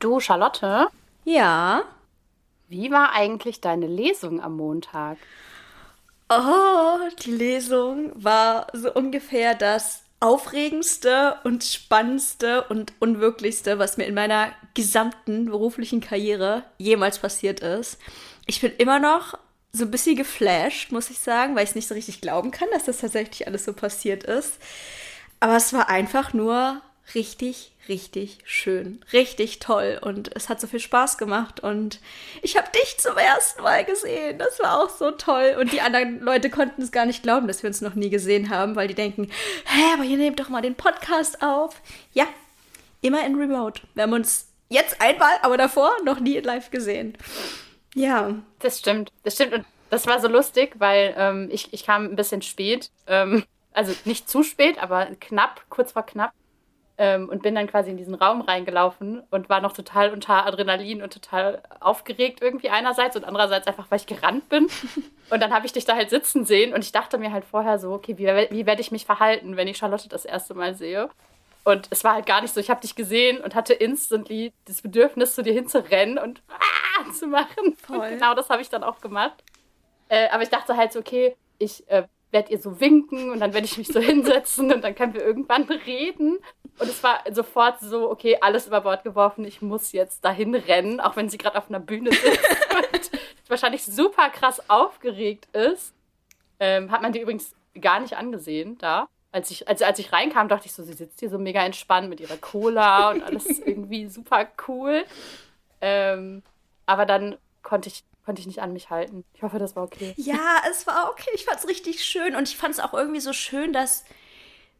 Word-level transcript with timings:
Du, 0.00 0.18
Charlotte? 0.18 0.88
Ja. 1.24 1.84
Wie 2.68 2.90
war 2.90 3.12
eigentlich 3.12 3.60
deine 3.60 3.86
Lesung 3.86 4.40
am 4.42 4.56
Montag? 4.56 5.18
Oh, 6.30 6.98
die 7.22 7.32
Lesung 7.32 8.10
war 8.14 8.68
so 8.72 8.92
ungefähr 8.94 9.54
das 9.54 10.02
aufregendste 10.18 11.36
und 11.44 11.64
spannendste 11.64 12.64
und 12.68 12.94
unwirklichste, 12.98 13.78
was 13.78 13.98
mir 13.98 14.04
in 14.04 14.14
meiner 14.14 14.52
gesamten 14.72 15.46
beruflichen 15.46 16.00
Karriere 16.00 16.64
jemals 16.78 17.18
passiert 17.18 17.60
ist. 17.60 17.98
Ich 18.46 18.62
bin 18.62 18.72
immer 18.78 19.00
noch 19.00 19.36
so 19.72 19.84
ein 19.84 19.90
bisschen 19.90 20.16
geflasht, 20.16 20.92
muss 20.92 21.10
ich 21.10 21.18
sagen, 21.18 21.56
weil 21.56 21.64
ich 21.64 21.70
es 21.70 21.76
nicht 21.76 21.88
so 21.88 21.94
richtig 21.94 22.22
glauben 22.22 22.50
kann, 22.50 22.68
dass 22.72 22.84
das 22.84 22.98
tatsächlich 22.98 23.46
alles 23.46 23.66
so 23.66 23.74
passiert 23.74 24.24
ist. 24.24 24.58
Aber 25.40 25.56
es 25.56 25.72
war 25.72 25.88
einfach 25.88 26.32
nur 26.32 26.80
richtig, 27.14 27.72
richtig 27.88 28.38
schön, 28.44 29.04
richtig 29.12 29.58
toll 29.58 29.98
und 30.00 30.34
es 30.36 30.48
hat 30.48 30.60
so 30.60 30.66
viel 30.66 30.80
Spaß 30.80 31.18
gemacht 31.18 31.60
und 31.60 32.00
ich 32.42 32.56
habe 32.56 32.68
dich 32.72 32.98
zum 32.98 33.16
ersten 33.16 33.62
Mal 33.62 33.84
gesehen. 33.84 34.38
Das 34.38 34.58
war 34.60 34.80
auch 34.82 34.90
so 34.90 35.10
toll 35.10 35.56
und 35.58 35.72
die 35.72 35.80
anderen 35.80 36.20
Leute 36.20 36.50
konnten 36.50 36.82
es 36.82 36.92
gar 36.92 37.06
nicht 37.06 37.22
glauben, 37.22 37.48
dass 37.48 37.62
wir 37.62 37.68
uns 37.68 37.80
noch 37.80 37.94
nie 37.94 38.10
gesehen 38.10 38.50
haben, 38.50 38.76
weil 38.76 38.88
die 38.88 38.94
denken, 38.94 39.30
hä, 39.66 39.82
aber 39.94 40.04
ihr 40.04 40.16
nehmt 40.16 40.40
doch 40.40 40.48
mal 40.48 40.62
den 40.62 40.74
Podcast 40.74 41.42
auf. 41.42 41.80
Ja, 42.12 42.26
immer 43.00 43.24
in 43.26 43.34
Remote. 43.36 43.82
Wir 43.94 44.04
haben 44.04 44.12
uns 44.12 44.48
jetzt 44.68 45.00
einmal, 45.00 45.32
aber 45.42 45.56
davor 45.56 45.92
noch 46.04 46.20
nie 46.20 46.36
in 46.36 46.44
Live 46.44 46.70
gesehen. 46.70 47.16
Ja. 47.94 48.34
Das 48.60 48.78
stimmt, 48.78 49.10
das 49.24 49.34
stimmt 49.34 49.52
und 49.52 49.64
das 49.90 50.06
war 50.06 50.20
so 50.20 50.28
lustig, 50.28 50.74
weil 50.78 51.14
ähm, 51.16 51.48
ich, 51.50 51.72
ich 51.72 51.84
kam 51.84 52.04
ein 52.04 52.16
bisschen 52.16 52.42
spät. 52.42 52.90
Ähm, 53.06 53.44
also 53.72 53.92
nicht 54.04 54.28
zu 54.28 54.42
spät, 54.42 54.82
aber 54.82 55.06
knapp, 55.20 55.62
kurz 55.68 55.92
vor 55.92 56.04
knapp. 56.04 56.32
Ähm, 57.02 57.30
und 57.30 57.42
bin 57.42 57.54
dann 57.54 57.66
quasi 57.66 57.90
in 57.90 57.96
diesen 57.96 58.14
Raum 58.14 58.42
reingelaufen 58.42 59.22
und 59.30 59.48
war 59.48 59.62
noch 59.62 59.72
total 59.72 60.12
unter 60.12 60.44
Adrenalin 60.44 61.02
und 61.02 61.10
total 61.10 61.62
aufgeregt 61.80 62.42
irgendwie 62.42 62.68
einerseits 62.68 63.16
und 63.16 63.24
andererseits 63.24 63.66
einfach, 63.66 63.86
weil 63.88 64.00
ich 64.00 64.06
gerannt 64.06 64.50
bin. 64.50 64.66
Und 65.30 65.40
dann 65.40 65.54
habe 65.54 65.64
ich 65.64 65.72
dich 65.72 65.84
da 65.84 65.94
halt 65.94 66.10
sitzen 66.10 66.44
sehen 66.44 66.74
und 66.74 66.82
ich 66.82 66.90
dachte 66.90 67.16
mir 67.16 67.30
halt 67.30 67.44
vorher 67.44 67.78
so, 67.78 67.92
okay, 67.92 68.18
wie, 68.18 68.26
wie 68.26 68.66
werde 68.66 68.80
ich 68.80 68.90
mich 68.90 69.06
verhalten, 69.06 69.56
wenn 69.56 69.68
ich 69.68 69.76
Charlotte 69.76 70.08
das 70.08 70.24
erste 70.24 70.54
Mal 70.54 70.74
sehe? 70.74 71.08
Und 71.62 71.86
es 71.90 72.02
war 72.02 72.14
halt 72.14 72.26
gar 72.26 72.40
nicht 72.40 72.52
so, 72.52 72.58
ich 72.58 72.68
habe 72.68 72.80
dich 72.80 72.96
gesehen 72.96 73.40
und 73.40 73.54
hatte 73.54 73.72
instantly 73.72 74.52
das 74.64 74.82
Bedürfnis, 74.82 75.36
zu 75.36 75.44
dir 75.44 75.52
hinzurennen 75.52 76.18
und 76.18 76.42
ah, 76.48 77.12
zu 77.12 77.28
machen. 77.28 77.76
Voll. 77.76 77.98
Und 77.98 78.08
genau 78.08 78.34
das 78.34 78.50
habe 78.50 78.60
ich 78.60 78.70
dann 78.70 78.82
auch 78.82 79.00
gemacht. 79.00 79.44
Äh, 80.08 80.28
aber 80.30 80.42
ich 80.42 80.48
dachte 80.48 80.76
halt 80.76 80.92
so, 80.92 80.98
okay, 80.98 81.36
ich 81.58 81.88
äh, 81.88 82.08
werde 82.32 82.52
ihr 82.52 82.58
so 82.58 82.80
winken 82.80 83.30
und 83.30 83.40
dann 83.40 83.52
werde 83.52 83.66
ich 83.66 83.78
mich 83.78 83.88
so 83.88 84.00
hinsetzen 84.00 84.72
und 84.72 84.82
dann 84.82 84.94
können 84.94 85.14
wir 85.14 85.24
irgendwann 85.24 85.64
reden. 85.64 86.38
Und 86.80 86.88
es 86.88 87.02
war 87.02 87.22
sofort 87.30 87.78
so, 87.80 88.10
okay, 88.10 88.38
alles 88.40 88.66
über 88.66 88.80
Bord 88.80 89.04
geworfen, 89.04 89.44
ich 89.44 89.60
muss 89.60 89.92
jetzt 89.92 90.24
dahin 90.24 90.54
rennen, 90.54 90.98
auch 90.98 91.14
wenn 91.14 91.28
sie 91.28 91.36
gerade 91.36 91.58
auf 91.58 91.68
einer 91.68 91.78
Bühne 91.78 92.10
sitzt 92.10 93.12
und 93.12 93.50
wahrscheinlich 93.50 93.84
super 93.84 94.30
krass 94.30 94.70
aufgeregt 94.70 95.54
ist. 95.54 95.92
Ähm, 96.58 96.90
hat 96.90 97.02
man 97.02 97.12
die 97.12 97.20
übrigens 97.20 97.54
gar 97.78 98.00
nicht 98.00 98.16
angesehen 98.16 98.78
da. 98.78 99.08
Als 99.30 99.50
ich, 99.50 99.68
also 99.68 99.84
als 99.84 99.98
ich 99.98 100.12
reinkam, 100.12 100.48
dachte 100.48 100.66
ich 100.66 100.72
so, 100.72 100.82
sie 100.82 100.94
sitzt 100.94 101.20
hier 101.20 101.28
so 101.28 101.38
mega 101.38 101.62
entspannt 101.64 102.08
mit 102.08 102.18
ihrer 102.18 102.38
Cola 102.38 103.10
und 103.10 103.22
alles 103.22 103.46
irgendwie 103.64 104.08
super 104.08 104.48
cool. 104.66 105.04
Ähm, 105.82 106.42
aber 106.86 107.04
dann 107.04 107.36
konnte 107.62 107.90
ich, 107.90 108.04
konnte 108.24 108.40
ich 108.40 108.46
nicht 108.46 108.62
an 108.62 108.72
mich 108.72 108.88
halten. 108.88 109.24
Ich 109.34 109.42
hoffe, 109.42 109.58
das 109.58 109.76
war 109.76 109.84
okay. 109.84 110.14
Ja, 110.16 110.62
es 110.70 110.86
war 110.86 111.10
okay. 111.10 111.30
Ich 111.34 111.44
fand 111.44 111.58
es 111.58 111.68
richtig 111.68 112.04
schön 112.04 112.34
und 112.34 112.48
ich 112.48 112.56
fand 112.56 112.74
es 112.74 112.80
auch 112.80 112.94
irgendwie 112.94 113.20
so 113.20 113.34
schön, 113.34 113.72
dass 113.74 114.04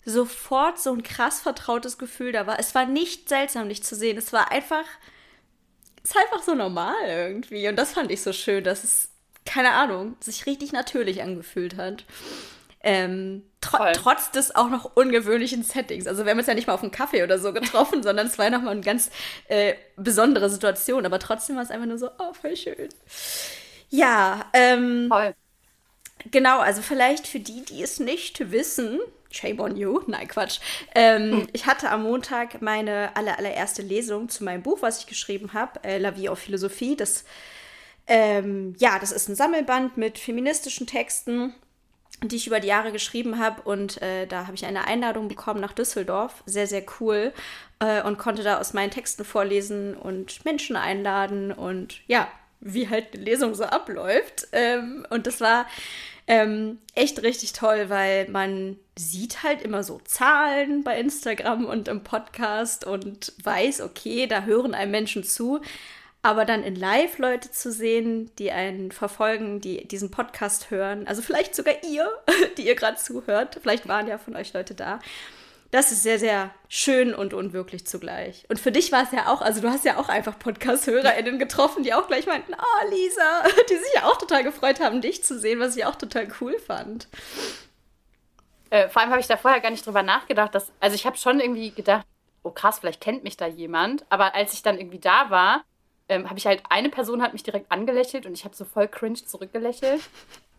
sofort 0.04 0.78
so 0.80 0.92
ein 0.92 1.02
krass 1.02 1.40
vertrautes 1.40 1.98
Gefühl 1.98 2.32
da 2.32 2.46
war. 2.46 2.58
Es 2.58 2.74
war 2.74 2.86
nicht 2.86 3.28
seltsam, 3.28 3.68
dich 3.68 3.82
zu 3.82 3.94
sehen. 3.94 4.16
Es 4.18 4.32
war 4.32 4.50
einfach, 4.50 4.84
es 6.02 6.10
ist 6.10 6.16
einfach 6.16 6.42
so 6.42 6.54
normal 6.54 6.94
irgendwie. 7.06 7.68
Und 7.68 7.76
das 7.76 7.92
fand 7.92 8.10
ich 8.10 8.22
so 8.22 8.32
schön, 8.32 8.64
dass 8.64 8.84
es, 8.84 9.10
keine 9.44 9.72
Ahnung, 9.72 10.16
sich 10.20 10.46
richtig 10.46 10.72
natürlich 10.72 11.22
angefühlt 11.22 11.76
hat. 11.76 12.04
Ähm, 12.82 13.42
tr 13.60 13.92
trotz 13.92 14.30
des 14.30 14.54
auch 14.54 14.70
noch 14.70 14.96
ungewöhnlichen 14.96 15.62
Settings. 15.62 16.06
Also 16.06 16.24
wir 16.24 16.30
haben 16.30 16.38
uns 16.38 16.46
ja 16.46 16.54
nicht 16.54 16.66
mal 16.66 16.72
auf 16.74 16.82
einen 16.82 16.92
Kaffee 16.92 17.22
oder 17.22 17.38
so 17.38 17.52
getroffen, 17.54 18.02
sondern 18.02 18.26
es 18.26 18.38
war 18.38 18.46
ja 18.46 18.50
nochmal 18.50 18.72
eine 18.72 18.80
ganz 18.80 19.10
äh, 19.48 19.74
besondere 19.96 20.48
Situation. 20.48 21.04
Aber 21.06 21.18
trotzdem 21.18 21.56
war 21.56 21.62
es 21.62 21.70
einfach 21.70 21.86
nur 21.86 21.98
so, 21.98 22.10
oh, 22.18 22.32
voll 22.32 22.56
schön. 22.56 22.88
Ja, 23.90 24.46
ähm, 24.54 25.08
Voll. 25.08 25.34
Genau, 26.30 26.58
also 26.60 26.82
vielleicht 26.82 27.26
für 27.26 27.40
die, 27.40 27.64
die 27.64 27.82
es 27.82 27.98
nicht 27.98 28.50
wissen, 28.50 29.00
Shame 29.30 29.60
on 29.60 29.76
you. 29.76 30.02
Nein, 30.06 30.28
Quatsch. 30.28 30.60
Ähm, 30.94 31.32
hm. 31.32 31.48
Ich 31.52 31.66
hatte 31.66 31.90
am 31.90 32.02
Montag 32.02 32.60
meine 32.60 33.14
aller, 33.14 33.38
allererste 33.38 33.82
Lesung 33.82 34.28
zu 34.28 34.44
meinem 34.44 34.62
Buch, 34.62 34.78
was 34.82 35.00
ich 35.00 35.06
geschrieben 35.06 35.52
habe, 35.52 35.82
äh, 35.84 35.98
La 35.98 36.16
Vie 36.16 36.28
auf 36.28 36.40
Philosophie. 36.40 36.96
Das, 36.96 37.24
ähm, 38.06 38.74
ja, 38.78 38.98
das 38.98 39.12
ist 39.12 39.28
ein 39.28 39.36
Sammelband 39.36 39.96
mit 39.96 40.18
feministischen 40.18 40.86
Texten, 40.86 41.54
die 42.22 42.36
ich 42.36 42.48
über 42.48 42.60
die 42.60 42.68
Jahre 42.68 42.90
geschrieben 42.90 43.38
habe. 43.38 43.62
Und 43.62 44.02
äh, 44.02 44.26
da 44.26 44.46
habe 44.46 44.56
ich 44.56 44.66
eine 44.66 44.86
Einladung 44.86 45.28
bekommen 45.28 45.60
nach 45.60 45.72
Düsseldorf. 45.72 46.42
Sehr, 46.46 46.66
sehr 46.66 46.84
cool. 46.98 47.32
Äh, 47.78 48.02
und 48.02 48.18
konnte 48.18 48.42
da 48.42 48.58
aus 48.58 48.72
meinen 48.72 48.90
Texten 48.90 49.24
vorlesen 49.24 49.96
und 49.96 50.44
Menschen 50.44 50.74
einladen 50.74 51.52
und 51.52 52.00
ja, 52.08 52.28
wie 52.60 52.88
halt 52.88 53.14
eine 53.14 53.22
Lesung 53.22 53.54
so 53.54 53.64
abläuft. 53.64 54.48
Ähm, 54.52 55.06
und 55.10 55.26
das 55.26 55.40
war 55.40 55.66
ähm, 56.30 56.78
echt 56.94 57.24
richtig 57.24 57.54
toll, 57.54 57.86
weil 57.88 58.28
man 58.30 58.76
sieht 58.96 59.42
halt 59.42 59.62
immer 59.62 59.82
so 59.82 60.00
Zahlen 60.04 60.84
bei 60.84 60.96
Instagram 60.96 61.64
und 61.64 61.88
im 61.88 62.04
Podcast 62.04 62.86
und 62.86 63.32
weiß, 63.42 63.80
okay, 63.80 64.28
da 64.28 64.44
hören 64.44 64.72
einem 64.72 64.92
Menschen 64.92 65.24
zu. 65.24 65.60
Aber 66.22 66.44
dann 66.44 66.62
in 66.62 66.76
Live 66.76 67.18
Leute 67.18 67.50
zu 67.50 67.72
sehen, 67.72 68.30
die 68.38 68.52
einen 68.52 68.92
verfolgen, 68.92 69.60
die 69.60 69.88
diesen 69.88 70.12
Podcast 70.12 70.70
hören, 70.70 71.08
also 71.08 71.20
vielleicht 71.20 71.56
sogar 71.56 71.82
ihr, 71.82 72.08
die 72.56 72.66
ihr 72.68 72.76
gerade 72.76 72.98
zuhört, 72.98 73.58
vielleicht 73.60 73.88
waren 73.88 74.06
ja 74.06 74.16
von 74.16 74.36
euch 74.36 74.52
Leute 74.52 74.74
da, 74.76 75.00
das 75.70 75.92
ist 75.92 76.02
sehr, 76.02 76.18
sehr 76.18 76.50
schön 76.68 77.14
und 77.14 77.32
unwirklich 77.32 77.86
zugleich. 77.86 78.44
Und 78.48 78.58
für 78.58 78.72
dich 78.72 78.90
war 78.90 79.04
es 79.04 79.12
ja 79.12 79.28
auch, 79.28 79.40
also 79.40 79.60
du 79.60 79.68
hast 79.68 79.84
ja 79.84 79.98
auch 79.98 80.08
einfach 80.08 80.38
Podcast-HörerInnen 80.38 81.38
getroffen, 81.38 81.84
die 81.84 81.94
auch 81.94 82.08
gleich 82.08 82.26
meinten, 82.26 82.54
oh 82.54 82.90
Lisa, 82.90 83.44
die 83.70 83.76
sich 83.76 83.94
ja 83.94 84.04
auch 84.04 84.18
total 84.18 84.42
gefreut 84.42 84.80
haben, 84.80 85.00
dich 85.00 85.22
zu 85.22 85.38
sehen, 85.38 85.60
was 85.60 85.76
ich 85.76 85.84
auch 85.84 85.96
total 85.96 86.28
cool 86.40 86.58
fand. 86.58 87.08
Äh, 88.70 88.88
vor 88.88 89.02
allem 89.02 89.10
habe 89.10 89.20
ich 89.20 89.26
da 89.28 89.36
vorher 89.36 89.60
gar 89.60 89.70
nicht 89.70 89.86
drüber 89.86 90.02
nachgedacht, 90.02 90.54
dass, 90.54 90.72
also 90.80 90.94
ich 90.94 91.06
habe 91.06 91.16
schon 91.16 91.40
irgendwie 91.40 91.70
gedacht, 91.70 92.06
oh 92.42 92.50
krass, 92.50 92.78
vielleicht 92.80 93.00
kennt 93.00 93.22
mich 93.22 93.36
da 93.36 93.46
jemand. 93.46 94.04
Aber 94.10 94.34
als 94.34 94.52
ich 94.52 94.62
dann 94.62 94.78
irgendwie 94.78 95.00
da 95.00 95.30
war, 95.30 95.64
ähm, 96.08 96.28
habe 96.28 96.38
ich 96.38 96.46
halt, 96.46 96.62
eine 96.68 96.88
Person 96.88 97.22
hat 97.22 97.32
mich 97.32 97.42
direkt 97.44 97.70
angelächelt 97.70 98.26
und 98.26 98.32
ich 98.32 98.44
habe 98.44 98.56
so 98.56 98.64
voll 98.64 98.88
cringe 98.88 99.24
zurückgelächelt. 99.24 100.02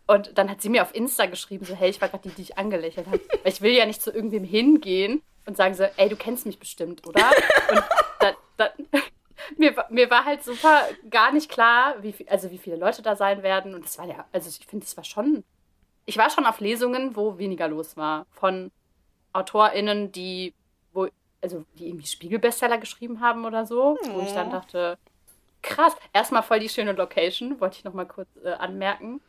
Und 0.06 0.36
dann 0.36 0.50
hat 0.50 0.60
sie 0.60 0.68
mir 0.68 0.82
auf 0.82 0.94
Insta 0.94 1.26
geschrieben, 1.26 1.64
so, 1.64 1.74
hey, 1.74 1.90
ich 1.90 2.00
war 2.00 2.08
gerade 2.08 2.28
die, 2.28 2.34
die 2.34 2.42
ich 2.42 2.58
angelächelt 2.58 3.06
habe. 3.06 3.20
Weil 3.42 3.52
ich 3.52 3.60
will 3.60 3.72
ja 3.72 3.86
nicht 3.86 4.02
zu 4.02 4.12
irgendwem 4.12 4.44
hingehen 4.44 5.22
und 5.46 5.56
sagen 5.56 5.74
so, 5.74 5.84
ey, 5.96 6.08
du 6.08 6.16
kennst 6.16 6.46
mich 6.46 6.58
bestimmt, 6.58 7.06
oder? 7.06 7.30
Und 7.70 7.82
da, 8.20 8.32
da, 8.56 8.70
mir, 9.56 9.74
mir 9.90 10.10
war 10.10 10.24
halt 10.24 10.42
super 10.42 10.82
gar 11.08 11.32
nicht 11.32 11.50
klar, 11.50 11.94
wie, 12.02 12.14
also 12.28 12.50
wie 12.50 12.58
viele 12.58 12.76
Leute 12.76 13.02
da 13.02 13.16
sein 13.16 13.42
werden. 13.42 13.74
Und 13.74 13.84
das 13.84 13.98
war 13.98 14.06
ja, 14.06 14.24
also 14.32 14.48
ich 14.48 14.66
finde, 14.66 14.84
es 14.84 14.96
war 14.96 15.04
schon, 15.04 15.44
ich 16.04 16.16
war 16.18 16.30
schon 16.30 16.46
auf 16.46 16.60
Lesungen, 16.60 17.16
wo 17.16 17.38
weniger 17.38 17.68
los 17.68 17.96
war. 17.96 18.26
Von 18.30 18.70
AutorInnen, 19.32 20.12
die, 20.12 20.54
wo, 20.92 21.08
also 21.40 21.64
die 21.74 21.88
irgendwie 21.88 22.06
Spiegelbestseller 22.06 22.78
geschrieben 22.78 23.20
haben 23.20 23.44
oder 23.44 23.66
so, 23.66 23.98
oh. 24.02 24.14
wo 24.14 24.20
ich 24.20 24.32
dann 24.32 24.50
dachte, 24.50 24.98
krass, 25.62 25.96
erstmal 26.12 26.42
voll 26.42 26.60
die 26.60 26.68
schöne 26.68 26.92
Location, 26.92 27.60
wollte 27.60 27.78
ich 27.78 27.84
nochmal 27.84 28.06
kurz 28.06 28.28
äh, 28.44 28.52
anmerken. 28.52 29.20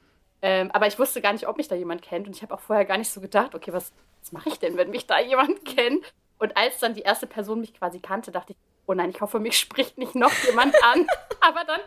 Ähm, 0.44 0.72
aber 0.72 0.88
ich 0.88 1.00
wusste 1.00 1.22
gar 1.22 1.32
nicht, 1.32 1.48
ob 1.48 1.56
mich 1.56 1.70
da 1.70 1.76
jemand 1.76 2.02
kennt. 2.02 2.28
Und 2.28 2.36
ich 2.36 2.42
habe 2.42 2.54
auch 2.54 2.60
vorher 2.60 2.84
gar 2.84 2.98
nicht 2.98 3.10
so 3.10 3.22
gedacht, 3.22 3.56
okay, 3.56 3.72
was, 3.72 3.94
was 4.20 4.34
mache 4.34 4.50
ich 4.50 4.60
denn, 4.60 4.76
wenn 4.76 4.90
mich 4.90 5.08
da 5.08 5.20
jemand 5.20 5.64
kennt? 5.66 6.06
Und 6.38 6.58
als 6.58 6.80
dann 6.80 6.94
die 6.94 7.02
erste 7.02 7.28
Person 7.28 7.62
mich 7.62 7.74
quasi 7.74 8.02
kannte, 8.02 8.30
dachte 8.30 8.52
ich, 8.52 8.58
oh 8.86 8.94
nein, 8.94 9.10
ich 9.10 9.22
hoffe, 9.22 9.40
mich 9.40 9.58
spricht 9.60 9.98
nicht 9.98 10.16
noch 10.16 10.34
jemand 10.46 10.76
an. 10.84 11.08
aber 11.40 11.64
dann, 11.64 11.80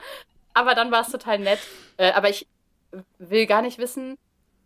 aber 0.55 0.75
dann 0.75 0.91
war 0.91 1.03
es 1.03 1.11
total 1.12 1.38
nett. 1.38 1.58
Äh, 1.99 2.12
aber 2.12 2.31
ich 2.31 2.47
will 3.19 3.44
gar 3.44 3.61
nicht 3.61 3.76
wissen, 3.76 4.17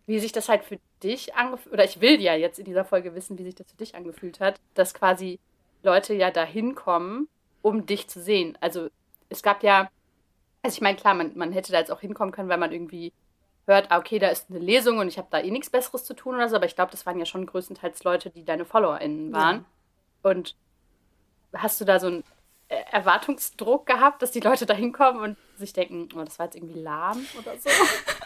wie 0.07 0.21
sich 0.21 0.31
das 0.31 0.49
halt 0.49 0.63
für 0.63 0.79
dich 1.03 1.35
angefühlt, 1.35 1.73
oder 1.73 1.85
ich 1.85 2.01
will 2.01 2.21
ja 2.21 2.35
jetzt 2.35 2.61
in 2.61 2.67
dieser 2.67 2.85
Folge 2.85 3.17
wissen, 3.17 3.39
wie 3.39 3.45
sich 3.45 3.57
das 3.57 3.71
für 3.73 3.77
dich 3.77 3.97
angefühlt 3.97 4.39
hat, 4.39 4.61
dass 4.75 4.95
quasi 4.95 5.41
Leute 5.83 6.15
ja 6.15 6.31
da 6.31 6.45
hinkommen, 6.45 7.29
um 7.61 7.87
dich 7.87 8.09
zu 8.09 8.21
sehen. 8.21 8.57
Also 8.61 8.89
es 9.31 9.43
gab 9.43 9.65
ja, 9.65 9.91
also 10.63 10.75
ich 10.75 10.81
meine, 10.81 10.97
klar, 10.97 11.15
man, 11.15 11.33
man 11.37 11.51
hätte 11.51 11.73
da 11.73 11.79
jetzt 11.79 11.91
auch 11.91 12.01
hinkommen 12.01 12.33
können, 12.33 12.49
weil 12.49 12.59
man 12.59 12.71
irgendwie 12.71 13.13
hört, 13.75 13.91
ah, 13.91 13.99
okay, 13.99 14.19
da 14.19 14.29
ist 14.29 14.51
eine 14.51 14.59
Lesung 14.59 14.99
und 14.99 15.09
ich 15.09 15.19
habe 15.19 15.29
da 15.31 15.41
eh 15.41 15.51
nichts 15.51 15.71
Besseres 15.71 16.05
zu 16.05 16.15
tun 16.15 16.35
oder 16.35 16.49
so, 16.49 16.57
aber 16.57 16.67
ich 16.67 16.75
glaube, 16.75 16.91
das 16.91 17.07
waren 17.07 17.19
ja 17.19 17.27
schon 17.27 17.47
größtenteils 17.47 18.05
Leute, 18.05 18.31
die 18.31 18.45
deine 18.45 18.65
FollowerInnen 18.65 19.33
waren. 19.33 19.65
Ja. 20.25 20.31
Und 20.31 20.57
hast 21.55 21.81
du 21.81 21.85
da 21.85 21.99
so 21.99 22.09
einen 22.09 22.25
äh, 22.69 22.83
Erwartungsdruck 22.93 23.87
gehabt, 23.87 24.23
dass 24.23 24.31
die 24.31 24.41
Leute 24.41 24.67
da 24.67 24.75
hinkommen 24.75 25.21
und 25.23 25.37
sich 25.59 25.73
denken, 25.73 26.09
oh, 26.15 26.25
das 26.25 26.39
war 26.39 26.47
jetzt 26.47 26.57
irgendwie 26.57 26.81
lahm 26.81 27.25
oder 27.39 27.57
so? 27.59 27.69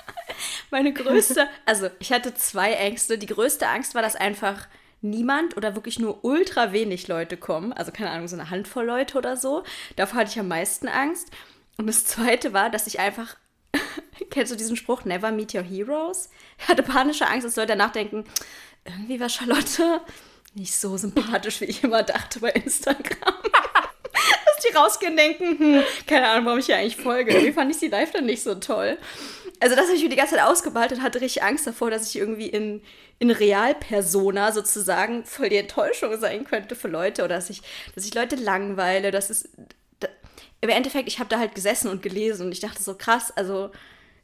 Meine 0.71 0.93
größte, 0.93 1.49
also 1.67 1.89
ich 1.99 2.13
hatte 2.13 2.35
zwei 2.35 2.73
Ängste. 2.73 3.17
Die 3.17 3.27
größte 3.27 3.67
Angst 3.69 3.95
war, 3.95 4.03
dass 4.03 4.17
einfach 4.17 4.67
niemand 5.01 5.57
oder 5.57 5.75
wirklich 5.75 5.99
nur 5.99 6.25
ultra 6.25 6.73
wenig 6.73 7.09
Leute 7.09 7.37
kommen. 7.37 7.73
Also 7.73 7.93
keine 7.93 8.11
Ahnung, 8.11 8.27
so 8.27 8.37
eine 8.37 8.51
Handvoll 8.51 8.85
Leute 8.85 9.19
oder 9.19 9.37
so. 9.37 9.63
Davor 9.97 10.21
hatte 10.21 10.31
ich 10.31 10.41
am 10.41 10.49
meisten 10.49 10.89
Angst. 10.89 11.31
Und 11.77 11.87
das 11.87 12.05
zweite 12.05 12.53
war, 12.53 12.71
dass 12.71 12.87
ich 12.87 12.99
einfach, 13.01 13.37
kennst 14.31 14.53
du 14.53 14.57
diesen 14.57 14.77
Spruch, 14.77 15.05
never 15.05 15.31
meet 15.33 15.55
your 15.55 15.63
heroes? 15.63 16.31
Ich 16.59 16.69
hatte 16.69 16.83
panische 16.83 17.27
Angst, 17.27 17.47
dass 17.47 17.57
Leute 17.57 17.69
danach 17.69 17.93
denken, 17.93 18.25
irgendwie 18.85 19.21
war 19.21 19.29
Charlotte 19.29 20.01
nicht 20.55 20.75
so 20.75 20.97
sympathisch, 20.97 21.61
wie 21.61 21.67
ich 21.67 21.83
immer 21.83 22.03
dachte 22.03 22.41
bei 22.41 22.51
Instagram. 22.51 23.35
Dass 24.13 24.65
die 24.65 24.77
rausgehen 24.77 25.17
denken, 25.17 25.59
hm, 25.59 25.83
keine 26.07 26.29
Ahnung, 26.29 26.47
warum 26.47 26.59
ich 26.61 26.67
hier 26.67 26.77
eigentlich 26.77 26.97
folge. 26.97 27.35
Wie 27.43 27.53
fand 27.53 27.71
ich 27.73 27.79
sie 27.79 27.89
live 27.89 28.13
dann 28.13 28.27
nicht 28.27 28.43
so 28.43 28.55
toll. 28.55 28.97
Also 29.61 29.75
das 29.75 29.87
habe 29.87 29.97
ich 29.97 30.03
mir 30.03 30.11
die 30.11 30.17
ganze 30.17 30.37
Zeit 30.37 30.45
ausgeballt 30.45 30.93
und 30.93 31.03
hatte 31.03 31.21
richtig 31.21 31.43
Angst 31.43 31.67
davor, 31.67 31.91
dass 31.91 32.09
ich 32.09 32.17
irgendwie 32.17 32.49
in, 32.49 32.83
in 33.19 33.31
Realpersona 33.31 34.53
sozusagen 34.53 35.25
voll 35.25 35.49
die 35.49 35.57
Enttäuschung 35.57 36.19
sein 36.21 36.45
könnte 36.45 36.77
für 36.77 36.89
Leute 36.89 37.25
oder 37.25 37.37
dass 37.37 37.51
ich, 37.51 37.63
dass 37.95 38.05
ich 38.05 38.15
Leute 38.15 38.37
langweile. 38.37 39.11
Das 39.11 39.31
ist, 39.31 39.49
da, 40.01 40.09
Im 40.61 40.69
Endeffekt, 40.69 41.09
ich 41.09 41.19
habe 41.19 41.31
da 41.31 41.39
halt 41.39 41.55
gesessen 41.55 41.89
und 41.89 42.03
gelesen 42.03 42.47
und 42.47 42.53
ich 42.53 42.61
dachte 42.61 42.83
so 42.83 42.95
krass, 42.95 43.33
also 43.37 43.71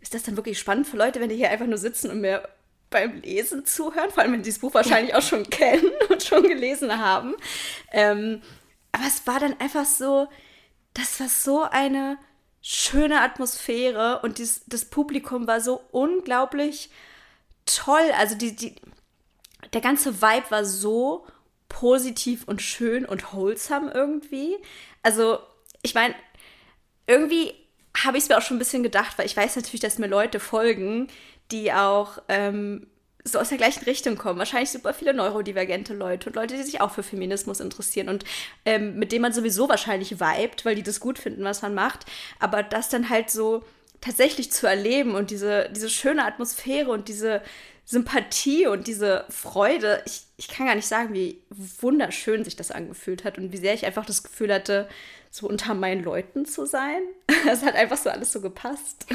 ist 0.01 0.15
das 0.15 0.23
dann 0.23 0.37
wirklich 0.37 0.59
spannend 0.59 0.87
für 0.87 0.97
Leute, 0.97 1.21
wenn 1.21 1.29
die 1.29 1.37
hier 1.37 1.51
einfach 1.51 1.67
nur 1.67 1.79
sitzen 1.79 2.11
und 2.11 2.21
mir 2.21 2.49
beim 2.91 3.21
Lesen 3.21 3.65
zuhören, 3.65 4.11
vor 4.11 4.23
allem 4.23 4.33
wenn 4.33 4.45
sie 4.45 4.51
das 4.51 4.59
Buch 4.59 4.75
wahrscheinlich 4.75 5.15
auch 5.15 5.23
schon 5.23 5.45
kennen 5.51 5.91
und 6.09 6.23
schon 6.23 6.43
gelesen 6.43 6.99
haben. 6.99 7.35
Ähm, 7.93 8.43
aber 8.93 9.05
es 9.07 9.27
war 9.27 9.39
dann 9.39 9.59
einfach 9.61 9.85
so, 9.85 10.29
das 10.95 11.21
war 11.21 11.29
so 11.29 11.63
eine 11.63 12.19
schöne 12.61 13.21
Atmosphäre 13.21 14.21
und 14.23 14.39
dies, 14.39 14.63
das 14.67 14.85
Publikum 14.85 15.47
war 15.47 15.61
so 15.61 15.81
unglaublich 15.93 16.91
toll. 17.65 18.11
Also 18.19 18.35
die, 18.35 18.55
die, 18.57 18.75
der 19.73 19.81
ganze 19.81 20.21
Vibe 20.21 20.51
war 20.51 20.65
so 20.65 21.27
positiv 21.69 22.45
und 22.47 22.61
schön 22.61 23.07
und 23.07 23.33
wholesome 23.33 23.93
irgendwie. 23.93 24.57
Also 25.03 25.39
ich 25.83 25.95
meine, 25.95 26.15
irgendwie 27.07 27.55
habe 28.05 28.17
ich 28.17 28.25
es 28.25 28.29
mir 28.29 28.39
auch 28.39 28.43
schon 28.43 28.57
ein 28.57 28.61
bisschen 28.61 28.83
gedacht, 28.83 29.19
weil 29.19 29.27
ich 29.27 29.37
weiß 29.37 29.57
natürlich, 29.57 29.81
dass 29.81 29.99
mir 29.99 30.07
Leute 30.07 30.41
folgen, 30.41 31.09
die 31.51 31.73
auch 31.73 32.19
ähm, 32.29 32.87
so 33.25 33.39
aus 33.39 33.51
der 33.51 33.59
gleichen 33.59 33.85
Richtung 33.85 34.17
kommen. 34.17 34.39
Wahrscheinlich 34.39 34.71
super 34.71 34.95
viele 34.95 35.15
neurodivergente 35.15 35.95
Leute 35.95 36.29
und 36.29 36.37
Leute, 36.37 36.57
die 36.57 36.63
sich 36.63 36.81
auch 36.81 36.91
für 36.91 37.03
Feminismus 37.03 37.61
interessieren 37.61 38.09
und 38.09 38.25
ähm, 38.65 38.97
mit 38.99 39.13
denen 39.13 39.23
man 39.23 39.33
sowieso 39.33 39.69
wahrscheinlich 39.69 40.13
vibet, 40.13 40.65
weil 40.65 40.75
die 40.75 40.83
das 40.83 41.01
gut 41.01 41.19
finden, 41.19 41.45
was 41.45 41.63
man 41.63 41.75
macht. 41.75 42.07
Aber 42.39 42.63
das 42.63 42.89
dann 42.89 43.11
halt 43.11 43.31
so 43.31 43.63
tatsächlich 44.01 44.51
zu 44.51 44.67
erleben 44.67 45.15
und 45.15 45.31
diese, 45.31 45.69
diese 45.75 45.91
schöne 45.91 46.25
Atmosphäre 46.25 46.91
und 46.91 47.09
diese 47.09 47.43
Sympathie 47.85 48.67
und 48.67 48.87
diese 48.87 49.25
Freude, 49.29 50.03
ich, 50.07 50.23
ich 50.37 50.49
kann 50.49 50.67
gar 50.67 50.75
nicht 50.75 50.87
sagen, 50.87 51.13
wie 51.13 51.43
wunderschön 51.81 52.45
sich 52.45 52.57
das 52.57 52.71
angefühlt 52.71 53.25
hat 53.25 53.37
und 53.37 53.53
wie 53.53 53.57
sehr 53.57 53.75
ich 53.75 53.85
einfach 53.85 54.07
das 54.07 54.23
Gefühl 54.23 54.55
hatte, 54.55 54.89
so 55.31 55.49
unter 55.49 55.75
meinen 55.75 56.03
Leuten 56.03 56.47
zu 56.47 56.67
sein. 56.67 57.03
Es 57.51 57.63
hat 57.63 57.75
einfach 57.75 57.97
so 57.97 58.11
alles 58.11 58.33
so 58.33 58.41
gepasst. 58.41 59.07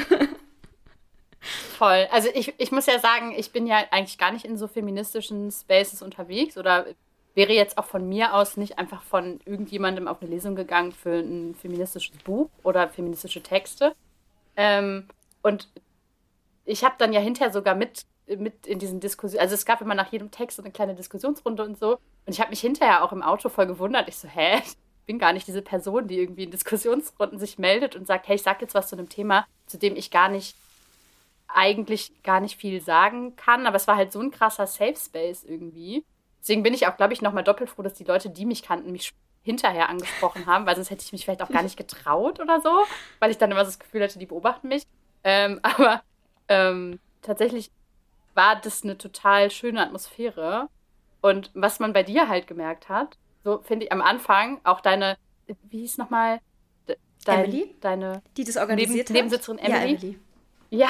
Voll. 1.78 2.08
Also 2.10 2.28
ich, 2.34 2.54
ich 2.58 2.72
muss 2.72 2.86
ja 2.86 2.98
sagen, 2.98 3.32
ich 3.36 3.52
bin 3.52 3.66
ja 3.66 3.84
eigentlich 3.90 4.18
gar 4.18 4.32
nicht 4.32 4.44
in 4.44 4.56
so 4.56 4.66
feministischen 4.66 5.50
Spaces 5.50 6.02
unterwegs 6.02 6.56
oder 6.56 6.86
wäre 7.34 7.52
jetzt 7.52 7.78
auch 7.78 7.84
von 7.84 8.08
mir 8.08 8.34
aus 8.34 8.56
nicht 8.56 8.78
einfach 8.78 9.02
von 9.02 9.40
irgendjemandem 9.44 10.08
auf 10.08 10.20
eine 10.20 10.30
Lesung 10.30 10.56
gegangen 10.56 10.92
für 10.92 11.18
ein 11.18 11.54
feministisches 11.54 12.16
Buch 12.24 12.48
oder 12.62 12.88
feministische 12.88 13.42
Texte. 13.42 13.94
Ähm, 14.56 15.06
und 15.42 15.68
ich 16.64 16.82
habe 16.82 16.96
dann 16.98 17.12
ja 17.12 17.20
hinterher 17.20 17.52
sogar 17.52 17.74
mit, 17.74 18.06
mit 18.26 18.66
in 18.66 18.78
diesen 18.78 19.00
Diskussionen, 19.00 19.42
also 19.42 19.54
es 19.54 19.66
gab 19.66 19.80
immer 19.82 19.94
nach 19.94 20.10
jedem 20.10 20.30
Text 20.30 20.56
so 20.56 20.62
eine 20.62 20.72
kleine 20.72 20.94
Diskussionsrunde 20.94 21.62
und 21.62 21.78
so. 21.78 21.98
Und 22.24 22.32
ich 22.32 22.40
habe 22.40 22.50
mich 22.50 22.60
hinterher 22.60 23.04
auch 23.04 23.12
im 23.12 23.22
Auto 23.22 23.50
voll 23.50 23.66
gewundert. 23.66 24.08
Ich 24.08 24.16
so, 24.16 24.26
hä? 24.28 24.62
Bin 25.06 25.18
gar 25.18 25.32
nicht 25.32 25.46
diese 25.46 25.62
Person, 25.62 26.08
die 26.08 26.18
irgendwie 26.18 26.44
in 26.44 26.50
Diskussionsrunden 26.50 27.38
sich 27.38 27.58
meldet 27.58 27.96
und 27.96 28.06
sagt, 28.06 28.28
hey, 28.28 28.36
ich 28.36 28.42
sag 28.42 28.60
jetzt 28.60 28.74
was 28.74 28.88
zu 28.88 28.96
einem 28.96 29.08
Thema, 29.08 29.46
zu 29.66 29.78
dem 29.78 29.96
ich 29.96 30.10
gar 30.10 30.28
nicht 30.28 30.56
eigentlich 31.48 32.12
gar 32.22 32.40
nicht 32.40 32.56
viel 32.56 32.80
sagen 32.80 33.36
kann, 33.36 33.66
aber 33.66 33.76
es 33.76 33.86
war 33.86 33.96
halt 33.96 34.12
so 34.12 34.20
ein 34.20 34.30
krasser 34.30 34.66
Safe 34.66 34.96
Space 34.96 35.44
irgendwie. 35.44 36.04
Deswegen 36.40 36.62
bin 36.62 36.74
ich 36.74 36.86
auch, 36.86 36.96
glaube 36.96 37.12
ich, 37.12 37.22
nochmal 37.22 37.44
doppelt 37.44 37.70
froh, 37.70 37.82
dass 37.82 37.94
die 37.94 38.04
Leute, 38.04 38.30
die 38.30 38.46
mich 38.46 38.62
kannten, 38.62 38.92
mich 38.92 39.12
hinterher 39.42 39.88
angesprochen 39.88 40.46
haben, 40.46 40.66
weil 40.66 40.74
sonst 40.74 40.90
hätte 40.90 41.04
ich 41.04 41.12
mich 41.12 41.24
vielleicht 41.24 41.42
auch 41.42 41.48
gar 41.48 41.62
nicht 41.62 41.76
getraut 41.76 42.40
oder 42.40 42.60
so, 42.60 42.84
weil 43.20 43.30
ich 43.30 43.38
dann 43.38 43.50
immer 43.50 43.64
so 43.64 43.70
das 43.70 43.78
Gefühl 43.78 44.02
hatte, 44.02 44.18
die 44.18 44.26
beobachten 44.26 44.68
mich. 44.68 44.82
Ähm, 45.24 45.60
aber 45.62 46.02
ähm, 46.48 46.98
tatsächlich 47.22 47.70
war 48.34 48.56
das 48.56 48.82
eine 48.82 48.98
total 48.98 49.50
schöne 49.50 49.80
Atmosphäre. 49.82 50.68
Und 51.20 51.50
was 51.54 51.80
man 51.80 51.92
bei 51.92 52.02
dir 52.02 52.28
halt 52.28 52.46
gemerkt 52.46 52.88
hat, 52.88 53.16
so 53.46 53.60
finde 53.62 53.86
ich 53.86 53.92
am 53.92 54.02
Anfang 54.02 54.60
auch 54.64 54.80
deine, 54.80 55.16
wie 55.70 55.78
hieß 55.78 55.98
nochmal? 55.98 56.40
Dein, 57.24 57.44
Emily? 57.44 57.76
Deine 57.80 58.22
die 58.36 58.44
das 58.44 58.56
organisiert 58.56 58.90
Neben, 58.90 59.08
hat? 59.08 59.10
Nebensitzerin 59.10 59.58
Emily. 59.58 59.92
Ja, 59.92 59.98
Emily. 59.98 60.18
Ja, 60.70 60.88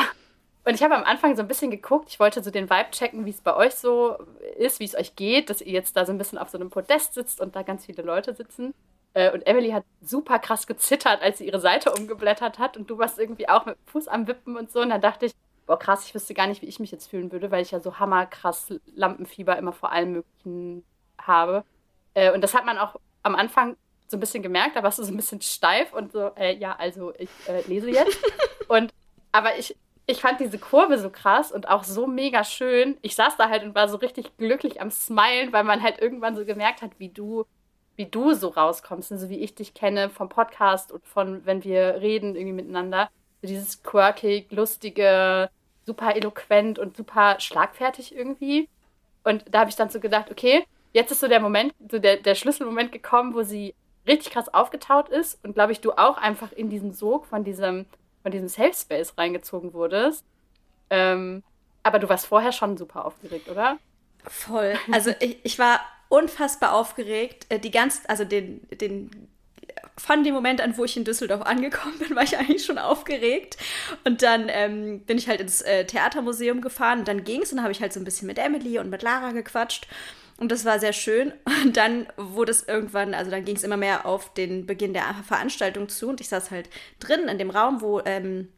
und 0.65 0.75
ich 0.75 0.83
habe 0.83 0.97
am 0.97 1.05
Anfang 1.05 1.37
so 1.37 1.43
ein 1.43 1.49
bisschen 1.49 1.71
geguckt, 1.71 2.09
ich 2.09 2.19
wollte 2.19 2.43
so 2.43 2.51
den 2.51 2.71
Vibe 2.71 2.91
checken, 2.91 3.27
wie 3.27 3.31
es 3.31 3.43
bei 3.43 3.55
euch 3.55 3.75
so 3.75 4.17
ist, 4.57 4.81
wie 4.81 4.85
es 4.85 4.95
euch 4.95 5.17
geht, 5.17 5.51
dass 5.51 5.61
ihr 5.61 5.73
jetzt 5.73 5.97
da 5.97 6.07
so 6.07 6.13
ein 6.13 6.19
bisschen 6.19 6.39
auf 6.39 6.49
so 6.49 6.59
einem 6.59 6.71
Podest 6.71 7.13
sitzt 7.13 7.41
und 7.43 7.55
da 7.55 7.63
ganz 7.63 7.85
viele 7.85 8.03
Leute 8.03 8.35
sitzen. 8.35 8.75
Äh, 9.13 9.33
und 9.33 9.47
Emily 9.47 9.71
hat 9.71 9.85
super 10.01 10.39
krass 10.39 10.67
gezittert, 10.67 11.23
als 11.23 11.39
sie 11.39 11.47
ihre 11.47 11.61
Seite 11.61 11.93
umgeblättert 11.93 12.59
hat 12.59 12.79
und 12.79 12.89
du 12.89 12.97
warst 12.97 13.19
irgendwie 13.19 13.49
auch 13.51 13.67
mit 13.67 13.77
Fuß 13.87 14.09
am 14.09 14.27
Wippen 14.27 14.57
und 14.57 14.73
so. 14.73 14.81
Und 14.81 14.89
dann 14.89 15.03
dachte 15.03 15.27
ich, 15.27 15.33
boah 15.67 15.79
krass, 15.79 16.07
ich 16.07 16.15
wüsste 16.15 16.33
gar 16.33 16.47
nicht, 16.47 16.63
wie 16.63 16.67
ich 16.67 16.81
mich 16.81 16.91
jetzt 16.91 17.09
fühlen 17.09 17.33
würde, 17.33 17.51
weil 17.51 17.63
ich 17.63 17.71
ja 17.71 17.81
so 17.81 17.99
hammerkrass 17.99 18.75
Lampenfieber 18.95 19.57
immer 19.59 19.73
vor 19.73 19.93
allem 19.93 20.13
Möglichen 20.13 20.85
habe. 21.19 21.65
Äh, 22.17 22.33
und 22.33 22.41
das 22.41 22.55
hat 22.55 22.65
man 22.65 22.79
auch 22.79 22.97
am 23.23 23.35
Anfang 23.35 23.77
so 24.09 24.17
ein 24.17 24.21
bisschen 24.21 24.43
gemerkt, 24.43 24.75
da 24.75 24.83
warst 24.83 24.99
du 24.99 25.03
so 25.03 25.13
ein 25.13 25.17
bisschen 25.17 25.43
steif 25.43 25.93
und 25.93 26.13
so, 26.13 26.31
äh, 26.37 26.57
ja, 26.57 26.75
also 26.77 27.13
ich 27.19 27.29
äh, 27.47 27.61
lese 27.69 27.91
jetzt. 27.91 28.19
und 28.69 28.93
aber 29.33 29.59
ich, 29.59 29.77
ich 30.07 30.21
fand 30.21 30.41
diese 30.41 30.59
Kurve 30.59 30.99
so 30.99 31.11
krass 31.11 31.53
und 31.53 31.69
auch 31.69 31.85
so 31.85 32.07
mega 32.07 32.43
schön. 32.43 32.97
Ich 33.03 33.17
saß 33.17 33.37
da 33.37 33.51
halt 33.51 33.65
und 33.65 33.75
war 33.75 33.89
so 33.89 33.99
richtig 33.99 34.35
glücklich 34.39 34.81
am 34.81 34.91
Smilen, 34.91 35.53
weil 35.53 35.65
man 35.65 35.83
halt 35.83 36.01
irgendwann 36.01 36.37
so 36.37 36.47
gemerkt 36.47 36.81
hat, 36.81 36.93
wie 36.99 37.11
du, 37.11 37.45
wie 37.97 38.07
du 38.07 38.33
so 38.33 38.49
rauskommst, 38.49 39.13
also 39.13 39.29
wie 39.29 39.41
ich 39.41 39.55
dich 39.55 39.75
kenne 39.75 40.09
vom 40.09 40.31
Podcast 40.31 40.93
und 40.93 41.07
von, 41.07 41.45
wenn 41.45 41.65
wir 41.65 42.01
reden 42.01 42.35
irgendwie 42.35 42.55
miteinander. 42.55 43.11
So 43.43 43.49
dieses 43.49 43.83
quirkig, 43.83 44.51
lustige, 44.53 45.51
super 45.85 46.17
eloquent 46.17 46.79
und 46.79 46.97
super 46.97 47.39
schlagfertig 47.41 48.15
irgendwie. 48.15 48.71
Und 49.23 49.45
da 49.51 49.61
habe 49.61 49.71
ich 49.71 49.77
dann 49.77 49.91
so 49.91 50.01
gedacht, 50.01 50.31
okay, 50.31 50.65
jetzt 50.97 51.13
ist 51.13 51.21
so 51.21 51.29
der 51.29 51.41
Moment, 51.41 51.75
so 51.91 51.99
der, 51.99 52.17
der 52.17 52.35
Schlüsselmoment 52.35 52.91
gekommen, 52.91 53.35
wo 53.35 53.43
sie 53.43 53.75
richtig 54.09 54.33
krass 54.33 54.53
aufgetaut 54.53 55.11
ist 55.11 55.39
und 55.45 55.55
glaube 55.55 55.73
ich, 55.73 55.81
du 55.81 55.93
auch 55.93 56.17
einfach 56.17 56.53
in 56.53 56.71
diesen 56.71 56.93
Sog 56.93 57.27
von 57.27 57.45
diesem 57.45 57.85
von 58.23 58.33
diesem 58.33 58.49
Safe 58.49 58.75
Space 58.75 59.13
reingezogen 59.17 59.73
wurdest. 59.73 60.25
Ähm, 60.91 61.45
aber 61.85 62.01
du 62.01 62.09
warst 62.09 62.27
vorher 62.27 62.51
schon 62.51 62.77
super 62.77 63.05
aufgeregt, 63.05 63.49
oder? 63.49 63.79
Voll. 64.25 64.75
Also 64.91 65.13
ich, 65.21 65.39
ich 65.45 65.59
war 65.61 65.81
unfassbar 66.09 66.73
aufgeregt. 66.73 67.47
Äh, 67.51 67.61
die 67.61 67.71
ganz, 67.71 68.03
also 68.09 68.25
den, 68.25 68.67
den 68.81 69.29
von 69.97 70.25
dem 70.25 70.35
Moment 70.35 70.61
an, 70.61 70.77
wo 70.77 70.85
ich 70.85 70.97
in 70.97 71.05
Düsseldorf 71.05 71.43
angekommen 71.43 71.99
bin, 71.99 72.17
war 72.17 72.25
ich 72.25 72.37
eigentlich 72.37 72.65
schon 72.65 72.79
aufgeregt. 72.79 73.57
Und 74.03 74.23
dann 74.23 74.49
ähm, 74.49 75.01
bin 75.01 75.19
ich 75.19 75.29
halt 75.29 75.41
ins 75.41 75.63
äh, 75.63 75.87
Theatermuseum 75.87 76.61
gefahren 76.61 77.01
und 77.01 77.09
dann 77.09 77.23
ging 77.23 77.43
es 77.43 77.53
und 77.53 77.63
habe 77.63 77.71
ich 77.71 77.81
halt 77.81 77.93
so 77.93 78.01
ein 78.01 78.05
bisschen 78.05 78.27
mit 78.27 78.39
Emily 78.39 78.81
und 78.81 78.91
mit 78.91 79.03
Lara 79.03 79.31
gequatscht. 79.31 79.87
Und 80.39 80.53
das 80.53 80.65
war 80.65 80.79
sehr 80.79 80.93
schön. 80.93 81.33
Und 81.65 81.77
dann 81.77 82.07
wurde 82.17 82.53
es 82.53 82.63
irgendwann, 82.69 83.15
also 83.15 83.31
dann 83.31 83.45
ging 83.45 83.57
es 83.57 83.63
immer 83.63 83.77
mehr 83.77 84.07
auf 84.07 84.33
den 84.35 84.67
Beginn 84.67 84.93
der 84.93 85.05
Veranstaltung 85.27 85.89
zu. 85.89 86.09
Und 86.09 86.21
ich 86.21 86.29
saß 86.29 86.51
halt 86.51 86.69
drin 87.01 87.29
in 87.29 87.39
dem 87.39 87.51
Raum, 87.51 87.81
wo 87.81 88.01
ähm, 88.05 88.49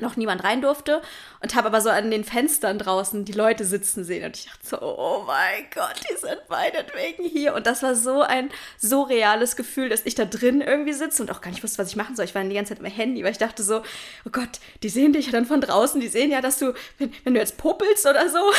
noch 0.00 0.16
niemand 0.16 0.42
rein 0.42 0.62
durfte 0.62 1.02
und 1.42 1.54
habe 1.54 1.68
aber 1.68 1.82
so 1.82 1.90
an 1.90 2.10
den 2.10 2.24
Fenstern 2.24 2.78
draußen 2.78 3.26
die 3.26 3.32
Leute 3.32 3.64
sitzen 3.64 4.04
sehen 4.04 4.24
und 4.24 4.38
ich 4.38 4.46
dachte 4.46 4.66
so, 4.66 4.78
oh 4.80 5.24
mein 5.26 5.66
Gott, 5.74 6.00
die 6.08 6.16
sind 6.16 6.40
meinetwegen 6.48 7.24
hier 7.24 7.54
und 7.54 7.66
das 7.66 7.82
war 7.82 7.94
so 7.94 8.22
ein 8.22 8.50
so 8.78 9.02
reales 9.02 9.54
Gefühl, 9.54 9.90
dass 9.90 10.06
ich 10.06 10.14
da 10.14 10.24
drin 10.24 10.62
irgendwie 10.62 10.94
sitze 10.94 11.22
und 11.22 11.30
auch 11.30 11.42
gar 11.42 11.50
nicht 11.50 11.62
wusste, 11.62 11.78
was 11.78 11.90
ich 11.90 11.96
machen 11.96 12.16
soll. 12.16 12.24
Ich 12.24 12.34
war 12.34 12.42
die 12.42 12.54
ganze 12.54 12.70
Zeit 12.70 12.80
mit 12.80 12.90
meinem 12.90 12.96
Handy, 12.96 13.22
weil 13.22 13.32
ich 13.32 13.38
dachte 13.38 13.62
so, 13.62 13.82
oh 14.24 14.30
Gott, 14.32 14.60
die 14.82 14.88
sehen 14.88 15.12
dich 15.12 15.26
ja 15.26 15.32
dann 15.32 15.44
von 15.44 15.60
draußen, 15.60 16.00
die 16.00 16.08
sehen 16.08 16.30
ja, 16.30 16.40
dass 16.40 16.58
du, 16.58 16.72
wenn, 16.96 17.12
wenn 17.24 17.34
du 17.34 17.40
jetzt 17.40 17.58
popelst 17.58 18.06
oder 18.06 18.30
so, 18.30 18.38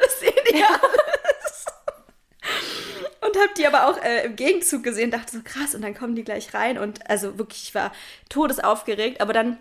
das 0.00 0.20
sehen 0.20 0.32
die 0.50 0.60
ja 0.60 0.80
und 3.20 3.36
habe 3.36 3.50
die 3.56 3.66
aber 3.66 3.88
auch 3.88 4.02
äh, 4.02 4.24
im 4.26 4.36
Gegenzug 4.36 4.82
gesehen, 4.82 5.10
dachte 5.10 5.36
so 5.36 5.42
krass 5.42 5.74
und 5.74 5.82
dann 5.82 5.94
kommen 5.94 6.14
die 6.14 6.24
gleich 6.24 6.54
rein 6.54 6.78
und 6.78 7.08
also 7.08 7.38
wirklich, 7.38 7.64
ich 7.64 7.74
war 7.74 7.92
todesaufgeregt, 8.28 9.20
aber 9.20 9.32
dann 9.32 9.58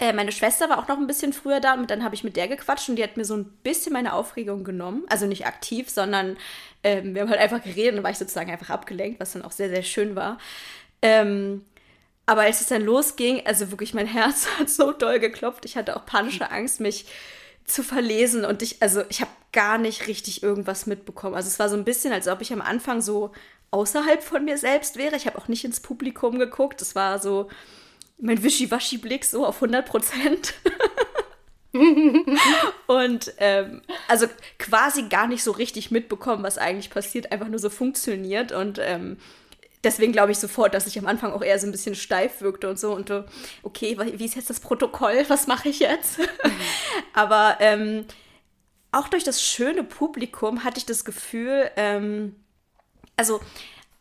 äh, 0.00 0.12
meine 0.12 0.32
Schwester 0.32 0.68
war 0.68 0.78
auch 0.78 0.88
noch 0.88 0.98
ein 0.98 1.06
bisschen 1.06 1.32
früher 1.32 1.60
da 1.60 1.74
und 1.74 1.90
dann 1.90 2.02
habe 2.02 2.14
ich 2.14 2.24
mit 2.24 2.36
der 2.36 2.48
gequatscht 2.48 2.88
und 2.88 2.96
die 2.96 3.04
hat 3.04 3.16
mir 3.16 3.24
so 3.24 3.36
ein 3.36 3.44
bisschen 3.62 3.92
meine 3.92 4.14
Aufregung 4.14 4.64
genommen, 4.64 5.04
also 5.08 5.26
nicht 5.26 5.46
aktiv, 5.46 5.90
sondern 5.90 6.36
ähm, 6.82 7.14
wir 7.14 7.22
haben 7.22 7.30
halt 7.30 7.40
einfach 7.40 7.62
geredet 7.62 7.96
und 7.96 8.02
war 8.02 8.10
ich 8.10 8.18
sozusagen 8.18 8.50
einfach 8.50 8.70
abgelenkt, 8.70 9.20
was 9.20 9.32
dann 9.32 9.42
auch 9.42 9.52
sehr, 9.52 9.68
sehr 9.68 9.84
schön 9.84 10.16
war. 10.16 10.38
Ähm, 11.02 11.64
aber 12.26 12.42
als 12.42 12.60
es 12.60 12.68
dann 12.68 12.82
losging, 12.82 13.46
also 13.46 13.70
wirklich 13.70 13.94
mein 13.94 14.06
Herz 14.06 14.48
hat 14.58 14.70
so 14.70 14.92
doll 14.92 15.20
geklopft, 15.20 15.64
ich 15.64 15.76
hatte 15.76 15.96
auch 15.96 16.06
panische 16.06 16.50
Angst, 16.50 16.80
mich 16.80 17.06
zu 17.64 17.82
verlesen 17.82 18.44
und 18.44 18.62
ich, 18.62 18.82
also 18.82 19.02
ich 19.08 19.20
habe 19.20 19.30
gar 19.52 19.78
nicht 19.78 20.06
richtig 20.08 20.42
irgendwas 20.42 20.86
mitbekommen. 20.86 21.34
Also 21.34 21.48
es 21.48 21.58
war 21.58 21.68
so 21.68 21.76
ein 21.76 21.84
bisschen, 21.84 22.12
als 22.12 22.28
ob 22.28 22.40
ich 22.40 22.52
am 22.52 22.62
Anfang 22.62 23.00
so 23.00 23.32
außerhalb 23.70 24.22
von 24.22 24.44
mir 24.44 24.58
selbst 24.58 24.96
wäre. 24.96 25.16
Ich 25.16 25.26
habe 25.26 25.38
auch 25.38 25.48
nicht 25.48 25.64
ins 25.64 25.80
Publikum 25.80 26.38
geguckt. 26.38 26.80
Es 26.82 26.94
war 26.94 27.18
so 27.18 27.48
mein 28.18 28.42
Wischiwaschi-Blick 28.42 29.24
so 29.24 29.46
auf 29.46 29.56
100 29.56 29.86
Prozent. 29.86 30.54
und 32.86 33.32
ähm, 33.38 33.82
also 34.08 34.26
quasi 34.58 35.04
gar 35.04 35.26
nicht 35.26 35.42
so 35.42 35.52
richtig 35.52 35.90
mitbekommen, 35.90 36.42
was 36.42 36.58
eigentlich 36.58 36.90
passiert, 36.90 37.32
einfach 37.32 37.48
nur 37.48 37.58
so 37.58 37.70
funktioniert. 37.70 38.52
Und 38.52 38.78
ähm, 38.80 39.16
deswegen 39.84 40.12
glaube 40.12 40.32
ich 40.32 40.38
sofort, 40.38 40.74
dass 40.74 40.86
ich 40.86 40.98
am 40.98 41.06
Anfang 41.06 41.32
auch 41.32 41.42
eher 41.42 41.58
so 41.58 41.66
ein 41.66 41.72
bisschen 41.72 41.94
steif 41.94 42.40
wirkte 42.40 42.68
und 42.68 42.78
so 42.78 42.94
und 42.94 43.08
so, 43.08 43.24
okay, 43.62 43.96
wie 43.98 44.24
ist 44.24 44.36
jetzt 44.36 44.50
das 44.50 44.60
Protokoll? 44.60 45.24
Was 45.28 45.46
mache 45.46 45.68
ich 45.68 45.80
jetzt? 45.80 46.18
Mhm. 46.18 46.26
Aber 47.12 47.56
ähm, 47.60 48.04
auch 48.92 49.08
durch 49.08 49.24
das 49.24 49.42
schöne 49.42 49.84
Publikum 49.84 50.64
hatte 50.64 50.78
ich 50.78 50.86
das 50.86 51.04
Gefühl, 51.04 51.70
ähm, 51.76 52.36
also 53.16 53.40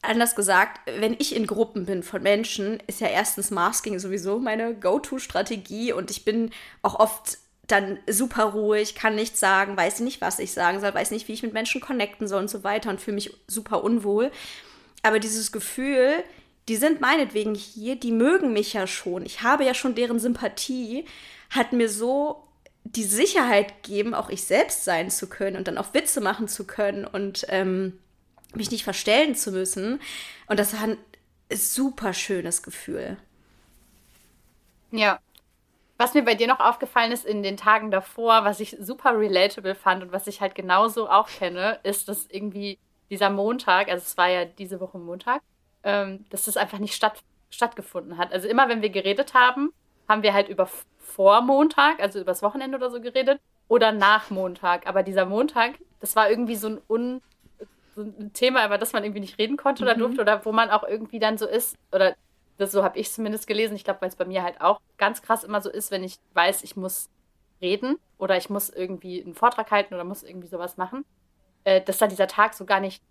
anders 0.01 0.35
gesagt, 0.35 0.81
wenn 0.99 1.15
ich 1.19 1.35
in 1.35 1.47
Gruppen 1.47 1.85
bin 1.85 2.03
von 2.03 2.21
Menschen, 2.21 2.81
ist 2.87 3.01
ja 3.01 3.07
erstens 3.07 3.51
Masking 3.51 3.99
sowieso 3.99 4.39
meine 4.39 4.75
Go-To-Strategie 4.75 5.93
und 5.93 6.11
ich 6.11 6.25
bin 6.25 6.51
auch 6.81 6.99
oft 6.99 7.37
dann 7.67 7.99
super 8.09 8.45
ruhig, 8.45 8.95
kann 8.95 9.15
nichts 9.15 9.39
sagen, 9.39 9.77
weiß 9.77 10.01
nicht, 10.01 10.19
was 10.19 10.39
ich 10.39 10.51
sagen 10.51 10.81
soll, 10.81 10.93
weiß 10.93 11.11
nicht, 11.11 11.27
wie 11.27 11.33
ich 11.33 11.43
mit 11.43 11.53
Menschen 11.53 11.79
connecten 11.79 12.27
soll 12.27 12.41
und 12.41 12.49
so 12.49 12.63
weiter 12.63 12.89
und 12.89 12.99
fühle 12.99 13.15
mich 13.15 13.33
super 13.47 13.83
unwohl. 13.83 14.31
Aber 15.03 15.19
dieses 15.19 15.51
Gefühl, 15.51 16.23
die 16.67 16.75
sind 16.75 17.01
meinetwegen 17.01 17.55
hier, 17.55 17.95
die 17.95 18.11
mögen 18.11 18.53
mich 18.53 18.73
ja 18.73 18.87
schon. 18.87 19.25
Ich 19.25 19.41
habe 19.41 19.63
ja 19.65 19.73
schon 19.73 19.95
deren 19.95 20.19
Sympathie, 20.19 21.05
hat 21.49 21.73
mir 21.73 21.89
so 21.89 22.47
die 22.83 23.03
Sicherheit 23.03 23.83
gegeben, 23.83 24.13
auch 24.13 24.29
ich 24.29 24.43
selbst 24.43 24.85
sein 24.85 25.09
zu 25.09 25.27
können 25.27 25.57
und 25.57 25.67
dann 25.67 25.77
auch 25.77 25.93
Witze 25.93 26.21
machen 26.21 26.47
zu 26.47 26.65
können 26.65 27.05
und 27.05 27.45
ähm, 27.49 27.99
mich 28.53 28.71
nicht 28.71 28.83
verstellen 28.83 29.35
zu 29.35 29.51
müssen. 29.51 29.99
Und 30.47 30.59
das 30.59 30.73
war 30.73 30.83
ein 30.83 30.97
super 31.51 32.13
schönes 32.13 32.63
Gefühl. 32.63 33.17
Ja. 34.91 35.19
Was 35.97 36.15
mir 36.15 36.23
bei 36.23 36.33
dir 36.33 36.47
noch 36.47 36.59
aufgefallen 36.59 37.11
ist 37.11 37.25
in 37.25 37.43
den 37.43 37.57
Tagen 37.57 37.91
davor, 37.91 38.43
was 38.43 38.59
ich 38.59 38.75
super 38.79 39.19
relatable 39.19 39.75
fand 39.75 40.01
und 40.01 40.11
was 40.11 40.25
ich 40.25 40.41
halt 40.41 40.55
genauso 40.55 41.07
auch 41.07 41.27
kenne, 41.27 41.79
ist, 41.83 42.07
dass 42.07 42.25
irgendwie 42.27 42.79
dieser 43.11 43.29
Montag, 43.29 43.89
also 43.89 44.03
es 44.03 44.17
war 44.17 44.29
ja 44.29 44.45
diese 44.45 44.79
Woche 44.79 44.97
Montag, 44.97 45.41
ähm, 45.83 46.25
dass 46.29 46.45
das 46.45 46.57
einfach 46.57 46.79
nicht 46.79 46.95
statt, 46.95 47.19
stattgefunden 47.51 48.17
hat. 48.17 48.31
Also 48.31 48.47
immer, 48.47 48.69
wenn 48.69 48.81
wir 48.81 48.89
geredet 48.89 49.33
haben, 49.35 49.73
haben 50.07 50.23
wir 50.23 50.33
halt 50.33 50.49
über 50.49 50.67
vor 50.97 51.41
Montag, 51.41 51.99
also 51.99 52.19
übers 52.19 52.41
Wochenende 52.41 52.77
oder 52.77 52.89
so 52.89 53.01
geredet, 53.01 53.39
oder 53.67 53.91
nach 53.91 54.29
Montag. 54.29 54.87
Aber 54.87 55.03
dieser 55.03 55.25
Montag, 55.25 55.75
das 55.99 56.15
war 56.15 56.29
irgendwie 56.29 56.55
so 56.55 56.69
ein, 56.69 56.81
Un, 56.87 57.21
so 57.95 58.01
ein 58.01 58.31
Thema, 58.33 58.65
über 58.65 58.77
das 58.77 58.93
man 58.93 59.03
irgendwie 59.03 59.21
nicht 59.21 59.37
reden 59.37 59.57
konnte 59.57 59.83
oder 59.83 59.95
mhm. 59.95 59.99
durfte, 59.99 60.21
oder 60.21 60.45
wo 60.45 60.51
man 60.51 60.69
auch 60.69 60.83
irgendwie 60.83 61.19
dann 61.19 61.37
so 61.37 61.47
ist, 61.47 61.75
oder 61.91 62.15
das, 62.57 62.71
so 62.71 62.83
habe 62.83 62.97
ich 62.97 63.11
zumindest 63.11 63.47
gelesen. 63.47 63.75
Ich 63.75 63.83
glaube, 63.83 64.01
weil 64.01 64.09
es 64.09 64.15
bei 64.15 64.25
mir 64.25 64.43
halt 64.43 64.61
auch 64.61 64.79
ganz 64.97 65.21
krass 65.21 65.43
immer 65.43 65.61
so 65.61 65.69
ist, 65.69 65.91
wenn 65.91 66.03
ich 66.03 66.17
weiß, 66.33 66.63
ich 66.63 66.75
muss 66.75 67.09
reden 67.61 67.97
oder 68.17 68.37
ich 68.37 68.49
muss 68.49 68.69
irgendwie 68.69 69.21
einen 69.21 69.35
Vortrag 69.35 69.69
halten 69.71 69.93
oder 69.93 70.03
muss 70.03 70.23
irgendwie 70.23 70.47
sowas 70.47 70.77
machen, 70.77 71.05
äh, 71.63 71.81
dass 71.81 71.97
dann 71.97 72.09
dieser 72.09 72.27
Tag 72.27 72.53
so 72.53 72.65
gar 72.65 72.79
nicht. 72.79 73.01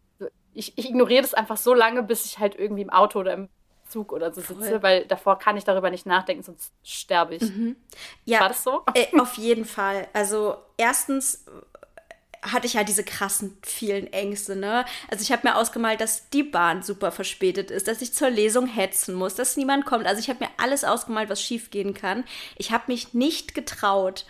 Ich, 0.53 0.77
ich 0.77 0.89
ignoriere 0.89 1.23
das 1.23 1.35
einfach 1.35 1.57
so 1.57 1.75
lange, 1.75 2.03
bis 2.03 2.25
ich 2.25 2.39
halt 2.39 2.57
irgendwie 2.57 2.83
im 2.83 2.91
Auto 2.91 3.21
oder 3.21 3.35
im 3.35 3.49
Zug 3.89 4.13
oder 4.13 4.33
so 4.33 4.41
sitze, 4.41 4.55
Voll. 4.55 4.83
weil 4.83 5.05
davor 5.07 5.39
kann 5.39 5.57
ich 5.57 5.65
darüber 5.65 5.91
nicht 5.91 6.07
nachdenken, 6.07 6.43
sonst 6.43 6.73
sterbe 6.83 7.37
ich. 7.37 7.43
Mhm. 7.43 7.77
Ja, 8.25 8.41
War 8.41 8.49
das 8.49 8.63
so? 8.63 8.85
Äh, 8.95 9.19
auf 9.19 9.35
jeden 9.35 9.65
Fall. 9.65 10.09
Also 10.13 10.57
erstens 10.77 11.45
hatte 12.43 12.67
ich 12.67 12.75
ja 12.75 12.85
diese 12.85 13.05
krassen 13.05 13.59
vielen 13.63 14.11
Ängste, 14.13 14.57
ne? 14.57 14.85
Also 15.11 15.23
ich 15.23 15.33
habe 15.33 15.47
mir 15.47 15.57
ausgemalt, 15.57 16.01
dass 16.01 16.31
die 16.31 16.43
Bahn 16.43 16.83
super 16.83 17.13
verspätet 17.13 17.71
ist, 17.71 17.87
dass 17.87 18.01
ich 18.01 18.15
zur 18.15 18.31
Lesung 18.31 18.67
hetzen 18.67 19.15
muss, 19.15 19.35
dass 19.35 19.57
niemand 19.57 19.85
kommt. 19.85 20.07
Also 20.07 20.21
ich 20.21 20.31
habe 20.31 20.45
mir 20.45 20.51
alles 20.57 20.85
ausgemalt, 20.85 21.29
was 21.29 21.43
schiefgehen 21.43 21.93
kann. 21.93 22.25
Ich 22.57 22.73
habe 22.73 22.85
mich 22.87 23.13
nicht 23.13 23.55
getraut, 23.55 24.25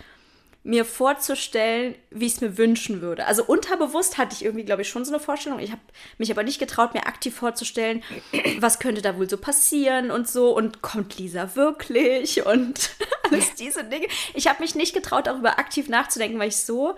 mir 0.63 0.85
vorzustellen, 0.85 1.95
wie 2.11 2.27
ich 2.27 2.35
es 2.35 2.41
mir 2.43 2.59
wünschen 2.59 3.01
würde. 3.01 3.27
Also 3.27 3.45
unterbewusst 3.45 4.19
hatte 4.19 4.35
ich 4.35 4.45
irgendwie, 4.45 4.65
glaube 4.65 4.83
ich, 4.83 4.89
schon 4.89 5.07
so 5.07 5.13
eine 5.13 5.21
Vorstellung. 5.21 5.59
Ich 5.59 5.73
habe 5.73 5.81
mich 6.19 6.31
aber 6.31 6.43
nicht 6.43 6.59
getraut, 6.59 6.93
mir 6.93 7.07
aktiv 7.07 7.35
vorzustellen, 7.35 8.03
was 8.59 8.79
könnte 8.79 9.01
da 9.01 9.17
wohl 9.17 9.29
so 9.29 9.39
passieren 9.39 10.11
und 10.11 10.29
so. 10.29 10.55
Und 10.55 10.83
kommt 10.83 11.19
Lisa 11.19 11.57
wirklich 11.57 12.45
und 12.45 12.91
alles 13.31 13.55
diese 13.55 13.85
Dinge. 13.85 14.07
Ich 14.35 14.49
habe 14.49 14.63
mich 14.63 14.75
nicht 14.75 14.93
getraut, 14.93 15.27
darüber 15.27 15.59
aktiv 15.59 15.89
nachzudenken, 15.89 16.39
weil 16.39 16.49
ich 16.49 16.59
so 16.59 16.95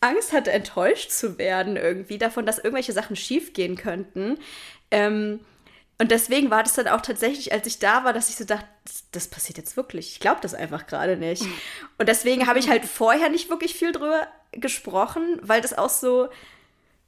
Angst 0.00 0.32
hatte, 0.32 0.52
enttäuscht 0.52 1.10
zu 1.10 1.38
werden 1.38 1.76
irgendwie 1.76 2.18
davon, 2.18 2.46
dass 2.46 2.58
irgendwelche 2.58 2.92
Sachen 2.92 3.16
schiefgehen 3.16 3.76
könnten. 3.76 4.38
Ähm, 4.92 5.40
und 5.98 6.10
deswegen 6.10 6.50
war 6.50 6.62
das 6.62 6.74
dann 6.74 6.88
auch 6.88 7.00
tatsächlich, 7.00 7.52
als 7.52 7.66
ich 7.66 7.78
da 7.78 8.04
war, 8.04 8.12
dass 8.12 8.28
ich 8.28 8.36
so 8.36 8.44
dachte, 8.44 8.66
das, 8.84 9.04
das 9.12 9.28
passiert 9.28 9.58
jetzt 9.58 9.76
wirklich. 9.76 10.12
Ich 10.12 10.20
glaube 10.20 10.40
das 10.40 10.54
einfach 10.54 10.86
gerade 10.86 11.16
nicht. 11.16 11.42
Und 11.98 12.08
deswegen 12.08 12.48
habe 12.48 12.58
ich 12.58 12.68
halt 12.68 12.84
vorher 12.84 13.28
nicht 13.28 13.50
wirklich 13.50 13.74
viel 13.74 13.92
drüber 13.92 14.26
gesprochen, 14.50 15.38
weil 15.42 15.60
das 15.60 15.78
auch 15.78 15.90
so, 15.90 16.28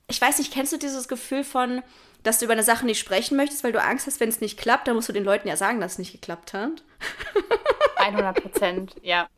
ich 0.09 0.21
weiß 0.21 0.38
nicht, 0.38 0.53
kennst 0.53 0.73
du 0.73 0.76
dieses 0.76 1.09
Gefühl 1.09 1.43
von, 1.43 1.83
dass 2.23 2.38
du 2.38 2.45
über 2.45 2.53
eine 2.53 2.62
Sache 2.62 2.87
nicht 2.87 3.00
sprechen 3.00 3.37
möchtest, 3.37 3.64
weil 3.64 3.73
du 3.73 3.83
Angst 3.83 4.07
hast, 4.07 4.21
wenn 4.21 4.29
es 4.29 4.41
nicht 4.41 4.59
klappt, 4.59 4.87
dann 4.87 4.95
musst 4.95 5.09
du 5.09 5.12
den 5.12 5.25
Leuten 5.25 5.49
ja 5.49 5.57
sagen, 5.57 5.81
dass 5.81 5.93
es 5.93 5.99
nicht 5.99 6.12
geklappt 6.12 6.55
hat. 6.55 6.85
100 7.97 8.43
Prozent, 8.43 8.95
ja. 9.03 9.29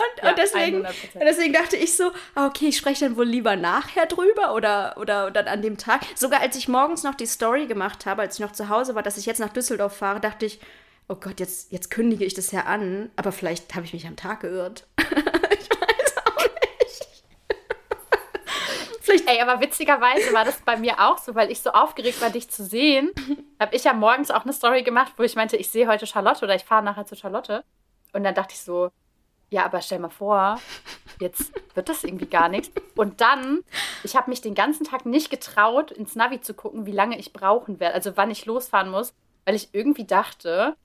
Und, 0.00 0.22
ja, 0.22 0.30
und, 0.30 0.38
deswegen, 0.38 0.80
und 0.80 1.20
deswegen 1.20 1.52
dachte 1.52 1.76
ich 1.76 1.96
so, 1.96 2.10
ah, 2.34 2.46
okay, 2.46 2.68
ich 2.68 2.76
spreche 2.76 3.04
dann 3.04 3.16
wohl 3.16 3.26
lieber 3.26 3.56
nachher 3.56 4.06
drüber 4.06 4.54
oder, 4.54 4.96
oder 4.96 5.30
dann 5.30 5.46
an 5.46 5.62
dem 5.62 5.76
Tag. 5.76 6.02
Sogar 6.14 6.40
als 6.40 6.56
ich 6.56 6.68
morgens 6.68 7.02
noch 7.02 7.14
die 7.14 7.26
Story 7.26 7.66
gemacht 7.66 8.06
habe, 8.06 8.22
als 8.22 8.34
ich 8.34 8.40
noch 8.40 8.52
zu 8.52 8.68
Hause 8.68 8.94
war, 8.94 9.02
dass 9.02 9.18
ich 9.18 9.26
jetzt 9.26 9.40
nach 9.40 9.52
Düsseldorf 9.52 9.96
fahre, 9.96 10.20
dachte 10.20 10.46
ich, 10.46 10.60
oh 11.08 11.16
Gott, 11.16 11.40
jetzt, 11.40 11.72
jetzt 11.72 11.90
kündige 11.90 12.24
ich 12.24 12.34
das 12.34 12.52
ja 12.52 12.62
an, 12.62 13.10
aber 13.16 13.32
vielleicht 13.32 13.74
habe 13.74 13.84
ich 13.84 13.92
mich 13.92 14.06
am 14.06 14.16
Tag 14.16 14.40
geirrt. 14.40 14.86
ich 14.98 15.06
weiß 15.70 16.16
auch 16.24 16.44
nicht. 16.80 17.24
vielleicht 19.00 19.28
Ey, 19.28 19.40
aber 19.40 19.60
witzigerweise 19.60 20.32
war 20.32 20.44
das 20.44 20.60
bei 20.60 20.76
mir 20.76 21.00
auch 21.00 21.18
so, 21.18 21.34
weil 21.34 21.50
ich 21.50 21.60
so 21.60 21.70
aufgeregt 21.70 22.20
war, 22.20 22.30
dich 22.30 22.48
zu 22.48 22.64
sehen, 22.64 23.10
habe 23.58 23.74
ich 23.74 23.84
ja 23.84 23.92
morgens 23.92 24.30
auch 24.30 24.44
eine 24.44 24.52
Story 24.52 24.82
gemacht, 24.82 25.14
wo 25.16 25.24
ich 25.24 25.34
meinte, 25.34 25.56
ich 25.56 25.68
sehe 25.68 25.88
heute 25.88 26.06
Charlotte 26.06 26.44
oder 26.44 26.54
ich 26.54 26.64
fahre 26.64 26.84
nachher 26.84 27.06
zu 27.06 27.16
Charlotte. 27.16 27.64
Und 28.12 28.24
dann 28.24 28.34
dachte 28.34 28.54
ich 28.54 28.60
so, 28.60 28.90
ja, 29.50 29.64
aber 29.64 29.82
stell 29.82 29.98
mal 29.98 30.10
vor, 30.10 30.58
jetzt 31.20 31.52
wird 31.74 31.88
das 31.88 32.04
irgendwie 32.04 32.26
gar 32.26 32.48
nichts. 32.48 32.70
Und 32.96 33.20
dann, 33.20 33.60
ich 34.04 34.16
habe 34.16 34.30
mich 34.30 34.40
den 34.40 34.54
ganzen 34.54 34.84
Tag 34.84 35.06
nicht 35.06 35.28
getraut, 35.30 35.90
ins 35.90 36.14
Navi 36.14 36.40
zu 36.40 36.54
gucken, 36.54 36.86
wie 36.86 36.92
lange 36.92 37.18
ich 37.18 37.32
brauchen 37.32 37.80
werde, 37.80 37.94
also 37.94 38.16
wann 38.16 38.30
ich 38.30 38.46
losfahren 38.46 38.90
muss, 38.90 39.12
weil 39.44 39.56
ich 39.56 39.70
irgendwie 39.72 40.04
dachte, 40.04 40.76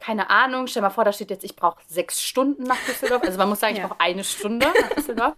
keine 0.00 0.30
Ahnung, 0.30 0.66
stell 0.66 0.82
mal 0.82 0.90
vor, 0.90 1.04
da 1.04 1.12
steht 1.12 1.30
jetzt, 1.30 1.44
ich 1.44 1.56
brauche 1.56 1.80
sechs 1.86 2.22
Stunden 2.22 2.62
nach 2.62 2.78
Düsseldorf. 2.86 3.22
Also 3.22 3.36
man 3.36 3.48
muss 3.48 3.60
sagen, 3.60 3.74
ich 3.74 3.80
ja. 3.80 3.88
brauche 3.88 4.00
eine 4.00 4.24
Stunde 4.24 4.66
nach 4.66 4.88
Düsseldorf. 4.90 5.34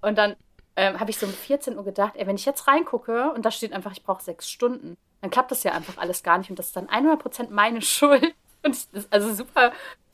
Und 0.00 0.16
dann 0.16 0.36
ähm, 0.76 1.00
habe 1.00 1.10
ich 1.10 1.18
so 1.18 1.26
um 1.26 1.32
14 1.32 1.76
Uhr 1.76 1.84
gedacht, 1.84 2.12
ey, 2.16 2.26
wenn 2.26 2.36
ich 2.36 2.44
jetzt 2.44 2.68
reingucke 2.68 3.32
und 3.32 3.44
da 3.44 3.50
steht 3.50 3.72
einfach, 3.72 3.92
ich 3.92 4.02
brauche 4.02 4.22
sechs 4.22 4.50
Stunden, 4.50 4.96
dann 5.22 5.30
klappt 5.30 5.50
das 5.50 5.62
ja 5.62 5.72
einfach 5.72 5.96
alles 5.96 6.22
gar 6.22 6.38
nicht. 6.38 6.50
Und 6.50 6.58
das 6.58 6.66
ist 6.66 6.76
dann 6.76 6.88
100% 6.88 7.50
meine 7.50 7.82
Schuld. 7.82 8.34
Und 8.64 8.74
das 8.74 8.88
ist 8.92 9.12
also 9.12 9.34
super 9.34 9.72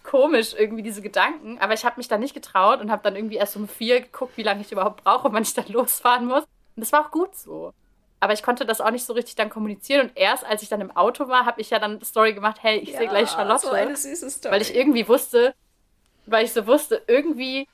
komisch, 0.08 0.54
irgendwie 0.56 0.82
diese 0.82 1.02
Gedanken. 1.02 1.58
Aber 1.58 1.74
ich 1.74 1.84
habe 1.84 1.96
mich 1.98 2.08
da 2.08 2.18
nicht 2.18 2.34
getraut 2.34 2.80
und 2.80 2.90
habe 2.90 3.02
dann 3.02 3.14
irgendwie 3.14 3.36
erst 3.36 3.56
um 3.56 3.68
vier 3.68 4.00
geguckt, 4.00 4.36
wie 4.36 4.42
lange 4.42 4.62
ich 4.62 4.72
überhaupt 4.72 5.04
brauche, 5.04 5.32
wann 5.32 5.42
ich 5.42 5.54
dann 5.54 5.68
losfahren 5.68 6.26
muss. 6.26 6.44
Und 6.76 6.80
das 6.80 6.92
war 6.92 7.06
auch 7.06 7.10
gut 7.10 7.34
so. 7.36 7.72
Aber 8.20 8.32
ich 8.32 8.42
konnte 8.42 8.66
das 8.66 8.80
auch 8.80 8.90
nicht 8.90 9.04
so 9.04 9.12
richtig 9.12 9.36
dann 9.36 9.50
kommunizieren. 9.50 10.08
Und 10.08 10.16
erst 10.16 10.44
als 10.44 10.62
ich 10.62 10.68
dann 10.68 10.80
im 10.80 10.96
Auto 10.96 11.28
war, 11.28 11.46
habe 11.46 11.60
ich 11.60 11.70
ja 11.70 11.78
dann 11.78 12.02
Story 12.02 12.32
gemacht, 12.32 12.58
hey, 12.62 12.78
ich 12.78 12.90
ja, 12.90 12.98
sehe 12.98 13.08
gleich 13.08 13.30
Charlotte. 13.30 13.66
So 13.66 13.72
eine 13.72 13.96
süße 13.96 14.30
Story. 14.30 14.54
Weil 14.54 14.62
ich 14.62 14.74
irgendwie 14.74 15.06
wusste, 15.06 15.54
weil 16.26 16.44
ich 16.44 16.52
so 16.52 16.66
wusste, 16.66 17.02
irgendwie 17.06 17.68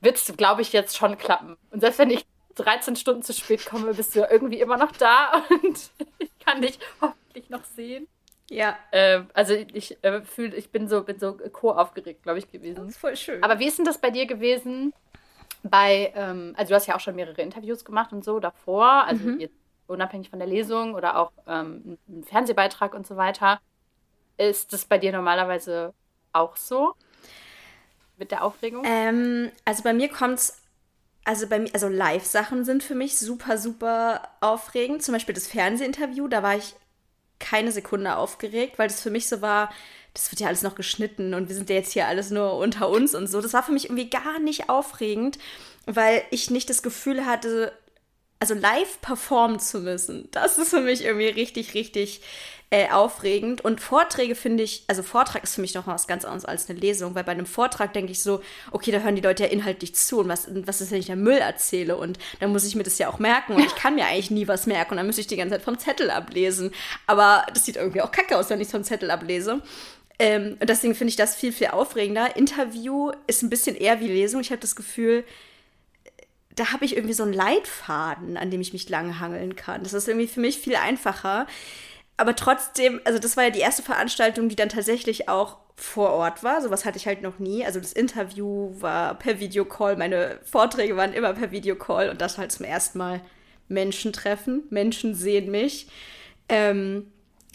wird 0.00 0.16
es, 0.16 0.36
glaube 0.36 0.62
ich, 0.62 0.72
jetzt 0.72 0.96
schon 0.96 1.18
klappen. 1.18 1.56
Und 1.70 1.80
selbst 1.80 1.98
wenn 1.98 2.10
ich 2.10 2.24
13 2.54 2.96
Stunden 2.96 3.22
zu 3.22 3.32
spät 3.32 3.66
komme, 3.66 3.94
bist 3.94 4.14
du 4.14 4.20
ja 4.20 4.30
irgendwie 4.30 4.60
immer 4.60 4.76
noch 4.76 4.92
da 4.92 5.42
und 5.62 5.90
ich 6.18 6.30
kann 6.44 6.60
dich 6.60 6.78
hoffentlich 7.00 7.50
noch 7.50 7.64
sehen. 7.64 8.06
Ja. 8.50 8.76
Äh, 8.90 9.22
also 9.34 9.54
ich 9.54 10.02
äh, 10.02 10.22
fühl, 10.22 10.54
ich 10.54 10.70
bin 10.70 10.88
so, 10.88 11.02
bin 11.02 11.18
so 11.18 11.34
co-aufgeregt, 11.52 12.22
glaube 12.22 12.38
ich, 12.38 12.50
gewesen. 12.50 12.76
Das 12.76 12.88
ist 12.88 12.98
voll 12.98 13.16
schön. 13.16 13.42
Aber 13.42 13.58
wie 13.58 13.66
ist 13.66 13.78
denn 13.78 13.84
das 13.84 13.98
bei 13.98 14.10
dir 14.10 14.26
gewesen? 14.26 14.94
Bei, 15.62 16.12
ähm, 16.14 16.54
also 16.56 16.70
du 16.70 16.74
hast 16.76 16.86
ja 16.86 16.96
auch 16.96 17.00
schon 17.00 17.16
mehrere 17.16 17.40
Interviews 17.42 17.84
gemacht 17.84 18.12
und 18.12 18.24
so 18.24 18.40
davor, 18.40 19.04
also 19.04 19.28
mhm. 19.28 19.40
jetzt 19.40 19.56
unabhängig 19.86 20.30
von 20.30 20.38
der 20.38 20.48
Lesung 20.48 20.94
oder 20.94 21.18
auch 21.18 21.32
ähm, 21.46 21.98
ein 22.08 22.24
Fernsehbeitrag 22.24 22.94
und 22.94 23.06
so 23.06 23.16
weiter. 23.16 23.60
Ist 24.36 24.72
das 24.72 24.84
bei 24.84 24.98
dir 24.98 25.12
normalerweise 25.12 25.94
auch 26.32 26.56
so? 26.56 26.94
Mit 28.16 28.30
der 28.30 28.44
Aufregung? 28.44 28.84
Ähm, 28.86 29.50
also 29.64 29.82
bei 29.82 29.92
mir 29.92 30.08
kommt 30.08 30.38
es 30.38 30.62
also 31.24 31.46
bei 31.46 31.58
mir, 31.58 31.68
also 31.74 31.88
Live-Sachen 31.88 32.64
sind 32.64 32.82
für 32.82 32.94
mich 32.94 33.18
super, 33.18 33.58
super 33.58 34.22
aufregend. 34.40 35.02
Zum 35.02 35.12
Beispiel 35.12 35.34
das 35.34 35.46
Fernsehinterview, 35.46 36.26
da 36.26 36.42
war 36.42 36.56
ich 36.56 36.74
keine 37.38 37.72
Sekunde 37.72 38.16
aufgeregt, 38.16 38.78
weil 38.78 38.88
das 38.88 39.00
für 39.00 39.10
mich 39.10 39.28
so 39.28 39.40
war, 39.42 39.70
das 40.14 40.30
wird 40.32 40.40
ja 40.40 40.48
alles 40.48 40.62
noch 40.62 40.74
geschnitten 40.74 41.34
und 41.34 41.48
wir 41.48 41.54
sind 41.54 41.70
ja 41.70 41.76
jetzt 41.76 41.92
hier 41.92 42.06
alles 42.06 42.30
nur 42.30 42.54
unter 42.54 42.88
uns 42.88 43.14
und 43.14 43.28
so. 43.28 43.40
Das 43.40 43.52
war 43.52 43.62
für 43.62 43.72
mich 43.72 43.84
irgendwie 43.84 44.10
gar 44.10 44.38
nicht 44.40 44.68
aufregend, 44.68 45.38
weil 45.86 46.22
ich 46.30 46.50
nicht 46.50 46.68
das 46.70 46.82
Gefühl 46.82 47.24
hatte, 47.24 47.72
also 48.40 48.54
live 48.54 49.00
performen 49.00 49.58
zu 49.58 49.80
müssen. 49.80 50.28
Das 50.30 50.58
ist 50.58 50.70
für 50.70 50.80
mich 50.80 51.04
irgendwie 51.04 51.28
richtig, 51.28 51.74
richtig 51.74 52.20
äh, 52.70 52.90
aufregend. 52.90 53.62
Und 53.62 53.80
Vorträge 53.80 54.34
finde 54.34 54.62
ich, 54.62 54.84
also 54.88 55.02
Vortrag 55.02 55.42
ist 55.42 55.54
für 55.54 55.60
mich 55.60 55.74
noch 55.74 55.86
was 55.86 56.06
ganz 56.06 56.24
anderes 56.24 56.44
als 56.44 56.68
eine 56.68 56.78
Lesung, 56.78 57.14
weil 57.14 57.24
bei 57.24 57.32
einem 57.32 57.46
Vortrag 57.46 57.94
denke 57.94 58.12
ich 58.12 58.22
so, 58.22 58.42
okay, 58.70 58.90
da 58.90 58.98
hören 58.98 59.16
die 59.16 59.22
Leute 59.22 59.44
ja 59.44 59.48
inhaltlich 59.48 59.94
zu 59.94 60.18
und 60.18 60.28
was, 60.28 60.48
was 60.66 60.80
ist, 60.80 60.90
wenn 60.90 61.00
ich 61.00 61.06
da 61.06 61.16
Müll 61.16 61.38
erzähle? 61.38 61.96
Und 61.96 62.18
dann 62.40 62.52
muss 62.52 62.66
ich 62.66 62.74
mir 62.74 62.82
das 62.82 62.98
ja 62.98 63.08
auch 63.08 63.18
merken 63.18 63.54
und 63.54 63.64
ich 63.64 63.74
kann 63.74 63.94
mir 63.94 64.06
eigentlich 64.06 64.30
nie 64.30 64.48
was 64.48 64.66
merken 64.66 64.92
und 64.92 64.96
dann 64.98 65.06
müsste 65.06 65.22
ich 65.22 65.26
die 65.26 65.36
ganze 65.36 65.54
Zeit 65.54 65.62
vom 65.62 65.78
Zettel 65.78 66.10
ablesen. 66.10 66.72
Aber 67.06 67.46
das 67.54 67.64
sieht 67.64 67.76
irgendwie 67.76 68.02
auch 68.02 68.12
kacke 68.12 68.36
aus, 68.36 68.50
wenn 68.50 68.60
ich 68.60 68.68
vom 68.68 68.84
Zettel 68.84 69.10
ablese. 69.10 69.62
Ähm, 70.18 70.56
und 70.60 70.68
deswegen 70.68 70.94
finde 70.94 71.10
ich 71.10 71.16
das 71.16 71.34
viel, 71.34 71.52
viel 71.52 71.68
aufregender. 71.68 72.36
Interview 72.36 73.12
ist 73.26 73.42
ein 73.42 73.50
bisschen 73.50 73.76
eher 73.76 74.00
wie 74.00 74.08
Lesung. 74.08 74.40
Ich 74.40 74.50
habe 74.50 74.60
das 74.60 74.76
Gefühl, 74.76 75.24
da 76.58 76.72
habe 76.72 76.84
ich 76.84 76.96
irgendwie 76.96 77.14
so 77.14 77.22
einen 77.22 77.32
Leitfaden, 77.32 78.36
an 78.36 78.50
dem 78.50 78.60
ich 78.60 78.72
mich 78.72 78.88
langhangeln 78.88 79.56
kann. 79.56 79.82
Das 79.82 79.92
ist 79.92 80.08
irgendwie 80.08 80.26
für 80.28 80.40
mich 80.40 80.58
viel 80.58 80.76
einfacher 80.76 81.46
aber 82.18 82.34
trotzdem, 82.34 83.00
also 83.04 83.18
das 83.18 83.36
war 83.36 83.44
ja 83.44 83.50
die 83.50 83.60
erste 83.60 83.82
Veranstaltung, 83.82 84.48
die 84.48 84.56
dann 84.56 84.68
tatsächlich 84.68 85.28
auch 85.28 85.56
vor 85.76 86.10
Ort 86.10 86.42
war. 86.42 86.60
Sowas 86.60 86.84
hatte 86.84 86.98
ich 86.98 87.06
halt 87.06 87.22
noch 87.22 87.38
nie. 87.38 87.64
Also 87.64 87.78
das 87.78 87.92
Interview 87.92 88.72
war 88.80 89.14
per 89.14 89.38
Videocall, 89.38 89.96
meine 89.96 90.40
Vorträge 90.42 90.96
waren 90.96 91.12
immer 91.12 91.32
per 91.32 91.52
Videocall 91.52 92.10
und 92.10 92.20
das 92.20 92.36
halt 92.36 92.50
zum 92.50 92.66
ersten 92.66 92.98
Mal 92.98 93.20
Menschen 93.68 94.12
treffen. 94.12 94.64
Menschen 94.70 95.14
sehen 95.14 95.52
mich. 95.52 95.86
Ähm, 96.48 97.12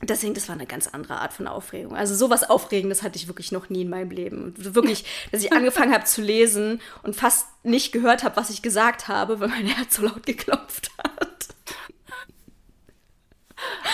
deswegen, 0.10 0.34
das 0.34 0.48
war 0.48 0.56
eine 0.56 0.66
ganz 0.66 0.88
andere 0.88 1.20
Art 1.20 1.34
von 1.34 1.48
Aufregung. 1.48 1.96
Also 1.96 2.16
sowas 2.16 2.50
Aufregendes 2.50 3.04
hatte 3.04 3.18
ich 3.18 3.28
wirklich 3.28 3.52
noch 3.52 3.70
nie 3.70 3.82
in 3.82 3.90
meinem 3.90 4.12
Leben. 4.12 4.44
Und 4.44 4.76
wirklich, 4.76 5.06
dass 5.32 5.44
ich 5.44 5.54
angefangen 5.54 5.94
habe 5.94 6.06
zu 6.06 6.22
lesen 6.22 6.82
und 7.04 7.16
fast 7.16 7.48
nicht 7.64 7.92
gehört 7.92 8.24
habe, 8.24 8.36
was 8.36 8.50
ich 8.50 8.62
gesagt 8.62 9.08
habe, 9.08 9.40
weil 9.40 9.50
mein 9.50 9.68
Herz 9.68 9.96
so 9.96 10.04
laut 10.04 10.26
geklopft 10.26 10.92
hat. 10.98 11.48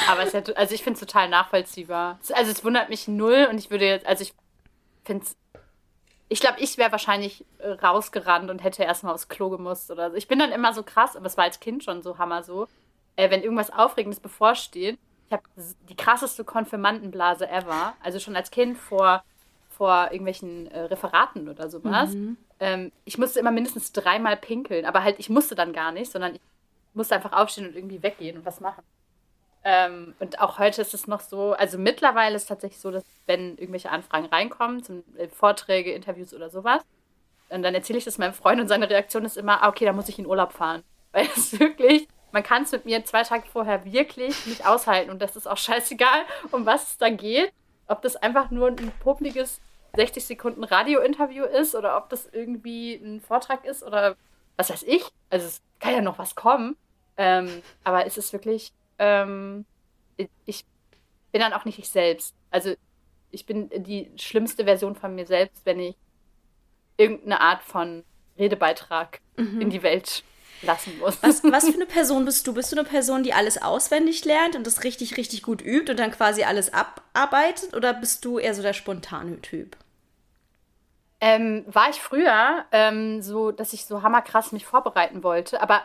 Aber 0.08 0.24
es 0.24 0.34
ja, 0.34 0.42
also 0.56 0.74
ich 0.74 0.84
finde 0.84 1.00
es 1.00 1.06
total 1.06 1.30
nachvollziehbar. 1.30 2.20
Also 2.34 2.52
es 2.52 2.64
wundert 2.64 2.90
mich 2.90 3.08
null 3.08 3.48
und 3.50 3.58
ich 3.58 3.70
würde 3.70 3.86
jetzt, 3.86 4.06
also 4.06 4.24
ich 4.24 4.34
finde 5.06 5.26
es, 5.26 5.36
ich 6.30 6.40
glaube, 6.40 6.60
ich 6.60 6.78
wäre 6.78 6.92
wahrscheinlich 6.92 7.46
äh, 7.58 7.70
rausgerannt 7.70 8.50
und 8.50 8.64
hätte 8.64 8.84
erstmal 8.84 9.14
aufs 9.14 9.30
Klo 9.30 9.50
gemusst 9.50 9.90
oder 9.92 10.12
so. 10.12 10.16
Ich 10.16 10.28
bin 10.28 10.40
dann 10.40 10.52
immer 10.52 10.74
so 10.74 10.84
krass, 10.84 11.16
aber 11.16 11.26
es 11.26 11.38
war 11.38 11.44
als 11.46 11.60
Kind 11.60 11.84
schon 11.84 12.02
so 12.02 12.18
hammer 12.18 12.44
so. 12.44 12.68
Äh, 13.16 13.32
wenn 13.32 13.42
irgendwas 13.42 13.72
Aufregendes 13.72 14.20
bevorsteht, 14.20 14.98
ich 15.30 15.34
habe 15.34 15.44
die 15.90 15.96
krasseste 15.96 16.44
Konfirmandenblase 16.44 17.48
ever. 17.48 17.94
Also 18.02 18.20
schon 18.20 18.36
als 18.36 18.50
Kind 18.50 18.78
vor, 18.78 19.24
vor 19.70 20.10
irgendwelchen 20.12 20.68
äh, 20.72 20.82
Referaten 20.82 21.48
oder 21.48 21.70
sowas. 21.70 22.14
Mhm. 22.14 22.38
Ähm, 22.60 22.92
ich 23.06 23.18
musste 23.18 23.40
immer 23.40 23.52
mindestens 23.52 23.92
dreimal 23.92 24.38
pinkeln, 24.38 24.86
aber 24.86 25.04
halt, 25.04 25.20
ich 25.20 25.30
musste 25.30 25.56
dann 25.56 25.72
gar 25.72 25.92
nicht, 25.92 26.12
sondern 26.12 26.36
ich 26.36 26.42
musste 26.94 27.16
einfach 27.16 27.34
aufstehen 27.34 27.68
und 27.68 27.76
irgendwie 27.76 28.02
weggehen 28.02 28.38
und 28.38 28.46
was 28.46 28.60
machen. 28.60 28.84
Ähm, 29.64 30.16
und 30.20 30.40
auch 30.40 30.58
heute 30.58 30.82
ist 30.82 30.94
es 30.94 31.06
noch 31.06 31.20
so, 31.20 31.54
also 31.54 31.78
mittlerweile 31.78 32.36
ist 32.36 32.44
es 32.44 32.48
tatsächlich 32.48 32.80
so, 32.80 32.92
dass 32.92 33.04
wenn 33.28 33.58
irgendwelche 33.58 33.92
Anfragen 33.92 34.26
reinkommen, 34.26 34.84
zum 34.84 35.04
äh, 35.18 35.28
Vorträge, 35.28 35.92
Interviews 35.92 36.34
oder 36.34 36.50
sowas, 36.50 36.82
und 37.50 37.64
dann 37.64 37.76
erzähle 37.76 38.00
ich 38.00 38.06
das 38.06 38.18
meinem 38.18 38.34
Freund 38.34 38.62
und 38.62 38.68
seine 38.68 38.90
Reaktion 38.90 39.26
ist 39.26 39.38
immer, 39.38 39.64
ah, 39.64 39.70
okay, 39.70 39.86
da 39.86 39.94
muss 39.94 40.10
ich 40.10 40.20
in 40.20 40.28
Urlaub 40.28 40.54
fahren. 40.54 40.84
Weil 41.12 41.28
es 41.36 41.60
wirklich, 41.60 42.08
man 42.32 42.44
kann 42.44 42.64
es 42.64 42.72
mit 42.72 42.86
mir 42.86 43.04
zwei 43.06 43.24
Tage 43.24 43.48
vorher 43.48 43.86
wirklich 43.86 44.46
nicht 44.46 44.66
aushalten 44.66 45.10
und 45.10 45.22
das 45.22 45.36
ist 45.36 45.48
auch 45.48 45.58
scheißegal, 45.68 46.24
um 46.52 46.66
was 46.66 46.90
es 46.90 46.98
da 46.98 47.10
geht. 47.10 47.52
Ob 47.88 48.02
das 48.04 48.16
einfach 48.16 48.52
nur 48.52 48.68
ein 48.68 48.92
publiges 49.00 49.62
60 49.96 50.24
Sekunden 50.24 50.64
Radio-Interview 50.64 51.44
ist 51.44 51.74
oder 51.74 51.98
ob 51.98 52.10
das 52.10 52.30
irgendwie 52.32 52.94
ein 52.94 53.20
Vortrag 53.22 53.66
ist 53.66 53.82
oder 53.84 54.16
was 54.58 54.70
weiß 54.70 54.84
ich. 54.84 55.04
Also 55.32 55.48
es 55.48 55.62
kann 55.80 55.94
ja 55.94 56.02
noch 56.02 56.20
was 56.20 56.36
kommen. 56.36 56.78
Ähm, 57.18 57.64
aber 57.84 58.06
es 58.06 58.18
ist 58.18 58.32
wirklich 58.32 58.72
ähm, 59.00 59.66
ich 60.46 60.66
bin 61.32 61.42
dann 61.42 61.54
auch 61.54 61.66
nicht 61.66 61.80
ich 61.80 61.90
selbst. 61.90 62.36
Also 62.52 62.74
ich 63.32 63.46
bin 63.46 63.70
die 63.70 64.12
schlimmste 64.18 64.66
Version 64.66 64.96
von 64.96 65.16
mir 65.16 65.26
selbst, 65.26 65.66
wenn 65.66 65.80
ich 65.80 65.96
irgendeine 66.98 67.42
Art 67.42 67.64
von 67.64 68.04
Redebeitrag 68.38 69.22
mhm. 69.38 69.62
in 69.62 69.70
die 69.70 69.84
Welt 69.84 70.24
lassen 70.62 70.98
muss. 71.00 71.22
Was, 71.22 71.44
was 71.44 71.66
für 71.68 71.74
eine 71.76 71.86
Person 71.86 72.26
bist 72.26 72.46
du? 72.48 72.54
Bist 72.54 72.72
du 72.72 72.78
eine 72.78 72.88
Person, 72.88 73.24
die 73.24 73.34
alles 73.34 73.62
auswendig 73.62 74.26
lernt 74.26 74.56
und 74.56 74.66
das 74.66 74.84
richtig, 74.84 75.18
richtig 75.18 75.44
gut 75.44 75.62
übt 75.62 75.92
und 75.92 76.00
dann 76.00 76.12
quasi 76.12 76.44
alles 76.44 76.74
abarbeitet? 76.74 77.76
Oder 77.76 77.94
bist 77.94 78.26
du 78.26 78.40
eher 78.40 78.54
so 78.54 78.62
der 78.62 78.74
spontane 78.74 79.42
Typ? 79.42 79.78
Ähm, 81.22 81.66
war 81.68 81.90
ich 81.90 82.02
früher 82.02 82.66
ähm, 82.72 83.22
so, 83.22 83.52
dass 83.52 83.74
ich 83.74 83.86
so 83.86 84.04
hammerkrass 84.04 84.54
mich 84.54 84.66
vorbereiten 84.66 85.22
wollte, 85.22 85.62
aber 85.62 85.84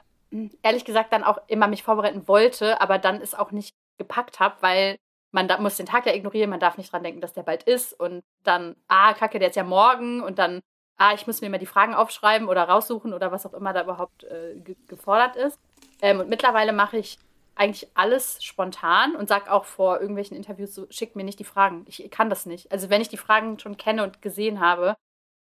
ehrlich 0.63 0.85
gesagt 0.85 1.13
dann 1.13 1.25
auch 1.25 1.39
immer 1.49 1.67
mich 1.67 1.83
vorbereiten 1.83 2.29
wollte, 2.29 2.81
aber 2.81 2.99
dann 2.99 3.21
es 3.21 3.35
auch 3.35 3.51
nicht 3.51 3.75
gepackt 3.99 4.41
habe, 4.41 4.57
weil 4.61 4.97
man 5.33 5.49
da, 5.49 5.59
muss 5.59 5.77
den 5.77 5.87
Tag 5.87 6.07
ja 6.07 6.15
ignorieren, 6.15 6.51
man 6.51 6.61
darf 6.61 6.79
nicht 6.79 6.93
dran 6.93 7.03
denken, 7.03 7.21
dass 7.21 7.33
der 7.33 7.43
bald 7.43 7.65
ist 7.65 7.93
und 7.99 8.23
dann, 8.45 8.77
ah, 8.87 9.13
kacke, 9.15 9.41
der 9.41 9.49
ist 9.49 9.57
ja 9.57 9.65
morgen 9.65 10.23
und 10.23 10.39
dann, 10.39 10.61
ah, 10.97 11.15
ich 11.15 11.27
muss 11.27 11.41
mir 11.41 11.51
mal 11.51 11.59
die 11.59 11.67
Fragen 11.67 11.95
aufschreiben 11.95 12.49
oder 12.49 12.65
raussuchen 12.65 13.13
oder 13.13 13.33
was 13.33 13.47
auch 13.47 13.55
immer 13.55 13.73
da 13.73 13.83
überhaupt 13.83 14.25
äh, 14.25 14.57
ge 14.57 14.77
gefordert 14.87 15.37
ist. 15.37 15.59
Ähm, 16.01 16.21
und 16.21 16.29
mittlerweile 16.29 16.73
mache 16.73 16.99
ich 16.99 17.19
eigentlich 17.57 17.89
alles 17.95 18.43
spontan 18.43 19.15
und 19.15 19.29
sage 19.29 19.53
auch 19.53 19.65
vor 19.65 20.01
irgendwelchen 20.01 20.37
Interviews 20.37 20.75
so, 20.75 20.87
schickt 20.91 21.17
mir 21.17 21.25
nicht 21.25 21.39
die 21.39 21.45
Fragen. 21.45 21.85
Ich 21.89 22.11
kann 22.11 22.31
das 22.31 22.47
nicht. 22.47 22.73
Also 22.73 22.91
wenn 22.91 23.01
ich 23.01 23.09
die 23.09 23.17
Fragen 23.17 23.59
schon 23.59 23.77
kenne 23.77 24.03
und 24.03 24.23
gesehen 24.23 24.61
habe, 24.61 24.97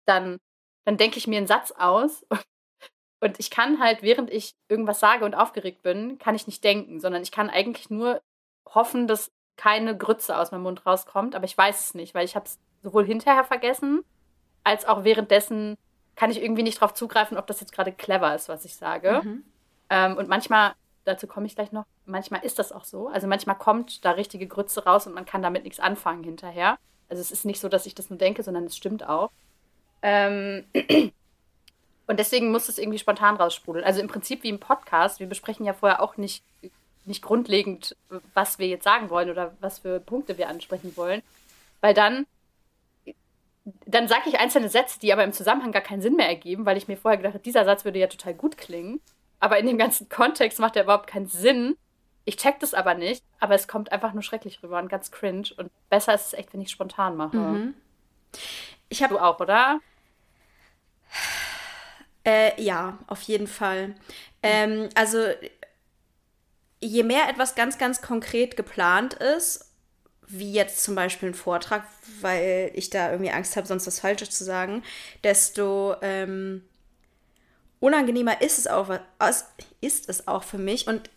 dann, 0.07 0.39
dann 0.85 0.99
denke 0.99 1.19
ich 1.19 1.27
mir 1.27 1.39
einen 1.39 1.47
Satz 1.47 1.73
aus 1.73 2.27
Und 3.25 3.41
ich 3.41 3.51
kann 3.51 3.81
halt, 3.81 4.03
während 4.03 4.31
ich 4.31 4.55
irgendwas 4.69 5.01
sage 5.01 5.25
und 5.25 5.35
aufgeregt 5.35 5.81
bin, 5.81 6.19
kann 6.19 6.35
ich 6.35 6.47
nicht 6.47 6.63
denken, 6.63 7.01
sondern 7.01 7.23
ich 7.23 7.33
kann 7.33 7.49
eigentlich 7.49 7.89
nur 7.89 8.21
hoffen, 8.67 9.07
dass 9.07 9.33
keine 9.57 9.97
Grütze 9.97 10.37
aus 10.37 10.53
meinem 10.53 10.65
Mund 10.65 10.85
rauskommt. 10.85 11.35
Aber 11.35 11.47
ich 11.47 11.57
weiß 11.57 11.87
es 11.87 11.95
nicht, 11.95 12.15
weil 12.15 12.27
ich 12.27 12.37
habe 12.37 12.45
es 12.45 12.59
sowohl 12.83 13.07
hinterher 13.07 13.45
vergessen, 13.45 14.05
als 14.65 14.87
auch 14.87 15.05
währenddessen 15.05 15.77
kann 16.17 16.31
ich 16.31 16.43
irgendwie 16.43 16.63
nicht 16.63 16.79
darauf 16.81 16.95
zugreifen, 16.95 17.37
ob 17.37 17.47
das 17.47 17.61
jetzt 17.61 17.73
gerade 17.73 17.93
clever 17.93 18.35
ist, 18.35 18.49
was 18.49 18.65
ich 18.65 18.75
sage. 18.77 19.21
Mhm. 19.23 19.45
Ähm, 19.91 20.17
und 20.17 20.29
manchmal, 20.29 20.75
dazu 21.05 21.27
komme 21.27 21.47
ich 21.47 21.55
gleich 21.55 21.73
noch, 21.73 21.85
manchmal 22.07 22.45
ist 22.45 22.59
das 22.59 22.73
auch 22.73 22.85
so. 22.85 23.09
Also 23.09 23.27
manchmal 23.27 23.57
kommt 23.57 24.05
da 24.05 24.13
richtige 24.13 24.47
Grütze 24.47 24.85
raus 24.85 25.07
und 25.07 25.15
man 25.15 25.25
kann 25.25 25.43
damit 25.43 25.65
nichts 25.65 25.81
anfangen 25.81 26.25
hinterher. 26.25 26.79
Also 27.09 27.21
es 27.21 27.31
ist 27.31 27.45
nicht 27.45 27.61
so, 27.61 27.69
dass 27.69 27.87
ich 27.87 27.95
das 27.95 28.11
nur 28.11 28.19
denke, 28.19 28.43
sondern 28.43 28.65
es 28.65 28.77
stimmt 28.77 29.07
auch. 29.07 29.31
Ähm, 30.03 30.65
Und 32.07 32.19
deswegen 32.19 32.51
muss 32.51 32.69
es 32.69 32.79
irgendwie 32.79 32.99
spontan 32.99 33.37
raussprudeln. 33.37 33.85
Also 33.85 34.01
im 34.01 34.09
Prinzip 34.09 34.43
wie 34.43 34.51
im 34.51 34.61
Podcast. 34.61 35.21
Wir 35.21 35.27
besprechen 35.27 35.65
ja 35.65 35.73
vorher 35.73 36.03
auch 36.03 36.17
nicht, 36.17 36.45
nicht 37.05 37.23
grundlegend, 37.23 37.97
was 38.35 38.59
wir 38.59 38.69
jetzt 38.69 38.85
sagen 38.85 39.11
wollen 39.11 39.31
oder 39.31 39.55
was 39.61 39.79
für 39.79 40.01
Punkte 40.01 40.37
wir 40.37 40.49
ansprechen 40.49 40.97
wollen. 40.97 41.23
Weil 41.81 41.95
dann, 41.95 42.27
dann 43.65 44.09
sage 44.09 44.29
ich 44.29 44.39
einzelne 44.39 44.69
Sätze, 44.69 44.99
die 45.01 45.13
aber 45.13 45.25
im 45.25 45.33
Zusammenhang 45.33 45.73
gar 45.73 45.83
keinen 45.83 46.03
Sinn 46.03 46.17
mehr 46.17 46.29
ergeben, 46.29 46.67
weil 46.67 46.77
ich 46.77 46.89
mir 46.89 46.97
vorher 46.97 47.17
gedacht 47.17 47.35
habe, 47.35 47.43
dieser 47.43 47.65
Satz 47.65 47.85
würde 47.85 47.99
ja 47.99 48.07
total 48.09 48.35
gut 48.35 48.59
klingen. 48.59 49.01
Aber 49.41 49.59
in 49.59 49.67
dem 49.67 49.79
ganzen 49.79 50.09
Kontext 50.09 50.59
macht 50.59 50.77
er 50.77 50.85
überhaupt 50.85 51.07
keinen 51.07 51.29
Sinn. 51.29 51.77
Ich 52.25 52.37
check 52.37 52.61
das 52.61 52.75
aber 52.75 52.95
nicht, 52.95 53.23
aber 53.41 53.55
es 53.55 53.69
kommt 53.69 53.93
einfach 53.93 54.13
nur 54.13 54.23
schrecklich 54.23 54.63
rüber 54.63 54.79
und 54.79 54.89
ganz 54.89 55.11
cringe. 55.11 55.49
Und 55.57 55.71
besser 55.91 56.15
ist 56.15 56.29
es 56.29 56.33
echt, 56.35 56.53
wenn 56.53 56.61
ich 56.61 56.71
spontan 56.71 57.17
mache. 57.17 57.37
Mhm. 57.37 57.75
Ich 58.89 59.03
habe 59.03 59.23
auch, 59.23 59.41
oder? 59.41 59.81
Äh, 62.25 62.61
ja, 62.63 62.99
auf 63.07 63.23
jeden 63.23 63.47
Fall. 63.47 63.95
Ähm, 64.43 64.89
also 64.95 65.27
je 66.81 67.03
mehr 67.03 67.29
etwas 67.29 67.55
ganz, 67.55 67.79
ganz 67.79 68.03
konkret 68.03 68.57
geplant 68.57 69.15
ist, 69.15 69.74
wie 70.27 70.53
jetzt 70.53 70.83
zum 70.83 70.95
Beispiel 70.95 71.31
ein 71.31 71.35
Vortrag, 71.35 71.87
weil 72.21 72.71
ich 72.75 72.91
da 72.91 73.11
irgendwie 73.11 73.31
Angst 73.31 73.57
habe, 73.57 73.67
sonst 73.67 73.87
was 73.87 74.01
Falsches 74.01 74.31
zu 74.31 74.45
sagen, 74.45 74.83
desto 75.23 75.97
ähm, 76.03 76.63
unangenehmer 77.81 78.41
ist 78.41 78.59
es 78.59 78.67
auch, 78.67 78.89
ist 79.81 80.09
es 80.09 80.27
auch 80.27 80.43
für 80.43 80.59
mich. 80.59 80.87
Und 80.87 81.11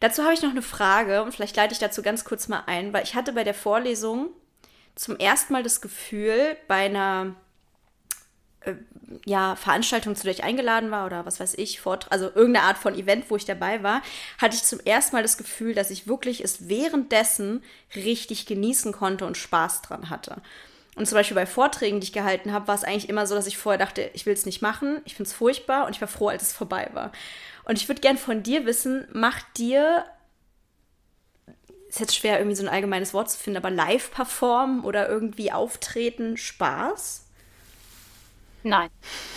dazu 0.00 0.22
habe 0.22 0.34
ich 0.34 0.42
noch 0.42 0.50
eine 0.50 0.62
Frage 0.62 1.22
und 1.22 1.32
vielleicht 1.32 1.56
leite 1.56 1.74
ich 1.74 1.78
dazu 1.78 2.02
ganz 2.02 2.24
kurz 2.24 2.48
mal 2.48 2.64
ein, 2.66 2.92
weil 2.92 3.04
ich 3.04 3.14
hatte 3.14 3.32
bei 3.32 3.44
der 3.44 3.54
Vorlesung 3.54 4.30
zum 4.94 5.16
ersten 5.16 5.52
Mal 5.52 5.62
das 5.62 5.80
Gefühl, 5.80 6.56
bei 6.68 6.86
einer 6.86 7.34
äh, 8.60 8.74
ja, 9.26 9.56
Veranstaltung, 9.56 10.14
zu 10.14 10.24
der 10.24 10.32
ich 10.32 10.44
eingeladen 10.44 10.90
war 10.90 11.06
oder 11.06 11.26
was 11.26 11.40
weiß 11.40 11.54
ich, 11.54 11.80
Vortrag, 11.80 12.12
also 12.12 12.26
irgendeine 12.26 12.66
Art 12.66 12.78
von 12.78 12.94
Event, 12.94 13.24
wo 13.28 13.36
ich 13.36 13.44
dabei 13.44 13.82
war, 13.82 14.02
hatte 14.38 14.56
ich 14.56 14.62
zum 14.62 14.80
ersten 14.80 15.16
Mal 15.16 15.22
das 15.22 15.38
Gefühl, 15.38 15.74
dass 15.74 15.90
ich 15.90 16.06
wirklich 16.06 16.44
es 16.44 16.68
währenddessen 16.68 17.62
richtig 17.94 18.46
genießen 18.46 18.92
konnte 18.92 19.26
und 19.26 19.36
Spaß 19.36 19.82
dran 19.82 20.10
hatte. 20.10 20.36
Und 20.96 21.06
zum 21.06 21.16
Beispiel 21.16 21.34
bei 21.34 21.46
Vorträgen, 21.46 22.00
die 22.00 22.06
ich 22.06 22.12
gehalten 22.12 22.52
habe, 22.52 22.68
war 22.68 22.74
es 22.74 22.84
eigentlich 22.84 23.08
immer 23.08 23.26
so, 23.26 23.34
dass 23.34 23.46
ich 23.46 23.56
vorher 23.56 23.78
dachte, 23.78 24.10
ich 24.12 24.26
will 24.26 24.34
es 24.34 24.46
nicht 24.46 24.60
machen, 24.60 25.00
ich 25.04 25.14
finde 25.14 25.28
es 25.28 25.34
furchtbar 25.34 25.86
und 25.86 25.94
ich 25.94 26.00
war 26.00 26.08
froh, 26.08 26.28
als 26.28 26.42
es 26.42 26.52
vorbei 26.52 26.90
war. 26.92 27.12
Und 27.64 27.78
ich 27.78 27.88
würde 27.88 28.00
gern 28.00 28.18
von 28.18 28.42
dir 28.42 28.66
wissen, 28.66 29.06
macht 29.12 29.44
dir 29.56 30.04
ist 31.88 31.98
jetzt 31.98 32.14
schwer, 32.14 32.38
irgendwie 32.38 32.56
so 32.56 32.62
ein 32.62 32.68
allgemeines 32.68 33.12
Wort 33.14 33.30
zu 33.30 33.38
finden, 33.38 33.56
aber 33.56 33.70
live 33.70 34.12
performen 34.12 34.84
oder 34.84 35.08
irgendwie 35.08 35.50
auftreten, 35.50 36.36
Spaß? 36.36 37.26
Nein. 38.62 38.90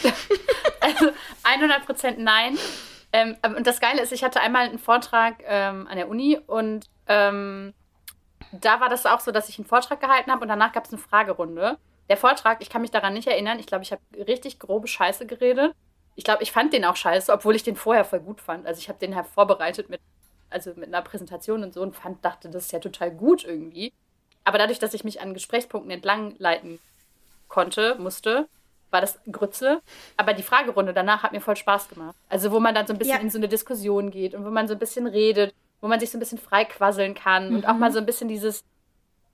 also 0.82 1.12
100% 1.44 2.16
nein. 2.18 2.58
Ähm, 3.12 3.38
und 3.56 3.68
das 3.68 3.80
Geile 3.80 4.02
ist, 4.02 4.12
ich 4.12 4.24
hatte 4.24 4.42
einmal 4.42 4.68
einen 4.68 4.80
Vortrag 4.80 5.36
ähm, 5.46 5.88
an 5.88 5.98
der 5.98 6.10
Uni 6.10 6.40
und 6.48 6.86
ähm, 7.08 7.74
da 8.52 8.80
war 8.80 8.90
das 8.90 9.06
auch 9.06 9.20
so, 9.20 9.32
dass 9.32 9.50
ich 9.50 9.60
einen 9.60 9.68
Vortrag 9.68 10.00
gehalten 10.00 10.32
habe 10.32 10.42
und 10.42 10.48
danach 10.48 10.74
gab 10.74 10.86
es 10.86 10.92
eine 10.92 11.02
Fragerunde. 11.02 11.78
Der 12.10 12.18
Vortrag, 12.18 12.62
ich 12.62 12.70
kann 12.70 12.82
mich 12.82 12.92
daran 12.92 13.14
nicht 13.14 13.28
erinnern, 13.28 13.60
ich 13.60 13.68
glaube, 13.68 13.84
ich 13.84 13.92
habe 13.92 14.02
richtig 14.28 14.60
grobe 14.60 14.88
Scheiße 14.88 15.26
geredet. 15.26 15.74
Ich 16.16 16.24
glaube, 16.24 16.44
ich 16.44 16.52
fand 16.52 16.74
den 16.74 16.86
auch 16.86 16.96
scheiße, 16.96 17.32
obwohl 17.32 17.56
ich 17.56 17.64
den 17.64 17.76
vorher 17.76 18.06
voll 18.06 18.20
gut 18.20 18.42
fand. 18.42 18.68
Also 18.68 18.80
ich 18.80 18.90
habe 18.90 19.00
den 19.00 19.16
halt 19.16 19.28
vorbereitet 19.28 19.90
mit, 19.90 20.02
also 20.50 20.72
mit 20.76 20.88
einer 20.88 21.02
Präsentation 21.02 21.64
und 21.64 21.74
so 21.74 21.82
und 21.82 21.96
fand, 21.96 22.24
dachte, 22.26 22.50
das 22.50 22.66
ist 22.66 22.72
ja 22.72 22.80
total 22.80 23.12
gut 23.12 23.44
irgendwie. 23.44 23.94
Aber 24.44 24.58
dadurch, 24.58 24.80
dass 24.80 24.94
ich 24.94 25.04
mich 25.04 25.22
an 25.22 25.34
Gesprächspunkten 25.34 25.92
entlang 25.92 26.36
leiten 26.38 26.80
konnte, 27.48 27.96
musste, 27.96 28.48
war 28.94 29.02
das 29.02 29.20
Grütze. 29.30 29.82
Aber 30.16 30.34
die 30.34 30.44
Fragerunde 30.44 30.94
danach 30.94 31.24
hat 31.24 31.34
mir 31.34 31.42
voll 31.42 31.58
Spaß 31.58 31.90
gemacht. 31.90 32.16
Also 32.30 32.52
wo 32.52 32.60
man 32.60 32.76
dann 32.76 32.88
so 32.88 32.94
ein 32.94 33.00
bisschen 33.00 33.16
ja. 33.16 33.22
in 33.22 33.30
so 33.30 33.40
eine 33.40 33.50
Diskussion 33.50 34.12
geht 34.12 34.36
und 34.36 34.46
wo 34.46 34.50
man 34.52 34.68
so 34.68 34.74
ein 34.74 34.80
bisschen 34.80 35.08
redet, 35.08 35.54
wo 35.82 35.88
man 35.88 36.00
sich 36.00 36.12
so 36.12 36.18
ein 36.18 36.20
bisschen 36.20 36.38
freiquasseln 36.38 37.16
kann 37.16 37.50
mhm. 37.50 37.56
und 37.58 37.68
auch 37.68 37.76
mal 37.76 37.90
mhm. 37.90 37.94
so 37.94 38.00
ein 38.00 38.06
bisschen 38.06 38.30
dieses, 38.30 38.64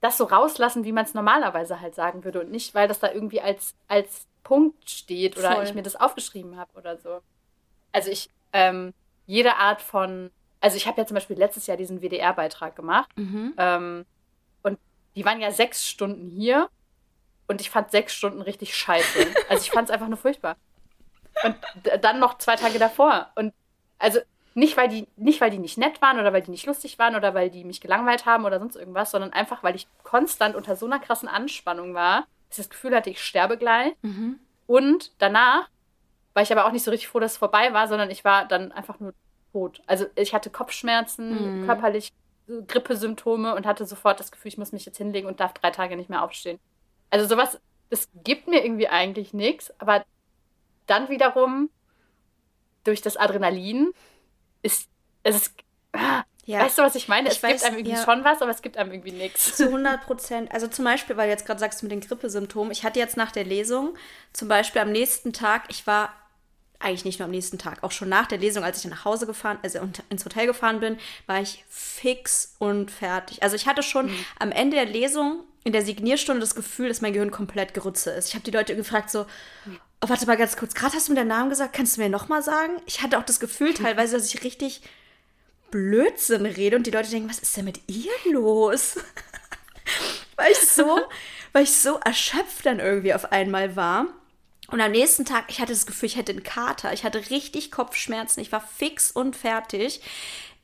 das 0.00 0.16
so 0.16 0.24
rauslassen, 0.24 0.84
wie 0.84 0.92
man 0.92 1.04
es 1.04 1.14
normalerweise 1.14 1.80
halt 1.80 1.94
sagen 1.94 2.24
würde 2.24 2.40
und 2.40 2.50
nicht, 2.50 2.74
weil 2.74 2.88
das 2.88 2.98
da 2.98 3.12
irgendwie 3.12 3.40
als, 3.40 3.74
als 3.86 4.26
Punkt 4.42 4.90
steht 4.90 5.38
oder 5.38 5.52
voll. 5.52 5.64
ich 5.64 5.74
mir 5.74 5.82
das 5.82 5.96
aufgeschrieben 5.96 6.56
habe 6.56 6.70
oder 6.76 6.96
so. 6.96 7.20
Also 7.92 8.10
ich, 8.10 8.30
ähm, 8.52 8.94
jede 9.26 9.56
Art 9.56 9.82
von, 9.82 10.30
also 10.60 10.76
ich 10.76 10.86
habe 10.86 11.00
ja 11.00 11.06
zum 11.06 11.14
Beispiel 11.14 11.36
letztes 11.36 11.66
Jahr 11.66 11.76
diesen 11.76 12.00
WDR-Beitrag 12.00 12.74
gemacht 12.74 13.10
mhm. 13.16 13.54
ähm, 13.58 14.06
und 14.62 14.78
die 15.14 15.24
waren 15.24 15.40
ja 15.40 15.52
sechs 15.52 15.86
Stunden 15.86 16.28
hier 16.30 16.68
und 17.50 17.60
ich 17.60 17.68
fand 17.68 17.90
sechs 17.90 18.14
Stunden 18.14 18.40
richtig 18.40 18.76
scheiße. 18.76 19.26
Also 19.48 19.62
ich 19.64 19.72
fand 19.72 19.88
es 19.88 19.92
einfach 19.92 20.06
nur 20.06 20.16
furchtbar. 20.16 20.56
Und 21.42 21.56
dann 22.00 22.20
noch 22.20 22.38
zwei 22.38 22.54
Tage 22.54 22.78
davor. 22.78 23.32
Und 23.34 23.52
also 23.98 24.20
nicht 24.54 24.76
weil, 24.76 24.88
die, 24.88 25.08
nicht, 25.16 25.40
weil 25.40 25.50
die 25.50 25.58
nicht 25.58 25.76
nett 25.76 26.00
waren 26.00 26.20
oder 26.20 26.32
weil 26.32 26.42
die 26.42 26.52
nicht 26.52 26.66
lustig 26.66 26.98
waren 27.00 27.16
oder 27.16 27.34
weil 27.34 27.50
die 27.50 27.64
mich 27.64 27.80
gelangweilt 27.80 28.24
haben 28.24 28.44
oder 28.44 28.60
sonst 28.60 28.76
irgendwas, 28.76 29.10
sondern 29.10 29.32
einfach, 29.32 29.64
weil 29.64 29.74
ich 29.74 29.88
konstant 30.04 30.54
unter 30.54 30.76
so 30.76 30.86
einer 30.86 31.00
krassen 31.00 31.28
Anspannung 31.28 31.92
war, 31.92 32.20
dass 32.48 32.58
ich 32.58 32.64
das 32.66 32.70
Gefühl 32.70 32.94
hatte, 32.94 33.10
ich 33.10 33.20
sterbe 33.20 33.58
gleich. 33.58 33.94
Mhm. 34.02 34.38
Und 34.68 35.10
danach 35.18 35.68
war 36.34 36.44
ich 36.44 36.52
aber 36.52 36.66
auch 36.66 36.72
nicht 36.72 36.84
so 36.84 36.92
richtig 36.92 37.08
froh, 37.08 37.18
dass 37.18 37.32
es 37.32 37.38
vorbei 37.38 37.72
war, 37.72 37.88
sondern 37.88 38.10
ich 38.10 38.24
war 38.24 38.46
dann 38.46 38.70
einfach 38.70 39.00
nur 39.00 39.12
tot. 39.50 39.82
Also 39.88 40.06
ich 40.14 40.34
hatte 40.34 40.50
Kopfschmerzen, 40.50 41.62
mhm. 41.62 41.66
körperlich 41.66 42.12
Grippesymptome 42.46 43.56
und 43.56 43.66
hatte 43.66 43.86
sofort 43.86 44.20
das 44.20 44.30
Gefühl, 44.30 44.50
ich 44.50 44.58
muss 44.58 44.70
mich 44.70 44.86
jetzt 44.86 44.98
hinlegen 44.98 45.26
und 45.26 45.40
darf 45.40 45.52
drei 45.52 45.70
Tage 45.70 45.96
nicht 45.96 46.10
mehr 46.10 46.22
aufstehen. 46.22 46.60
Also 47.10 47.26
sowas, 47.26 47.58
das 47.90 48.08
gibt 48.24 48.48
mir 48.48 48.64
irgendwie 48.64 48.88
eigentlich 48.88 49.34
nichts, 49.34 49.72
aber 49.78 50.04
dann 50.86 51.08
wiederum 51.08 51.70
durch 52.84 53.02
das 53.02 53.16
Adrenalin 53.16 53.92
ist 54.62 54.88
es 55.22 55.36
ist, 55.36 55.54
ja. 56.46 56.60
Weißt 56.60 56.78
du, 56.78 56.82
was 56.82 56.94
ich 56.94 57.06
meine? 57.06 57.28
Ich 57.28 57.36
es 57.36 57.42
weiß, 57.42 57.52
gibt 57.52 57.64
einem 57.64 57.78
irgendwie 57.78 57.96
ja. 57.96 58.04
schon 58.04 58.24
was, 58.24 58.42
aber 58.42 58.50
es 58.50 58.62
gibt 58.62 58.76
einem 58.76 58.90
irgendwie 58.90 59.12
nichts. 59.12 59.56
Zu 59.56 59.66
100 59.66 60.02
Prozent. 60.02 60.52
Also 60.52 60.66
zum 60.66 60.84
Beispiel, 60.84 61.16
weil 61.16 61.26
du 61.26 61.32
jetzt 61.32 61.46
gerade 61.46 61.60
sagst 61.60 61.82
mit 61.82 61.92
den 61.92 62.00
Grippesymptomen. 62.00 62.72
Ich 62.72 62.82
hatte 62.82 62.98
jetzt 62.98 63.16
nach 63.16 63.30
der 63.30 63.44
Lesung 63.44 63.94
zum 64.32 64.48
Beispiel 64.48 64.80
am 64.80 64.90
nächsten 64.90 65.32
Tag, 65.32 65.64
ich 65.68 65.86
war 65.86 66.12
eigentlich 66.80 67.04
nicht 67.04 67.18
nur 67.18 67.26
am 67.26 67.30
nächsten 67.30 67.58
Tag, 67.58 67.84
auch 67.84 67.92
schon 67.92 68.08
nach 68.08 68.26
der 68.26 68.38
Lesung, 68.38 68.64
als 68.64 68.78
ich 68.78 68.82
dann 68.84 68.90
nach 68.90 69.04
Hause 69.04 69.26
gefahren, 69.26 69.58
also 69.62 69.78
ins 70.08 70.24
Hotel 70.24 70.46
gefahren 70.46 70.80
bin, 70.80 70.98
war 71.26 71.40
ich 71.40 71.64
fix 71.68 72.56
und 72.58 72.90
fertig. 72.90 73.42
Also 73.42 73.54
ich 73.54 73.66
hatte 73.66 73.82
schon 73.82 74.06
mhm. 74.06 74.24
am 74.38 74.50
Ende 74.50 74.76
der 74.76 74.86
Lesung 74.86 75.44
in 75.64 75.72
der 75.72 75.84
Signierstunde 75.84 76.40
das 76.40 76.54
Gefühl, 76.54 76.88
dass 76.88 77.00
mein 77.00 77.12
Gehirn 77.12 77.30
komplett 77.30 77.74
gerütze 77.74 78.10
ist. 78.10 78.28
Ich 78.28 78.34
habe 78.34 78.44
die 78.44 78.50
Leute 78.50 78.76
gefragt 78.76 79.10
so, 79.10 79.26
oh, 80.00 80.08
warte 80.08 80.26
mal 80.26 80.36
ganz 80.36 80.56
kurz, 80.56 80.74
gerade 80.74 80.94
hast 80.94 81.08
du 81.08 81.12
mir 81.12 81.18
deinen 81.18 81.28
Namen 81.28 81.50
gesagt, 81.50 81.74
kannst 81.74 81.96
du 81.96 82.00
mir 82.00 82.08
nochmal 82.08 82.42
sagen? 82.42 82.72
Ich 82.86 83.02
hatte 83.02 83.18
auch 83.18 83.24
das 83.24 83.40
Gefühl 83.40 83.74
teilweise, 83.74 84.16
dass 84.16 84.32
ich 84.32 84.42
richtig 84.42 84.82
Blödsinn 85.70 86.46
rede 86.46 86.76
und 86.76 86.86
die 86.86 86.90
Leute 86.90 87.10
denken, 87.10 87.28
was 87.28 87.38
ist 87.38 87.56
denn 87.56 87.64
mit 87.64 87.80
ihr 87.86 88.10
los? 88.32 88.96
weil 90.36 90.52
ich 90.52 90.60
so, 90.60 91.00
weil 91.52 91.64
ich 91.64 91.76
so 91.76 91.98
erschöpft 92.04 92.66
dann 92.66 92.80
irgendwie 92.80 93.14
auf 93.14 93.30
einmal 93.32 93.76
war. 93.76 94.06
Und 94.68 94.80
am 94.80 94.92
nächsten 94.92 95.24
Tag, 95.24 95.46
ich 95.48 95.60
hatte 95.60 95.72
das 95.72 95.86
Gefühl, 95.86 96.06
ich 96.06 96.16
hätte 96.16 96.32
einen 96.32 96.44
Kater. 96.44 96.92
Ich 96.92 97.04
hatte 97.04 97.30
richtig 97.30 97.70
Kopfschmerzen. 97.70 98.40
Ich 98.40 98.52
war 98.52 98.60
fix 98.60 99.10
und 99.10 99.36
fertig. 99.36 100.00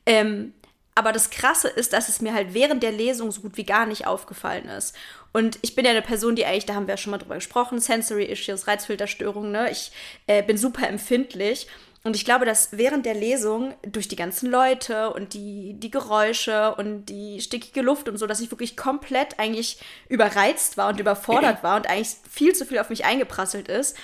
Ähm, 0.05 0.53
aber 0.97 1.11
das 1.11 1.29
Krasse 1.29 1.67
ist, 1.67 1.93
dass 1.93 2.09
es 2.09 2.21
mir 2.21 2.33
halt 2.33 2.55
während 2.55 2.81
der 2.81 2.91
Lesung 2.91 3.31
so 3.31 3.41
gut 3.41 3.55
wie 3.55 3.65
gar 3.65 3.85
nicht 3.85 4.07
aufgefallen 4.07 4.67
ist. 4.67 4.95
Und 5.31 5.59
ich 5.61 5.75
bin 5.75 5.85
ja 5.85 5.91
eine 5.91 6.01
Person, 6.01 6.35
die 6.35 6.43
eigentlich, 6.43 6.65
da 6.65 6.73
haben 6.73 6.87
wir 6.87 6.93
ja 6.93 6.97
schon 6.97 7.11
mal 7.11 7.19
drüber 7.19 7.35
gesprochen, 7.35 7.79
Sensory 7.79 8.25
Issues, 8.25 8.65
Reizfilterstörungen, 8.65 9.51
ne? 9.51 9.69
Ich 9.69 9.91
äh, 10.25 10.41
bin 10.41 10.57
super 10.57 10.87
empfindlich. 10.87 11.67
Und 12.03 12.15
ich 12.15 12.25
glaube, 12.25 12.45
dass 12.45 12.69
während 12.71 13.05
der 13.05 13.13
Lesung 13.13 13.75
durch 13.83 14.07
die 14.07 14.15
ganzen 14.15 14.49
Leute 14.49 15.13
und 15.13 15.35
die, 15.35 15.75
die 15.75 15.91
Geräusche 15.91 16.73
und 16.73 17.05
die 17.05 17.41
stickige 17.41 17.81
Luft 17.81 18.09
und 18.09 18.17
so, 18.17 18.25
dass 18.25 18.39
ich 18.39 18.49
wirklich 18.49 18.75
komplett 18.75 19.37
eigentlich 19.37 19.79
überreizt 20.09 20.77
war 20.77 20.89
und 20.89 20.99
überfordert 20.99 21.61
war 21.63 21.75
und 21.75 21.87
eigentlich 21.87 22.15
viel 22.27 22.55
zu 22.55 22.65
viel 22.65 22.79
auf 22.79 22.89
mich 22.89 23.05
eingeprasselt 23.05 23.67
ist. 23.67 23.95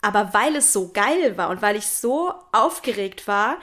Aber 0.00 0.32
weil 0.32 0.54
es 0.54 0.72
so 0.72 0.92
geil 0.92 1.36
war 1.36 1.50
und 1.50 1.60
weil 1.60 1.74
ich 1.74 1.88
so 1.88 2.32
aufgeregt 2.52 3.26
war, 3.26 3.58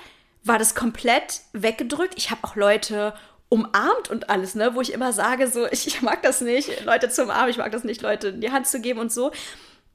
war 0.47 0.59
das 0.59 0.75
komplett 0.75 1.41
weggedrückt. 1.53 2.13
Ich 2.17 2.31
habe 2.31 2.43
auch 2.43 2.55
Leute 2.55 3.13
umarmt 3.49 4.09
und 4.09 4.29
alles, 4.29 4.55
ne, 4.55 4.75
wo 4.75 4.81
ich 4.81 4.91
immer 4.91 5.13
sage, 5.13 5.47
so, 5.47 5.65
ich, 5.67 5.87
ich 5.87 6.01
mag 6.01 6.21
das 6.21 6.41
nicht, 6.41 6.83
Leute 6.85 7.09
zu 7.09 7.23
umarmen, 7.23 7.49
ich 7.49 7.57
mag 7.57 7.71
das 7.71 7.83
nicht, 7.83 8.01
Leute 8.01 8.29
in 8.29 8.41
die 8.41 8.51
Hand 8.51 8.67
zu 8.67 8.81
geben 8.81 8.99
und 8.99 9.11
so. 9.11 9.31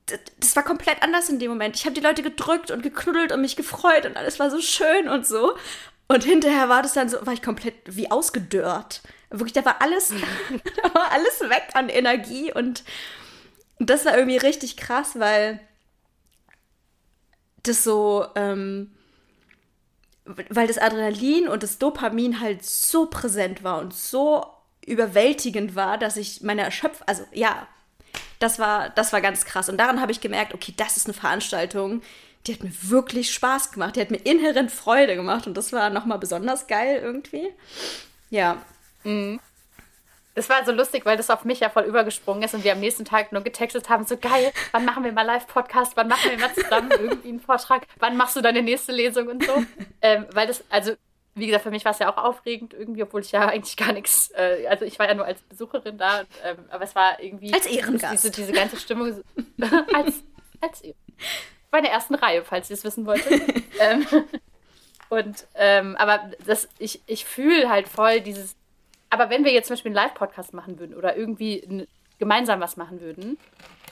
Das, 0.07 0.19
das 0.39 0.57
war 0.57 0.63
komplett 0.63 1.03
anders 1.03 1.29
in 1.29 1.39
dem 1.39 1.51
Moment. 1.51 1.77
Ich 1.77 1.85
habe 1.85 1.95
die 1.95 2.01
Leute 2.01 2.23
gedrückt 2.23 2.71
und 2.71 2.83
geknuddelt 2.83 3.33
und 3.33 3.41
mich 3.41 3.57
gefreut 3.57 4.07
und 4.07 4.17
alles 4.17 4.39
war 4.39 4.51
so 4.51 4.61
schön 4.61 5.09
und 5.09 5.27
so. 5.27 5.55
Und 6.09 6.25
hinterher 6.25 6.69
war 6.69 6.83
das 6.83 6.95
dann 6.95 7.09
so, 7.09 7.25
war 7.27 7.33
ich 7.33 7.43
komplett 7.43 7.75
wie 7.85 8.11
ausgedörrt. 8.11 9.03
Wirklich, 9.31 9.53
da 9.53 9.65
war 9.65 9.81
alles, 9.81 10.13
da 10.83 10.95
war 10.95 11.13
alles 11.13 11.41
weg 11.41 11.69
an 11.75 11.89
Energie 11.89 12.53
und 12.53 12.85
das 13.79 14.05
war 14.05 14.17
irgendwie 14.17 14.39
richtig 14.39 14.77
krass, 14.77 15.19
weil 15.19 15.61
das 17.63 17.85
so, 17.85 18.27
ähm, 18.35 18.93
weil 20.51 20.67
das 20.67 20.79
Adrenalin 20.79 21.49
und 21.49 21.63
das 21.63 21.79
Dopamin 21.79 22.41
halt 22.41 22.65
so 22.65 23.07
präsent 23.07 23.63
war 23.65 23.79
und 23.81 23.95
so 23.95 24.45
überwältigend 24.85 25.77
war, 25.77 25.99
dass 25.99 26.17
ich 26.17 26.43
meine 26.43 26.63
Erschöpfung, 26.63 27.07
also 27.07 27.25
ja, 27.33 27.67
das 28.39 28.59
war, 28.59 28.91
das 28.91 29.13
war 29.13 29.21
ganz 29.21 29.45
krass. 29.45 29.69
Und 29.69 29.79
daran 29.79 30.01
habe 30.01 30.13
ich 30.13 30.21
gemerkt, 30.21 30.55
okay, 30.55 30.75
das 30.77 30.97
ist 30.97 31.07
eine 31.07 31.15
Veranstaltung, 31.15 32.03
die 32.47 32.55
hat 32.55 32.65
mir 32.65 32.73
wirklich 32.83 33.33
Spaß 33.33 33.71
gemacht, 33.73 33.97
die 33.97 34.01
hat 34.01 34.11
mir 34.11 34.19
inhärent 34.19 34.73
Freude 34.73 35.15
gemacht 35.15 35.47
und 35.47 35.57
das 35.57 35.73
war 35.73 35.91
nochmal 35.91 36.19
besonders 36.19 36.67
geil 36.67 37.01
irgendwie. 37.03 37.49
Ja. 38.31 38.61
Mhm. 39.05 39.41
Das 40.35 40.49
war 40.49 40.65
so 40.65 40.73
lustig, 40.73 41.05
weil 41.05 41.17
das 41.17 41.29
auf 41.29 41.45
mich 41.45 41.61
ja 41.61 41.69
voll 41.69 41.83
übergesprungen 41.85 42.43
ist 42.43 42.55
und 42.55 42.65
wir 42.65 42.73
am 42.73 42.81
nächsten 42.81 43.05
Tag 43.05 43.33
nur 43.33 43.43
getextet 43.43 43.91
haben, 43.91 44.05
so 44.05 44.17
geil, 44.17 44.51
wann 44.73 44.85
machen 44.85 45.05
wir 45.05 45.13
mal 45.13 45.27
Live-Podcast, 45.27 45.93
wann 45.97 46.09
machen 46.09 46.31
wir 46.31 46.39
mal 46.39 46.55
zusammen 46.55 46.91
irgendwie 46.99 47.29
einen 47.29 47.41
Vortrag, 47.41 47.87
wann 47.99 48.17
machst 48.17 48.37
du 48.37 48.41
deine 48.41 48.63
nächste 48.63 48.93
Lesung 48.93 49.29
und 49.29 49.45
so. 49.45 49.53
Ähm, 50.05 50.27
weil 50.33 50.49
das, 50.49 50.65
also, 50.69 50.95
wie 51.37 51.47
gesagt, 51.47 51.63
für 51.63 51.71
mich 51.71 51.85
war 51.85 51.93
es 51.93 52.01
ja 52.01 52.13
auch 52.13 52.17
aufregend 52.17 52.75
irgendwie, 52.75 53.05
obwohl 53.05 53.21
ich 53.21 53.31
ja 53.31 53.47
eigentlich 53.47 53.77
gar 53.77 53.93
nichts, 53.93 54.33
äh, 54.33 54.67
also 54.69 54.85
ich 54.85 54.99
war 54.99 55.07
ja 55.07 55.15
nur 55.15 55.25
als 55.25 55.41
Besucherin 55.43 55.97
da, 55.97 56.21
und, 56.21 56.29
ähm, 56.43 56.57
aber 56.71 56.83
es 56.83 56.97
war 56.97 57.21
irgendwie... 57.21 57.55
Als 57.55 57.67
Ehrengast. 57.67 58.13
Diese, 58.13 58.31
diese 58.33 58.51
ganze 58.51 58.77
Stimmung, 58.79 59.23
als, 59.93 60.25
als 60.61 60.83
Bei 61.71 61.81
der 61.81 61.93
ersten 61.93 62.17
Reihe, 62.17 62.43
falls 62.43 62.69
ihr 62.69 62.75
es 62.75 62.83
wissen 62.83 63.07
wolltet. 63.07 63.43
ähm, 63.79 64.05
und, 65.09 65.47
ähm, 65.55 65.95
aber 65.97 66.33
das, 66.45 66.69
ich, 66.81 67.01
ich 67.07 67.25
fühle 67.25 67.69
halt 67.69 67.87
voll 67.87 68.21
dieses 68.21 68.57
aber 69.13 69.29
wenn 69.29 69.45
wir 69.45 69.53
jetzt 69.53 69.67
zum 69.67 69.75
Beispiel 69.75 69.91
einen 69.91 70.07
Live-Podcast 70.07 70.55
machen 70.55 70.79
würden 70.79 70.97
oder 70.97 71.17
irgendwie 71.17 71.87
gemeinsam 72.19 72.61
was 72.61 72.79
machen 72.79 73.03
würden, 73.03 73.37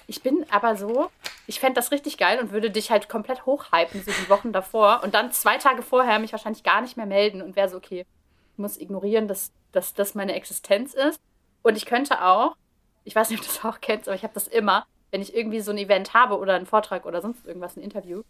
ich 0.06 0.22
bin 0.22 0.46
aber 0.50 0.76
so, 0.76 1.10
ich 1.46 1.60
fände 1.60 1.74
das 1.74 1.92
richtig 1.92 2.16
geil 2.16 2.40
und 2.40 2.52
würde 2.52 2.70
dich 2.70 2.90
halt 2.90 3.10
komplett 3.10 3.44
hochhypen, 3.44 4.02
so 4.02 4.10
die 4.10 4.30
Wochen 4.30 4.50
davor. 4.52 5.02
Und 5.04 5.14
dann 5.14 5.30
zwei 5.30 5.58
Tage 5.58 5.82
vorher 5.82 6.18
mich 6.20 6.32
wahrscheinlich 6.32 6.62
gar 6.62 6.80
nicht 6.80 6.96
mehr 6.96 7.04
melden 7.04 7.42
und 7.42 7.54
wäre 7.54 7.68
so, 7.68 7.76
okay, 7.76 8.06
ich 8.54 8.58
muss 8.58 8.80
ignorieren, 8.80 9.28
dass, 9.28 9.52
dass 9.72 9.92
das 9.92 10.14
meine 10.14 10.32
Existenz 10.34 10.94
ist. 10.94 11.20
Und 11.62 11.76
ich 11.76 11.84
könnte 11.84 12.24
auch, 12.24 12.56
ich 13.04 13.14
weiß 13.14 13.28
nicht, 13.28 13.40
ob 13.40 13.46
du 13.46 13.52
das 13.52 13.64
auch 13.64 13.80
kennst, 13.82 14.08
aber 14.08 14.16
ich 14.16 14.22
habe 14.22 14.32
das 14.32 14.48
immer, 14.48 14.86
wenn 15.10 15.20
ich 15.20 15.34
irgendwie 15.34 15.60
so 15.60 15.70
ein 15.70 15.78
Event 15.78 16.14
habe 16.14 16.38
oder 16.38 16.54
einen 16.54 16.66
Vortrag 16.66 17.04
oder 17.04 17.20
sonst 17.20 17.46
irgendwas, 17.46 17.76
ein 17.76 17.82
Interview, 17.82 18.22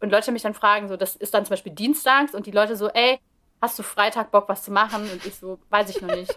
und 0.00 0.10
Leute 0.10 0.32
mich 0.32 0.42
dann 0.42 0.52
fragen, 0.52 0.88
so, 0.88 0.98
das 0.98 1.16
ist 1.16 1.32
dann 1.32 1.46
zum 1.46 1.54
Beispiel 1.54 1.72
dienstags 1.72 2.34
und 2.34 2.44
die 2.44 2.50
Leute 2.50 2.76
so, 2.76 2.88
ey, 2.90 3.18
hast 3.60 3.78
du 3.78 3.82
Freitag 3.82 4.30
Bock, 4.30 4.48
was 4.48 4.62
zu 4.62 4.70
machen? 4.70 5.02
Und 5.10 5.24
ich 5.24 5.34
so, 5.34 5.58
weiß 5.70 5.90
ich 5.90 6.00
noch 6.00 6.14
nicht. 6.14 6.34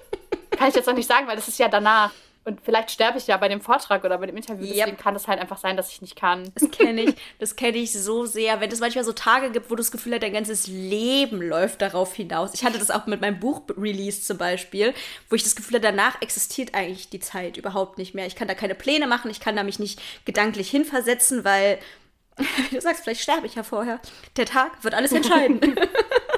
Kann 0.51 0.69
ich 0.69 0.75
jetzt 0.75 0.88
noch 0.88 0.95
nicht 0.95 1.08
sagen, 1.08 1.27
weil 1.27 1.36
das 1.36 1.47
ist 1.47 1.60
ja 1.60 1.67
danach. 1.67 2.12
Und 2.45 2.62
vielleicht 2.62 2.89
sterbe 2.89 3.17
ich 3.17 3.27
ja 3.27 3.38
bei 3.38 3.47
dem 3.47 3.62
Vortrag 3.62 4.03
oder 4.03 4.17
bei 4.17 4.25
dem 4.25 4.38
Interview. 4.38 4.65
Yep. 4.65 4.75
Deswegen 4.75 4.97
kann 4.97 5.15
es 5.15 5.27
halt 5.27 5.39
einfach 5.39 5.58
sein, 5.58 5.77
dass 5.77 5.91
ich 5.91 6.01
nicht 6.01 6.15
kann. 6.15 6.49
Das 6.55 6.71
kenne 6.71 7.03
ich, 7.03 7.15
das 7.38 7.55
kenne 7.55 7.77
ich 7.77 7.91
so 7.91 8.25
sehr. 8.25 8.60
Wenn 8.60 8.71
es 8.71 8.79
manchmal 8.79 9.03
so 9.03 9.12
Tage 9.12 9.51
gibt, 9.51 9.69
wo 9.69 9.75
du 9.75 9.82
das 9.82 9.91
Gefühl 9.91 10.13
hast, 10.13 10.23
dein 10.23 10.34
ganzes 10.34 10.65
Leben 10.65 11.41
läuft 11.41 11.82
darauf 11.82 12.15
hinaus. 12.15 12.53
Ich 12.53 12.63
hatte 12.63 12.79
das 12.79 12.91
auch 12.91 13.05
mit 13.05 13.21
meinem 13.21 13.39
Buch-Release 13.39 14.21
zum 14.21 14.38
Beispiel, 14.38 14.93
wo 15.29 15.36
ich 15.36 15.43
das 15.43 15.55
Gefühl 15.55 15.75
hatte, 15.75 15.88
danach 15.88 16.21
existiert 16.21 16.73
eigentlich 16.73 17.10
die 17.10 17.19
Zeit 17.19 17.58
überhaupt 17.58 17.97
nicht 17.97 18.15
mehr. 18.15 18.25
Ich 18.25 18.36
kann 18.36 18.47
da 18.47 18.55
keine 18.55 18.73
Pläne 18.73 19.05
machen, 19.05 19.29
ich 19.29 19.41
kann 19.41 19.55
da 19.55 19.63
mich 19.63 19.77
nicht 19.77 20.01
gedanklich 20.25 20.71
hinversetzen, 20.71 21.43
weil 21.43 21.77
du 22.71 22.82
sagst, 22.82 23.03
vielleicht 23.03 23.21
sterbe 23.21 23.47
ich 23.47 23.55
ja 23.55 23.63
vorher. 23.63 23.99
Der 24.38 24.45
Tag 24.45 24.84
wird 24.84 24.93
alles 24.93 25.12
entscheiden. 25.12 25.60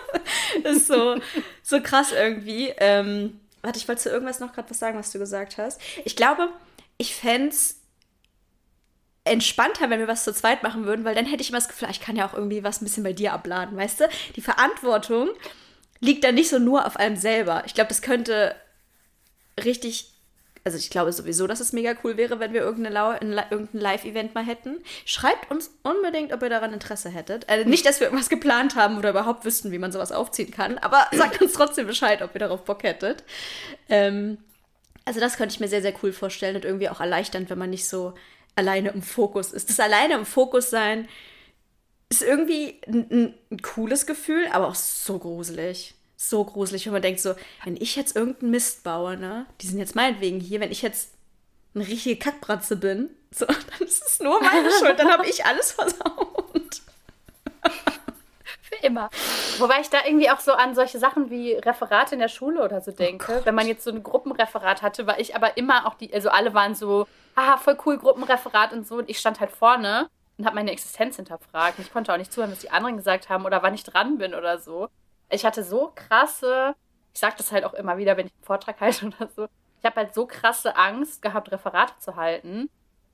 das 0.63 0.77
ist 0.77 0.87
so, 0.87 1.15
so 1.63 1.81
krass 1.81 2.11
irgendwie. 2.11 2.73
Ähm, 2.77 3.39
warte, 3.61 3.79
ich 3.79 3.87
wollte 3.87 4.01
zu 4.01 4.09
irgendwas 4.09 4.39
noch 4.39 4.53
gerade 4.53 4.69
was 4.69 4.79
sagen, 4.79 4.97
was 4.97 5.11
du 5.11 5.19
gesagt 5.19 5.57
hast. 5.57 5.79
Ich 6.05 6.15
glaube, 6.15 6.49
ich 6.97 7.15
fände 7.15 7.49
es 7.49 7.77
entspannter, 9.23 9.89
wenn 9.89 9.99
wir 9.99 10.07
was 10.07 10.23
zu 10.23 10.33
zweit 10.33 10.63
machen 10.63 10.85
würden, 10.85 11.05
weil 11.05 11.15
dann 11.15 11.25
hätte 11.25 11.41
ich 11.41 11.49
immer 11.49 11.59
das 11.59 11.67
Gefühl, 11.67 11.89
ich 11.91 12.01
kann 12.01 12.15
ja 12.15 12.27
auch 12.27 12.33
irgendwie 12.33 12.63
was 12.63 12.81
ein 12.81 12.85
bisschen 12.85 13.03
bei 13.03 13.13
dir 13.13 13.33
abladen, 13.33 13.77
weißt 13.77 14.01
du? 14.01 14.09
Die 14.35 14.41
Verantwortung 14.41 15.29
liegt 15.99 16.23
dann 16.23 16.35
nicht 16.35 16.49
so 16.49 16.57
nur 16.57 16.85
auf 16.85 16.97
einem 16.97 17.15
selber. 17.15 17.63
Ich 17.65 17.75
glaube, 17.75 17.89
das 17.89 18.01
könnte 18.01 18.55
richtig 19.63 20.11
also 20.63 20.77
ich 20.77 20.89
glaube 20.89 21.11
sowieso, 21.11 21.47
dass 21.47 21.59
es 21.59 21.73
mega 21.73 21.95
cool 22.03 22.17
wäre, 22.17 22.39
wenn 22.39 22.53
wir 22.53 22.61
irgendein 22.61 22.93
Live-Event 23.71 24.35
mal 24.35 24.45
hätten. 24.45 24.77
Schreibt 25.05 25.49
uns 25.49 25.71
unbedingt, 25.81 26.33
ob 26.33 26.43
ihr 26.43 26.49
daran 26.49 26.73
Interesse 26.73 27.09
hättet. 27.09 27.49
Also 27.49 27.67
nicht, 27.67 27.85
dass 27.85 27.99
wir 27.99 28.07
irgendwas 28.07 28.29
geplant 28.29 28.75
haben 28.75 28.97
oder 28.97 29.09
überhaupt 29.09 29.43
wüssten, 29.43 29.71
wie 29.71 29.79
man 29.79 29.91
sowas 29.91 30.11
aufziehen 30.11 30.51
kann, 30.51 30.77
aber 30.77 31.07
sagt 31.11 31.41
uns 31.41 31.53
trotzdem 31.53 31.87
Bescheid, 31.87 32.21
ob 32.21 32.35
ihr 32.35 32.39
darauf 32.39 32.63
Bock 32.63 32.83
hättet. 32.83 33.23
Ähm, 33.89 34.37
also 35.03 35.19
das 35.19 35.37
könnte 35.37 35.53
ich 35.53 35.59
mir 35.59 35.67
sehr, 35.67 35.81
sehr 35.81 35.95
cool 36.03 36.13
vorstellen 36.13 36.55
und 36.55 36.65
irgendwie 36.65 36.89
auch 36.89 37.01
erleichternd, 37.01 37.49
wenn 37.49 37.57
man 37.57 37.71
nicht 37.71 37.87
so 37.87 38.13
alleine 38.55 38.89
im 38.89 39.01
Fokus 39.01 39.51
ist. 39.53 39.69
Das 39.69 39.79
alleine 39.79 40.13
im 40.13 40.25
Fokus 40.25 40.69
sein 40.69 41.07
ist 42.09 42.21
irgendwie 42.21 42.79
ein, 42.87 43.33
ein 43.49 43.61
cooles 43.61 44.05
Gefühl, 44.05 44.47
aber 44.51 44.67
auch 44.67 44.75
so 44.75 45.17
gruselig 45.17 45.95
so 46.29 46.43
gruselig, 46.45 46.85
wenn 46.85 46.93
man 46.93 47.01
denkt 47.01 47.19
so, 47.19 47.33
wenn 47.63 47.75
ich 47.75 47.95
jetzt 47.95 48.15
irgendeinen 48.15 48.51
Mist 48.51 48.83
baue, 48.83 49.17
ne, 49.17 49.47
die 49.59 49.67
sind 49.67 49.79
jetzt 49.79 49.95
meinetwegen 49.95 50.39
hier, 50.39 50.59
wenn 50.59 50.71
ich 50.71 50.81
jetzt 50.81 51.13
eine 51.73 51.87
richtige 51.87 52.17
Kackbratze 52.17 52.75
bin, 52.75 53.09
so, 53.31 53.45
dann 53.79 53.87
ist 53.87 54.05
es 54.05 54.19
nur 54.19 54.39
meine 54.41 54.69
Schuld, 54.79 54.99
dann 54.99 55.11
habe 55.11 55.27
ich 55.27 55.43
alles 55.45 55.71
versaut. 55.71 56.81
Für 58.61 58.75
immer. 58.83 59.09
Wobei 59.57 59.81
ich 59.81 59.89
da 59.89 59.99
irgendwie 60.05 60.29
auch 60.29 60.39
so 60.39 60.53
an 60.53 60.75
solche 60.75 60.99
Sachen 60.99 61.29
wie 61.29 61.53
Referate 61.53 62.13
in 62.13 62.19
der 62.19 62.27
Schule 62.27 62.63
oder 62.63 62.81
so 62.81 62.91
oh 62.91 62.95
denke. 62.95 63.39
Oh 63.41 63.45
wenn 63.45 63.55
man 63.55 63.67
jetzt 63.67 63.83
so 63.83 63.91
ein 63.91 64.03
Gruppenreferat 64.03 64.81
hatte, 64.83 65.07
war 65.07 65.19
ich 65.19 65.35
aber 65.35 65.57
immer 65.57 65.87
auch 65.87 65.95
die, 65.95 66.13
also 66.13 66.29
alle 66.29 66.53
waren 66.53 66.75
so, 66.75 67.07
haha, 67.35 67.57
voll 67.57 67.77
cool, 67.85 67.97
Gruppenreferat 67.97 68.73
und 68.73 68.87
so. 68.87 68.97
Und 68.97 69.09
ich 69.09 69.17
stand 69.17 69.39
halt 69.39 69.51
vorne 69.51 70.07
und 70.37 70.45
habe 70.45 70.55
meine 70.55 70.71
Existenz 70.71 71.15
hinterfragt. 71.15 71.79
Ich 71.79 71.91
konnte 71.91 72.13
auch 72.13 72.17
nicht 72.17 72.31
zuhören, 72.31 72.51
was 72.51 72.59
die 72.59 72.69
anderen 72.69 72.97
gesagt 72.97 73.29
haben 73.29 73.45
oder 73.45 73.63
wann 73.63 73.73
ich 73.73 73.83
dran 73.83 74.19
bin 74.19 74.35
oder 74.35 74.59
so 74.59 74.89
ich 75.31 75.45
hatte 75.45 75.63
so 75.63 75.91
krasse, 75.95 76.75
ich 77.13 77.19
sage 77.19 77.35
das 77.37 77.51
halt 77.51 77.63
auch 77.63 77.73
immer 77.73 77.97
wieder, 77.97 78.17
wenn 78.17 78.27
ich 78.27 78.33
einen 78.33 78.43
Vortrag 78.43 78.79
halte 78.79 79.07
oder 79.07 79.29
so, 79.35 79.47
ich 79.79 79.85
habe 79.85 79.95
halt 79.95 80.13
so 80.13 80.27
krasse 80.27 80.75
Angst 80.75 81.21
gehabt, 81.21 81.51
Referate 81.51 81.93
zu 81.99 82.15
halten, 82.15 82.69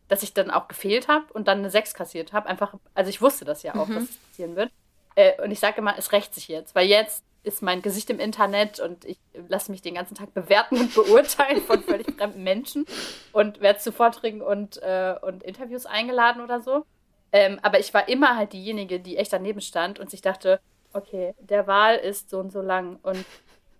dass 0.10 0.23
ich 0.23 0.34
dann 0.34 0.51
auch 0.51 0.67
gefehlt 0.67 1.08
habe 1.08 1.25
und 1.34 1.47
dann 1.47 1.60
eine 1.60 1.69
6 1.69 1.93
kassiert 1.93 2.34
habe. 2.34 2.47
Einfach, 2.47 2.73
also 2.93 3.10
ich 3.10 3.21
wusste 3.21 3.45
das 3.45 3.63
ja 3.63 3.75
auch, 3.75 3.88
mhm. 3.88 3.95
dass 3.95 4.03
es 4.03 4.17
passieren 4.17 4.56
wird. 4.56 4.71
Äh, 5.15 5.41
und 5.41 5.51
ich 5.51 5.60
sage 5.60 5.77
immer, 5.77 5.97
es 5.97 6.12
rächt 6.12 6.34
sich 6.34 6.47
jetzt, 6.47 6.75
weil 6.75 6.88
jetzt 6.88 7.23
ist 7.43 7.62
mein 7.62 7.82
Gesicht 7.82 8.10
im 8.10 8.19
Internet 8.19 8.80
und 8.80 9.06
ich 9.06 9.17
lasse 9.47 9.71
mich 9.71 9.82
den 9.82 9.95
ganzen 9.95 10.15
Tag 10.15 10.34
bewerten 10.34 10.77
und 10.77 10.93
beurteilen 10.93 11.62
von 11.62 11.82
völlig 11.82 12.12
fremden 12.15 12.43
Menschen 12.43 12.86
und 13.32 13.62
werde 13.62 13.80
zu 13.80 13.91
Vorträgen 13.91 14.41
und, 14.41 14.77
äh, 14.84 15.15
und 15.21 15.43
Interviews 15.43 15.86
eingeladen 15.86 16.41
oder 16.41 16.62
so. 16.62 16.86
Ähm, 17.32 17.60
aber 17.62 17.80
ich 17.80 17.93
war 17.93 18.10
immer 18.10 18.36
halt 18.36 18.53
diejenige, 18.53 18.99
die 18.99 19.17
echt 19.17 19.34
daneben 19.34 19.62
stand 19.62 19.99
und 19.99 20.10
sich 20.10 20.21
dachte, 20.21 20.60
okay, 20.97 21.36
der 21.39 21.67
Wal 21.67 21.95
ist 21.95 22.29
so 22.29 22.39
und 22.39 22.51
so 22.51 22.62
lang 22.62 22.99
und 23.03 23.25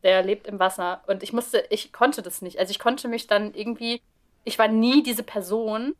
der 0.04 0.24
lebt 0.24 0.48
im 0.48 0.60
Wasser. 0.60 1.04
Und 1.08 1.24
ich 1.24 1.34
musste, 1.34 1.66
ich 1.70 1.92
konnte 1.92 2.22
das 2.22 2.42
nicht. 2.42 2.60
Also 2.60 2.72
ich 2.72 2.80
konnte 2.80 3.08
mich 3.08 3.28
dann 3.28 3.54
irgendwie, 3.54 4.02
ich 4.44 4.58
war 4.60 4.68
nie 4.68 5.04
diese 5.04 5.24
Person, 5.24 5.96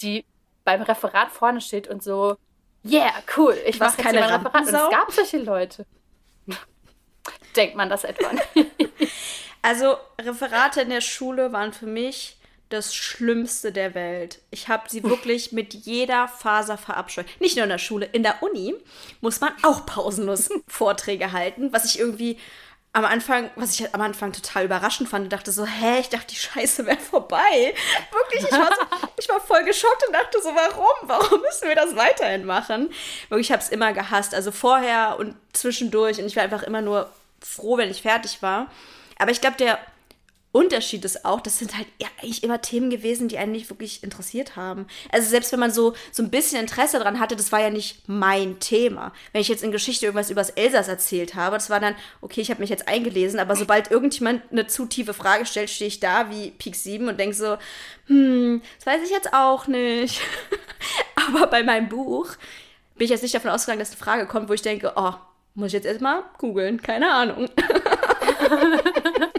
die 0.00 0.24
beim 0.64 0.82
Referat 0.82 1.30
vorne 1.30 1.60
steht 1.60 1.88
und 1.88 2.02
so, 2.02 2.36
yeah, 2.84 3.12
cool, 3.36 3.56
ich 3.66 3.78
mache 3.78 4.02
keine 4.02 4.20
mein 4.20 4.30
Referat. 4.30 4.62
Und 4.62 4.68
es 4.68 4.90
gab 4.90 5.12
solche 5.12 5.38
Leute. 5.38 5.86
Denkt 7.56 7.76
man 7.76 7.88
das 7.88 8.04
etwa? 8.04 8.30
Also 9.64 9.96
Referate 10.20 10.80
in 10.80 10.90
der 10.90 11.00
Schule 11.00 11.52
waren 11.52 11.72
für 11.72 11.86
mich 11.86 12.36
das 12.72 12.94
Schlimmste 12.94 13.72
der 13.72 13.94
Welt. 13.94 14.40
Ich 14.50 14.68
habe 14.68 14.88
sie 14.88 15.02
wirklich 15.04 15.52
mit 15.52 15.74
jeder 15.74 16.28
Faser 16.28 16.78
verabscheut. 16.78 17.26
Nicht 17.40 17.56
nur 17.56 17.64
in 17.64 17.70
der 17.70 17.78
Schule, 17.78 18.06
in 18.06 18.22
der 18.22 18.42
Uni 18.42 18.74
muss 19.20 19.40
man 19.40 19.52
auch 19.62 19.86
pausenlos 19.86 20.48
Vorträge 20.68 21.32
halten, 21.32 21.72
was 21.72 21.84
ich 21.84 21.98
irgendwie 21.98 22.38
am 22.94 23.06
Anfang, 23.06 23.50
was 23.56 23.78
ich 23.78 23.94
am 23.94 24.00
Anfang 24.02 24.32
total 24.32 24.66
überraschend 24.66 25.08
fand, 25.08 25.24
und 25.24 25.32
dachte 25.32 25.50
so, 25.50 25.64
hä, 25.64 26.00
ich 26.00 26.10
dachte, 26.10 26.26
die 26.28 26.36
Scheiße 26.36 26.84
wäre 26.84 26.98
vorbei. 26.98 27.74
Wirklich, 28.12 28.44
ich 28.44 28.52
war, 28.52 28.66
so, 28.66 29.08
ich 29.18 29.28
war 29.28 29.40
voll 29.40 29.64
geschockt 29.64 30.06
und 30.06 30.12
dachte 30.14 30.42
so, 30.42 30.50
warum? 30.50 31.08
Warum 31.08 31.40
müssen 31.40 31.68
wir 31.68 31.74
das 31.74 31.96
weiterhin 31.96 32.44
machen? 32.44 32.90
Wirklich, 33.28 33.48
ich 33.48 33.52
habe 33.52 33.62
es 33.62 33.70
immer 33.70 33.92
gehasst. 33.92 34.34
Also 34.34 34.52
vorher 34.52 35.16
und 35.18 35.34
zwischendurch 35.54 36.18
und 36.18 36.26
ich 36.26 36.36
war 36.36 36.42
einfach 36.42 36.62
immer 36.62 36.82
nur 36.82 37.10
froh, 37.40 37.78
wenn 37.78 37.90
ich 37.90 38.02
fertig 38.02 38.42
war. 38.42 38.70
Aber 39.18 39.30
ich 39.30 39.40
glaube, 39.40 39.56
der 39.56 39.78
Unterschied 40.52 41.02
ist 41.06 41.24
auch, 41.24 41.40
das 41.40 41.58
sind 41.58 41.76
halt 41.76 41.86
eigentlich 42.20 42.44
immer 42.44 42.60
Themen 42.60 42.90
gewesen, 42.90 43.26
die 43.26 43.38
einen 43.38 43.52
nicht 43.52 43.70
wirklich 43.70 44.02
interessiert 44.02 44.54
haben. 44.54 44.86
Also 45.10 45.28
selbst 45.28 45.50
wenn 45.50 45.60
man 45.60 45.70
so, 45.70 45.94
so 46.12 46.22
ein 46.22 46.30
bisschen 46.30 46.60
Interesse 46.60 46.98
daran 46.98 47.18
hatte, 47.18 47.36
das 47.36 47.52
war 47.52 47.60
ja 47.60 47.70
nicht 47.70 48.06
mein 48.06 48.60
Thema. 48.60 49.12
Wenn 49.32 49.40
ich 49.40 49.48
jetzt 49.48 49.64
in 49.64 49.72
Geschichte 49.72 50.04
irgendwas 50.04 50.28
übers 50.28 50.50
Elsass 50.50 50.88
erzählt 50.88 51.34
habe, 51.34 51.56
das 51.56 51.70
war 51.70 51.80
dann, 51.80 51.94
okay, 52.20 52.42
ich 52.42 52.50
habe 52.50 52.60
mich 52.60 52.68
jetzt 52.68 52.86
eingelesen, 52.86 53.40
aber 53.40 53.56
sobald 53.56 53.90
irgendjemand 53.90 54.42
eine 54.52 54.66
zu 54.66 54.84
tiefe 54.84 55.14
Frage 55.14 55.46
stellt, 55.46 55.70
stehe 55.70 55.88
ich 55.88 56.00
da 56.00 56.30
wie 56.30 56.50
Peak 56.50 56.76
7 56.76 57.08
und 57.08 57.18
denke 57.18 57.34
so, 57.34 57.56
hm, 58.08 58.60
das 58.76 58.86
weiß 58.86 59.02
ich 59.04 59.10
jetzt 59.10 59.32
auch 59.32 59.66
nicht. 59.66 60.20
aber 61.28 61.46
bei 61.46 61.62
meinem 61.62 61.88
Buch 61.88 62.28
bin 62.96 63.06
ich 63.06 63.10
jetzt 63.10 63.22
nicht 63.22 63.34
davon 63.34 63.50
ausgegangen, 63.50 63.80
dass 63.80 63.90
eine 63.90 63.98
Frage 63.98 64.26
kommt, 64.26 64.50
wo 64.50 64.52
ich 64.52 64.62
denke, 64.62 64.92
oh, 64.96 65.14
muss 65.54 65.68
ich 65.68 65.72
jetzt 65.74 65.86
erstmal 65.86 66.24
googeln, 66.36 66.82
keine 66.82 67.10
Ahnung. 67.10 67.48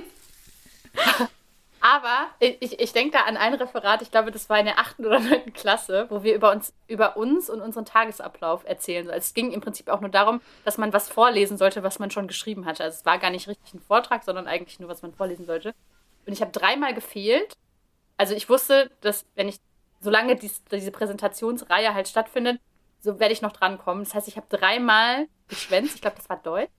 Aber 1.93 2.25
ich, 2.39 2.79
ich 2.79 2.91
denke 2.91 3.15
da 3.15 3.25
an 3.25 3.37
ein 3.37 3.53
Referat, 3.53 4.01
ich 4.01 4.09
glaube, 4.09 4.31
das 4.31 4.49
war 4.49 4.57
in 4.57 4.65
der 4.65 4.79
achten 4.79 5.05
oder 5.05 5.19
neunten 5.19 5.53
Klasse, 5.53 6.07
wo 6.09 6.23
wir 6.23 6.33
über 6.33 6.51
uns, 6.51 6.73
über 6.87 7.17
uns 7.17 7.51
und 7.51 7.61
unseren 7.61 7.85
Tagesablauf 7.85 8.63
erzählen. 8.65 9.05
Also 9.05 9.19
es 9.19 9.35
ging 9.35 9.51
im 9.51 9.61
Prinzip 9.61 9.89
auch 9.89 10.01
nur 10.01 10.09
darum, 10.09 10.41
dass 10.65 10.79
man 10.79 10.91
was 10.91 11.07
vorlesen 11.07 11.55
sollte, 11.55 11.83
was 11.83 11.99
man 11.99 12.09
schon 12.09 12.27
geschrieben 12.27 12.65
hatte. 12.65 12.83
Also 12.83 12.97
es 12.97 13.05
war 13.05 13.19
gar 13.19 13.29
nicht 13.29 13.47
richtig 13.47 13.75
ein 13.75 13.79
Vortrag, 13.79 14.23
sondern 14.23 14.47
eigentlich 14.47 14.79
nur, 14.79 14.89
was 14.89 15.03
man 15.03 15.13
vorlesen 15.13 15.45
sollte. 15.45 15.75
Und 16.25 16.33
ich 16.33 16.41
habe 16.41 16.51
dreimal 16.51 16.95
gefehlt. 16.95 17.53
Also 18.17 18.33
ich 18.33 18.49
wusste, 18.49 18.89
dass 19.01 19.27
wenn 19.35 19.47
ich, 19.47 19.57
solange 19.99 20.35
dies, 20.35 20.63
diese 20.71 20.91
Präsentationsreihe 20.91 21.93
halt 21.93 22.07
stattfindet, 22.07 22.59
so 23.01 23.19
werde 23.19 23.33
ich 23.33 23.43
noch 23.43 23.51
drankommen. 23.51 24.03
Das 24.03 24.15
heißt, 24.15 24.27
ich 24.27 24.37
habe 24.37 24.47
dreimal 24.49 25.27
geschwänzt. 25.47 25.93
Ich 25.93 26.01
glaube, 26.01 26.17
das 26.17 26.27
war 26.27 26.37
Deutsch. 26.37 26.71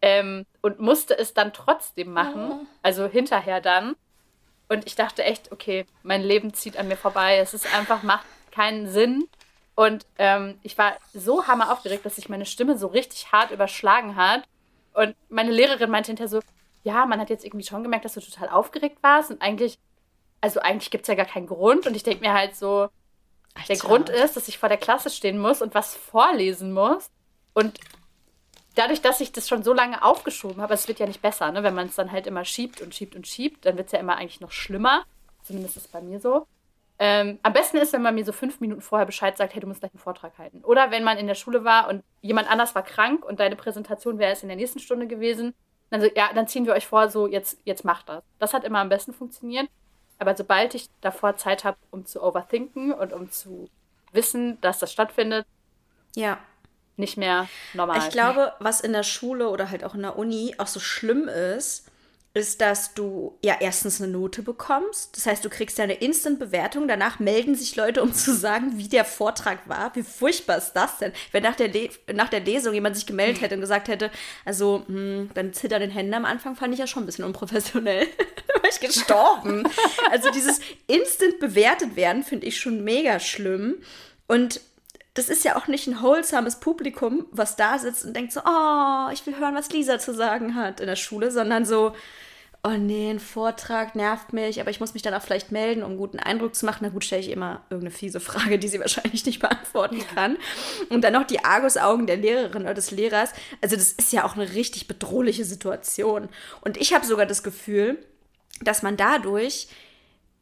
Ähm, 0.00 0.46
und 0.60 0.78
musste 0.78 1.18
es 1.18 1.34
dann 1.34 1.52
trotzdem 1.52 2.12
machen, 2.12 2.50
oh. 2.52 2.66
also 2.82 3.06
hinterher 3.06 3.60
dann. 3.60 3.96
Und 4.72 4.86
ich 4.86 4.94
dachte 4.94 5.22
echt, 5.22 5.52
okay, 5.52 5.84
mein 6.02 6.22
Leben 6.22 6.54
zieht 6.54 6.78
an 6.78 6.88
mir 6.88 6.96
vorbei. 6.96 7.36
Es 7.36 7.52
ist 7.52 7.66
einfach, 7.74 8.02
macht 8.02 8.24
keinen 8.52 8.88
Sinn. 8.88 9.28
Und 9.74 10.06
ähm, 10.16 10.58
ich 10.62 10.78
war 10.78 10.96
so 11.12 11.46
hammer 11.46 11.70
aufgeregt, 11.70 12.06
dass 12.06 12.16
sich 12.16 12.30
meine 12.30 12.46
Stimme 12.46 12.78
so 12.78 12.86
richtig 12.86 13.32
hart 13.32 13.50
überschlagen 13.50 14.16
hat. 14.16 14.44
Und 14.94 15.14
meine 15.28 15.50
Lehrerin 15.50 15.90
meinte 15.90 16.06
hinterher 16.06 16.30
so, 16.30 16.40
ja, 16.84 17.04
man 17.04 17.20
hat 17.20 17.28
jetzt 17.28 17.44
irgendwie 17.44 17.66
schon 17.66 17.82
gemerkt, 17.82 18.06
dass 18.06 18.14
du 18.14 18.22
total 18.22 18.48
aufgeregt 18.48 18.96
warst. 19.02 19.30
Und 19.30 19.42
eigentlich, 19.42 19.78
also 20.40 20.60
eigentlich 20.60 20.90
gibt 20.90 21.02
es 21.02 21.08
ja 21.08 21.16
gar 21.16 21.26
keinen 21.26 21.48
Grund. 21.48 21.86
Und 21.86 21.94
ich 21.94 22.02
denke 22.02 22.24
mir 22.24 22.32
halt 22.32 22.56
so, 22.56 22.88
Alter. 23.52 23.66
der 23.68 23.76
Grund 23.76 24.08
ist, 24.08 24.36
dass 24.38 24.48
ich 24.48 24.56
vor 24.56 24.70
der 24.70 24.78
Klasse 24.78 25.10
stehen 25.10 25.38
muss 25.38 25.60
und 25.60 25.74
was 25.74 25.94
vorlesen 25.94 26.72
muss. 26.72 27.10
Und 27.52 27.78
dadurch, 28.74 29.00
dass 29.02 29.20
ich 29.20 29.32
das 29.32 29.48
schon 29.48 29.62
so 29.62 29.72
lange 29.72 30.02
aufgeschoben 30.02 30.62
habe, 30.62 30.74
es 30.74 30.88
wird 30.88 30.98
ja 30.98 31.06
nicht 31.06 31.22
besser, 31.22 31.50
ne? 31.52 31.62
wenn 31.62 31.74
man 31.74 31.88
es 31.88 31.96
dann 31.96 32.12
halt 32.12 32.26
immer 32.26 32.44
schiebt 32.44 32.80
und 32.80 32.94
schiebt 32.94 33.14
und 33.14 33.26
schiebt, 33.26 33.66
dann 33.66 33.76
wird 33.76 33.86
es 33.86 33.92
ja 33.92 33.98
immer 33.98 34.16
eigentlich 34.16 34.40
noch 34.40 34.52
schlimmer. 34.52 35.04
Zumindest 35.42 35.76
ist 35.76 35.86
es 35.86 35.92
bei 35.92 36.00
mir 36.00 36.20
so. 36.20 36.46
Ähm, 36.98 37.38
am 37.42 37.52
besten 37.52 37.78
ist, 37.78 37.92
wenn 37.92 38.02
man 38.02 38.14
mir 38.14 38.24
so 38.24 38.32
fünf 38.32 38.60
Minuten 38.60 38.80
vorher 38.80 39.06
Bescheid 39.06 39.36
sagt, 39.36 39.54
hey, 39.54 39.60
du 39.60 39.66
musst 39.66 39.80
gleich 39.80 39.92
einen 39.92 40.00
Vortrag 40.00 40.38
halten. 40.38 40.62
Oder 40.62 40.90
wenn 40.90 41.02
man 41.02 41.18
in 41.18 41.26
der 41.26 41.34
Schule 41.34 41.64
war 41.64 41.88
und 41.88 42.04
jemand 42.20 42.48
anders 42.48 42.74
war 42.74 42.82
krank 42.82 43.24
und 43.24 43.40
deine 43.40 43.56
Präsentation 43.56 44.18
wäre 44.18 44.32
es 44.32 44.42
in 44.42 44.48
der 44.48 44.56
nächsten 44.56 44.78
Stunde 44.78 45.06
gewesen, 45.06 45.54
dann 45.90 46.00
so, 46.00 46.08
ja, 46.14 46.32
dann 46.32 46.46
ziehen 46.46 46.64
wir 46.64 46.74
euch 46.74 46.86
vor, 46.86 47.08
so, 47.08 47.26
jetzt, 47.26 47.58
jetzt 47.64 47.84
macht 47.84 48.08
das. 48.08 48.22
Das 48.38 48.54
hat 48.54 48.64
immer 48.64 48.78
am 48.78 48.88
besten 48.88 49.12
funktioniert. 49.12 49.68
Aber 50.18 50.36
sobald 50.36 50.74
ich 50.74 50.88
davor 51.00 51.36
Zeit 51.36 51.64
habe, 51.64 51.76
um 51.90 52.06
zu 52.06 52.22
overthinken 52.22 52.92
und 52.92 53.12
um 53.12 53.30
zu 53.30 53.68
wissen, 54.12 54.60
dass 54.60 54.78
das 54.78 54.92
stattfindet, 54.92 55.44
ja 56.14 56.38
nicht 56.96 57.16
mehr 57.16 57.48
normal. 57.74 57.98
Ich 57.98 58.10
glaube, 58.10 58.52
was 58.58 58.80
in 58.80 58.92
der 58.92 59.02
Schule 59.02 59.48
oder 59.48 59.70
halt 59.70 59.84
auch 59.84 59.94
in 59.94 60.02
der 60.02 60.16
Uni 60.16 60.54
auch 60.58 60.66
so 60.66 60.80
schlimm 60.80 61.28
ist, 61.28 61.86
ist, 62.34 62.62
dass 62.62 62.94
du 62.94 63.38
ja 63.44 63.56
erstens 63.60 64.00
eine 64.00 64.10
Note 64.10 64.42
bekommst. 64.42 65.16
Das 65.16 65.26
heißt, 65.26 65.44
du 65.44 65.50
kriegst 65.50 65.76
ja 65.76 65.84
eine 65.84 65.94
Instant-Bewertung. 65.94 66.88
Danach 66.88 67.18
melden 67.18 67.54
sich 67.54 67.76
Leute, 67.76 68.02
um 68.02 68.14
zu 68.14 68.34
sagen, 68.34 68.78
wie 68.78 68.88
der 68.88 69.04
Vortrag 69.04 69.68
war. 69.68 69.94
Wie 69.94 70.02
furchtbar 70.02 70.56
ist 70.56 70.72
das 70.72 70.96
denn? 70.96 71.12
Wenn 71.32 71.42
nach 71.42 71.56
der, 71.56 71.68
Le 71.68 71.90
nach 72.14 72.30
der 72.30 72.40
Lesung 72.40 72.72
jemand 72.72 72.96
sich 72.96 73.04
gemeldet 73.04 73.42
hätte 73.42 73.54
und 73.54 73.60
gesagt 73.60 73.88
hätte, 73.88 74.10
also, 74.46 74.82
mh, 74.88 74.94
hm, 74.94 75.30
dann 75.34 75.52
zittern 75.52 75.82
den 75.82 75.90
Händen 75.90 76.14
am 76.14 76.24
Anfang, 76.24 76.56
fand 76.56 76.72
ich 76.72 76.80
ja 76.80 76.86
schon 76.86 77.02
ein 77.02 77.06
bisschen 77.06 77.26
unprofessionell. 77.26 78.06
war 78.62 78.70
ich 78.70 78.80
gestorben. 78.80 79.64
also 80.10 80.30
dieses 80.30 80.60
Instant 80.86 81.38
bewertet 81.38 81.96
werden, 81.96 82.22
finde 82.22 82.46
ich 82.46 82.58
schon 82.58 82.82
mega 82.82 83.20
schlimm. 83.20 83.76
Und 84.26 84.60
das 85.14 85.28
ist 85.28 85.44
ja 85.44 85.56
auch 85.56 85.66
nicht 85.66 85.86
ein 85.86 86.02
wholesomes 86.02 86.56
Publikum, 86.56 87.26
was 87.30 87.56
da 87.56 87.78
sitzt 87.78 88.04
und 88.04 88.14
denkt 88.14 88.32
so, 88.32 88.40
oh, 88.40 89.08
ich 89.12 89.26
will 89.26 89.38
hören, 89.38 89.54
was 89.54 89.70
Lisa 89.70 89.98
zu 89.98 90.14
sagen 90.14 90.54
hat 90.54 90.80
in 90.80 90.86
der 90.86 90.96
Schule, 90.96 91.30
sondern 91.30 91.66
so, 91.66 91.92
oh 92.64 92.76
nee, 92.78 93.10
ein 93.10 93.18
Vortrag 93.18 93.96
nervt 93.96 94.32
mich, 94.32 94.60
aber 94.60 94.70
ich 94.70 94.78
muss 94.78 94.94
mich 94.94 95.02
dann 95.02 95.14
auch 95.14 95.22
vielleicht 95.22 95.50
melden, 95.50 95.82
um 95.82 95.90
einen 95.90 95.98
guten 95.98 96.20
Eindruck 96.20 96.54
zu 96.54 96.64
machen. 96.64 96.78
Na 96.82 96.90
gut, 96.90 97.04
stelle 97.04 97.20
ich 97.20 97.30
immer 97.30 97.62
irgendeine 97.70 97.90
fiese 97.90 98.20
Frage, 98.20 98.58
die 98.58 98.68
sie 98.68 98.80
wahrscheinlich 98.80 99.26
nicht 99.26 99.40
beantworten 99.40 100.00
kann. 100.14 100.38
Und 100.88 101.02
dann 101.02 101.12
noch 101.12 101.26
die 101.26 101.44
Argusaugen 101.44 102.06
der 102.06 102.16
Lehrerin 102.16 102.62
oder 102.62 102.74
des 102.74 102.92
Lehrers. 102.92 103.32
Also 103.60 103.76
das 103.76 103.92
ist 103.92 104.12
ja 104.12 104.24
auch 104.24 104.36
eine 104.36 104.54
richtig 104.54 104.86
bedrohliche 104.86 105.44
Situation. 105.44 106.28
Und 106.60 106.76
ich 106.76 106.94
habe 106.94 107.04
sogar 107.04 107.26
das 107.26 107.42
Gefühl, 107.42 107.98
dass 108.60 108.82
man 108.82 108.96
dadurch 108.96 109.68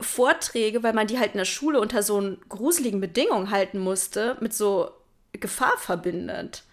Vorträge, 0.00 0.82
weil 0.82 0.92
man 0.92 1.06
die 1.06 1.18
halt 1.18 1.32
in 1.32 1.38
der 1.38 1.44
Schule 1.44 1.80
unter 1.80 2.02
so 2.02 2.36
gruseligen 2.48 3.00
Bedingungen 3.00 3.50
halten 3.50 3.78
musste, 3.78 4.36
mit 4.40 4.54
so 4.54 4.90
Gefahr 5.32 5.76
verbindet. 5.78 6.64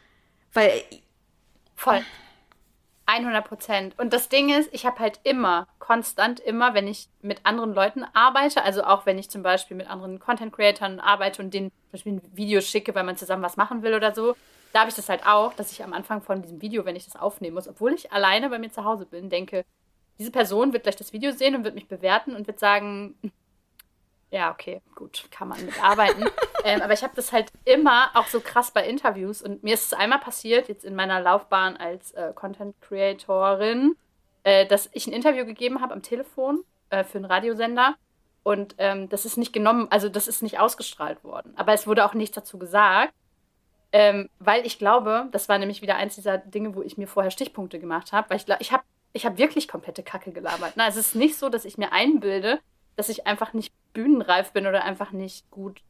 Weil. 0.53 0.83
Voll. 1.75 2.03
100 3.07 3.47
Prozent. 3.47 3.97
Und 3.97 4.11
das 4.11 4.27
Ding 4.27 4.49
ist, 4.49 4.69
ich 4.73 4.85
habe 4.85 4.99
halt 4.99 5.21
immer, 5.23 5.65
konstant 5.79 6.41
immer, 6.41 6.73
wenn 6.73 6.87
ich 6.87 7.07
mit 7.21 7.45
anderen 7.45 7.73
Leuten 7.73 8.03
arbeite, 8.13 8.63
also 8.63 8.83
auch 8.83 9.05
wenn 9.05 9.17
ich 9.17 9.29
zum 9.29 9.43
Beispiel 9.43 9.77
mit 9.77 9.89
anderen 9.89 10.19
Content-Creatern 10.19 10.99
arbeite 10.99 11.41
und 11.41 11.53
denen 11.53 11.69
zum 11.69 11.91
Beispiel 11.93 12.13
ein 12.13 12.21
Video 12.35 12.59
schicke, 12.59 12.93
weil 12.95 13.05
man 13.05 13.15
zusammen 13.15 13.43
was 13.43 13.55
machen 13.55 13.81
will 13.81 13.93
oder 13.93 14.13
so, 14.13 14.35
da 14.73 14.81
habe 14.81 14.89
ich 14.89 14.95
das 14.95 15.07
halt 15.07 15.25
auch, 15.25 15.53
dass 15.53 15.71
ich 15.71 15.83
am 15.83 15.93
Anfang 15.93 16.21
von 16.21 16.41
diesem 16.41 16.61
Video, 16.61 16.83
wenn 16.83 16.97
ich 16.97 17.05
das 17.05 17.15
aufnehmen 17.15 17.55
muss, 17.55 17.69
obwohl 17.69 17.93
ich 17.93 18.11
alleine 18.11 18.49
bei 18.49 18.59
mir 18.59 18.71
zu 18.71 18.83
Hause 18.83 19.05
bin, 19.05 19.29
denke, 19.29 19.63
diese 20.19 20.31
Person 20.31 20.73
wird 20.73 20.83
gleich 20.83 20.95
das 20.95 21.13
Video 21.13 21.31
sehen 21.31 21.55
und 21.55 21.63
wird 21.63 21.75
mich 21.75 21.87
bewerten 21.87 22.35
und 22.35 22.47
wird 22.47 22.59
sagen, 22.59 23.15
ja, 24.29 24.51
okay, 24.51 24.81
gut, 24.95 25.25
kann 25.31 25.47
man 25.47 25.63
mitarbeiten. 25.65 26.25
ähm, 26.63 26.81
aber 26.81 26.93
ich 26.93 27.03
habe 27.03 27.15
das 27.15 27.31
halt 27.31 27.51
immer 27.65 28.09
auch 28.13 28.27
so 28.27 28.39
krass 28.39 28.71
bei 28.71 28.87
Interviews 28.87 29.41
und 29.41 29.63
mir 29.63 29.73
ist 29.73 29.85
es 29.85 29.93
einmal 29.93 30.19
passiert, 30.19 30.67
jetzt 30.67 30.83
in 30.83 30.95
meiner 30.95 31.21
Laufbahn 31.21 31.77
als 31.77 32.11
äh, 32.11 32.33
Content 32.35 32.75
Creatorin, 32.81 33.95
äh, 34.43 34.65
dass 34.65 34.89
ich 34.93 35.07
ein 35.07 35.13
Interview 35.13 35.45
gegeben 35.45 35.81
habe 35.81 35.93
am 35.93 36.01
Telefon 36.01 36.63
äh, 36.89 37.03
für 37.03 37.19
einen 37.19 37.25
Radiosender 37.25 37.95
und 38.43 38.75
ähm, 38.77 39.09
das 39.09 39.25
ist 39.25 39.37
nicht 39.37 39.53
genommen, 39.53 39.87
also 39.89 40.09
das 40.09 40.27
ist 40.27 40.41
nicht 40.41 40.59
ausgestrahlt 40.59 41.23
worden. 41.23 41.53
Aber 41.55 41.73
es 41.73 41.87
wurde 41.87 42.05
auch 42.05 42.13
nichts 42.13 42.35
dazu 42.35 42.57
gesagt. 42.57 43.13
Ähm, 43.93 44.29
weil 44.39 44.65
ich 44.65 44.79
glaube, 44.79 45.27
das 45.31 45.47
war 45.47 45.57
nämlich 45.57 45.81
wieder 45.81 45.95
eins 45.95 46.15
dieser 46.15 46.37
Dinge, 46.37 46.75
wo 46.75 46.81
ich 46.81 46.97
mir 46.97 47.07
vorher 47.07 47.31
Stichpunkte 47.31 47.79
gemacht 47.79 48.11
habe, 48.11 48.29
weil 48.29 48.37
ich 48.37 48.45
glaube, 48.45 48.61
ich 48.61 48.73
habe 48.73 48.83
ich 49.17 49.25
habe 49.25 49.37
wirklich 49.37 49.67
komplette 49.67 50.03
Kacke 50.03 50.31
gelabert. 50.31 50.73
Na, 50.75 50.87
es 50.87 50.95
ist 50.95 51.15
nicht 51.15 51.37
so, 51.37 51.49
dass 51.49 51.65
ich 51.65 51.77
mir 51.77 51.91
einbilde, 51.91 52.59
dass 52.95 53.09
ich 53.09 53.27
einfach 53.27 53.53
nicht 53.53 53.73
bühnenreif 53.93 54.51
bin 54.53 54.67
oder 54.67 54.83
einfach 54.83 55.11
nicht 55.11 55.49
gut 55.49 55.81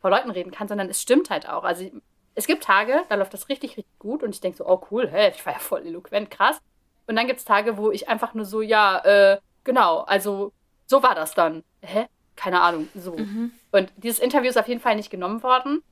vor 0.00 0.10
Leuten 0.10 0.30
reden 0.30 0.52
kann, 0.52 0.68
sondern 0.68 0.88
es 0.88 1.02
stimmt 1.02 1.28
halt 1.30 1.48
auch. 1.48 1.64
Also 1.64 1.90
es 2.36 2.46
gibt 2.46 2.62
Tage, 2.62 3.02
da 3.08 3.16
läuft 3.16 3.34
das 3.34 3.48
richtig, 3.48 3.76
richtig 3.76 3.98
gut 3.98 4.22
und 4.22 4.34
ich 4.34 4.40
denke 4.40 4.58
so, 4.58 4.66
oh 4.66 4.80
cool, 4.90 5.08
hey, 5.08 5.32
ich 5.34 5.44
war 5.44 5.52
ja 5.52 5.58
voll 5.58 5.84
eloquent, 5.84 6.30
krass. 6.30 6.60
Und 7.08 7.16
dann 7.16 7.26
gibt 7.26 7.40
es 7.40 7.44
Tage, 7.44 7.76
wo 7.76 7.90
ich 7.90 8.08
einfach 8.08 8.34
nur 8.34 8.44
so, 8.44 8.62
ja, 8.62 8.98
äh, 9.04 9.38
genau, 9.64 10.00
also 10.02 10.52
so 10.86 11.02
war 11.02 11.14
das 11.14 11.34
dann. 11.34 11.64
Hä? 11.82 12.06
Keine 12.36 12.60
Ahnung, 12.60 12.88
so. 12.94 13.16
Mhm. 13.16 13.50
Und 13.72 13.92
dieses 13.96 14.20
Interview 14.20 14.50
ist 14.50 14.58
auf 14.58 14.68
jeden 14.68 14.80
Fall 14.80 14.94
nicht 14.94 15.10
genommen 15.10 15.42
worden. 15.42 15.82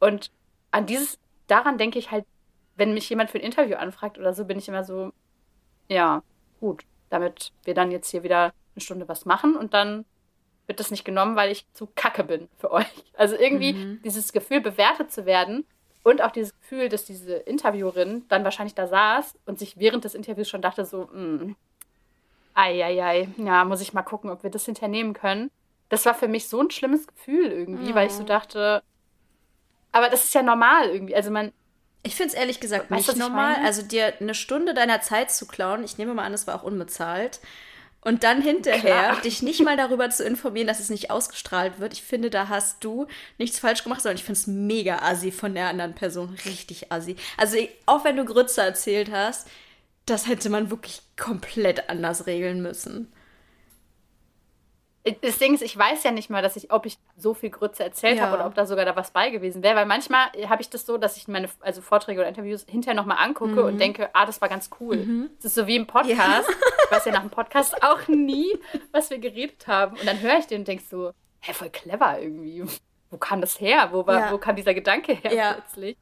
Und 0.00 0.30
an 0.70 0.86
dieses, 0.86 1.18
daran 1.48 1.76
denke 1.76 1.98
ich 1.98 2.10
halt, 2.10 2.24
wenn 2.76 2.94
mich 2.94 3.10
jemand 3.10 3.30
für 3.30 3.38
ein 3.38 3.44
Interview 3.44 3.76
anfragt 3.76 4.18
oder 4.18 4.32
so, 4.32 4.44
bin 4.44 4.58
ich 4.58 4.68
immer 4.68 4.84
so, 4.84 5.12
ja, 5.88 6.22
gut, 6.60 6.84
damit 7.10 7.52
wir 7.64 7.74
dann 7.74 7.90
jetzt 7.90 8.10
hier 8.10 8.22
wieder 8.22 8.52
eine 8.74 8.82
Stunde 8.82 9.08
was 9.08 9.24
machen 9.24 9.56
und 9.56 9.74
dann 9.74 10.04
wird 10.66 10.80
das 10.80 10.90
nicht 10.90 11.04
genommen, 11.04 11.36
weil 11.36 11.52
ich 11.52 11.66
zu 11.74 11.88
kacke 11.94 12.24
bin 12.24 12.48
für 12.58 12.70
euch. 12.70 12.86
Also 13.16 13.36
irgendwie 13.36 13.74
mhm. 13.74 14.02
dieses 14.02 14.32
Gefühl, 14.32 14.60
bewertet 14.60 15.12
zu 15.12 15.24
werden 15.24 15.64
und 16.02 16.20
auch 16.20 16.32
dieses 16.32 16.52
Gefühl, 16.58 16.88
dass 16.88 17.04
diese 17.04 17.34
Interviewerin 17.34 18.24
dann 18.28 18.42
wahrscheinlich 18.42 18.74
da 18.74 18.88
saß 18.88 19.38
und 19.46 19.58
sich 19.58 19.78
während 19.78 20.04
des 20.04 20.16
Interviews 20.16 20.48
schon 20.48 20.62
dachte 20.62 20.84
so, 20.84 21.08
mh, 21.12 21.54
ei, 22.54 22.84
ei, 22.84 23.04
ei, 23.04 23.28
ja, 23.36 23.64
muss 23.64 23.80
ich 23.80 23.92
mal 23.92 24.02
gucken, 24.02 24.30
ob 24.30 24.42
wir 24.42 24.50
das 24.50 24.64
hinternehmen 24.64 25.12
können. 25.12 25.50
Das 25.90 26.06
war 26.06 26.14
für 26.14 26.28
mich 26.28 26.48
so 26.48 26.60
ein 26.60 26.70
schlimmes 26.70 27.06
Gefühl 27.06 27.52
irgendwie, 27.52 27.92
mhm. 27.92 27.94
weil 27.94 28.06
ich 28.08 28.12
so 28.12 28.24
dachte, 28.24 28.82
aber 29.92 30.08
das 30.08 30.24
ist 30.24 30.34
ja 30.34 30.42
normal 30.42 30.88
irgendwie. 30.88 31.14
Also 31.14 31.30
man, 31.30 31.52
ich 32.04 32.14
finde 32.14 32.32
es 32.32 32.38
ehrlich 32.38 32.60
gesagt 32.60 32.90
weißt, 32.90 33.08
nicht 33.08 33.18
normal. 33.18 33.56
Also 33.64 33.82
dir 33.82 34.12
eine 34.20 34.34
Stunde 34.34 34.74
deiner 34.74 35.00
Zeit 35.00 35.32
zu 35.32 35.46
klauen, 35.46 35.82
ich 35.82 35.98
nehme 35.98 36.14
mal 36.14 36.24
an, 36.24 36.32
das 36.32 36.46
war 36.46 36.54
auch 36.54 36.62
unbezahlt. 36.62 37.40
Und 38.02 38.22
dann 38.22 38.42
hinterher 38.42 38.80
Klar. 38.80 39.20
dich 39.22 39.40
nicht 39.40 39.62
mal 39.62 39.78
darüber 39.78 40.10
zu 40.10 40.24
informieren, 40.24 40.66
dass 40.66 40.78
es 40.78 40.90
nicht 40.90 41.10
ausgestrahlt 41.10 41.80
wird. 41.80 41.94
Ich 41.94 42.02
finde, 42.02 42.28
da 42.28 42.48
hast 42.48 42.84
du 42.84 43.06
nichts 43.38 43.58
falsch 43.58 43.82
gemacht, 43.82 44.02
sondern 44.02 44.18
ich 44.18 44.24
finde 44.24 44.38
es 44.38 44.46
mega 44.46 44.98
assi 44.98 45.32
von 45.32 45.54
der 45.54 45.68
anderen 45.68 45.94
Person. 45.94 46.36
Richtig 46.44 46.92
assi. 46.92 47.16
Also 47.38 47.56
auch 47.86 48.04
wenn 48.04 48.18
du 48.18 48.26
Grütze 48.26 48.60
erzählt 48.60 49.10
hast, 49.10 49.48
das 50.04 50.28
hätte 50.28 50.50
man 50.50 50.70
wirklich 50.70 51.00
komplett 51.16 51.88
anders 51.88 52.26
regeln 52.26 52.60
müssen. 52.60 53.10
Das 55.22 55.36
Ding 55.36 55.52
ist, 55.52 55.62
ich 55.62 55.76
weiß 55.76 56.02
ja 56.04 56.12
nicht 56.12 56.30
mal, 56.30 56.40
dass 56.40 56.56
ich, 56.56 56.72
ob 56.72 56.86
ich 56.86 56.98
so 57.14 57.34
viel 57.34 57.50
Grütze 57.50 57.84
erzählt 57.84 58.16
ja. 58.16 58.24
habe 58.24 58.36
oder 58.36 58.46
ob 58.46 58.54
da 58.54 58.64
sogar 58.64 58.86
da 58.86 58.96
was 58.96 59.10
bei 59.10 59.28
gewesen 59.28 59.62
wäre. 59.62 59.76
Weil 59.76 59.84
manchmal 59.84 60.28
habe 60.48 60.62
ich 60.62 60.70
das 60.70 60.86
so, 60.86 60.96
dass 60.96 61.18
ich 61.18 61.28
meine 61.28 61.50
also 61.60 61.82
Vorträge 61.82 62.20
oder 62.20 62.28
Interviews 62.28 62.64
hinterher 62.66 62.94
nochmal 62.94 63.18
angucke 63.20 63.52
mhm. 63.60 63.66
und 63.66 63.78
denke, 63.78 64.08
ah, 64.14 64.24
das 64.24 64.40
war 64.40 64.48
ganz 64.48 64.70
cool. 64.80 64.96
Mhm. 64.96 65.30
Das 65.36 65.46
ist 65.46 65.56
so 65.56 65.66
wie 65.66 65.76
im 65.76 65.86
Podcast. 65.86 66.48
Ja. 66.48 66.56
Ich 66.84 66.90
weiß 66.90 67.04
ja 67.04 67.12
nach 67.12 67.20
dem 67.20 67.30
Podcast 67.30 67.82
auch 67.82 68.08
nie, 68.08 68.58
was 68.92 69.10
wir 69.10 69.18
geredet 69.18 69.66
haben. 69.66 69.94
Und 69.98 70.06
dann 70.06 70.20
höre 70.20 70.38
ich 70.38 70.46
den 70.46 70.60
und 70.60 70.68
denke 70.68 70.84
so, 70.88 71.12
hä, 71.40 71.52
voll 71.52 71.68
clever 71.68 72.20
irgendwie. 72.20 72.64
Wo 73.10 73.18
kam 73.18 73.42
das 73.42 73.60
her? 73.60 73.90
Wo, 73.92 74.06
war, 74.06 74.18
ja. 74.18 74.32
wo 74.32 74.38
kam 74.38 74.56
dieser 74.56 74.72
Gedanke 74.72 75.12
her 75.12 75.34
ja. 75.34 75.52
plötzlich? 75.52 75.98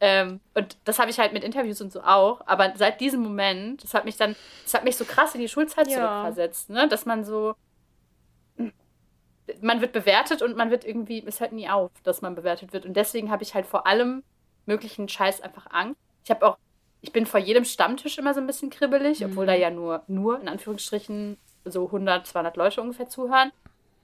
Ähm, 0.00 0.40
und 0.54 0.78
das 0.84 0.98
habe 0.98 1.10
ich 1.10 1.18
halt 1.18 1.32
mit 1.32 1.44
Interviews 1.44 1.80
und 1.80 1.92
so 1.92 2.00
auch. 2.00 2.40
Aber 2.46 2.72
seit 2.76 3.00
diesem 3.00 3.20
Moment, 3.20 3.82
das 3.84 3.94
hat 3.94 4.04
mich 4.04 4.16
dann, 4.16 4.36
das 4.64 4.74
hat 4.74 4.84
mich 4.84 4.96
so 4.96 5.04
krass 5.04 5.34
in 5.34 5.40
die 5.40 5.48
Schulzeit 5.48 5.90
zurückversetzt, 5.90 6.70
ne? 6.70 6.88
Dass 6.88 7.04
man 7.04 7.24
so, 7.24 7.54
man 9.60 9.80
wird 9.80 9.92
bewertet 9.92 10.42
und 10.42 10.56
man 10.56 10.70
wird 10.70 10.84
irgendwie, 10.84 11.22
es 11.26 11.40
hört 11.40 11.52
nie 11.52 11.68
auf, 11.68 11.90
dass 12.02 12.22
man 12.22 12.34
bewertet 12.34 12.72
wird. 12.72 12.86
Und 12.86 12.94
deswegen 12.94 13.30
habe 13.30 13.42
ich 13.42 13.54
halt 13.54 13.66
vor 13.66 13.86
allem 13.86 14.22
möglichen 14.66 15.08
Scheiß 15.08 15.40
einfach 15.40 15.66
Angst. 15.70 16.00
Ich 16.24 16.30
habe 16.30 16.46
auch, 16.46 16.58
ich 17.00 17.12
bin 17.12 17.26
vor 17.26 17.40
jedem 17.40 17.64
Stammtisch 17.64 18.18
immer 18.18 18.34
so 18.34 18.40
ein 18.40 18.46
bisschen 18.46 18.70
kribbelig, 18.70 19.20
mhm. 19.20 19.26
obwohl 19.26 19.46
da 19.46 19.54
ja 19.54 19.70
nur, 19.70 20.02
nur 20.06 20.40
in 20.40 20.48
Anführungsstrichen 20.48 21.38
so 21.64 21.86
100, 21.86 22.26
200 22.26 22.56
Leute 22.56 22.80
ungefähr 22.80 23.08
zuhören. 23.08 23.52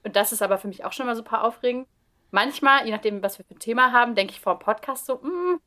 Und 0.03 0.15
das 0.15 0.31
ist 0.31 0.41
aber 0.41 0.57
für 0.57 0.67
mich 0.67 0.85
auch 0.85 0.93
schon 0.93 1.05
mal 1.05 1.15
super 1.15 1.43
aufregend. 1.43 1.87
Manchmal, 2.31 2.85
je 2.85 2.91
nachdem, 2.91 3.23
was 3.23 3.37
wir 3.37 3.45
für 3.45 3.55
ein 3.55 3.59
Thema 3.59 3.91
haben, 3.91 4.15
denke 4.15 4.33
ich 4.33 4.41
vor 4.41 4.57
dem 4.57 4.59
Podcast 4.59 5.05
so, 5.05 5.15
mh, 5.15 5.29
mm, 5.29 5.59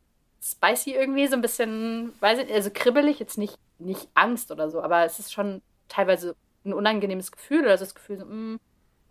spicy 0.43 0.95
irgendwie, 0.95 1.27
so 1.27 1.35
ein 1.35 1.41
bisschen, 1.41 2.13
weiß 2.21 2.41
ich, 2.41 2.53
also 2.53 2.71
kribbelig, 2.73 3.19
jetzt 3.19 3.39
nicht, 3.39 3.59
nicht 3.79 4.09
Angst 4.15 4.51
oder 4.51 4.71
so, 4.71 4.83
aber 4.83 5.05
es 5.05 5.19
ist 5.19 5.33
schon 5.33 5.63
teilweise 5.89 6.37
ein 6.65 6.73
unangenehmes 6.73 7.33
Gefühl 7.33 7.63
oder 7.63 7.79
so 7.79 7.85
das 7.85 7.95
Gefühl 7.95 8.19
so, 8.19 8.27
mh, 8.27 8.35
mm, 8.35 8.61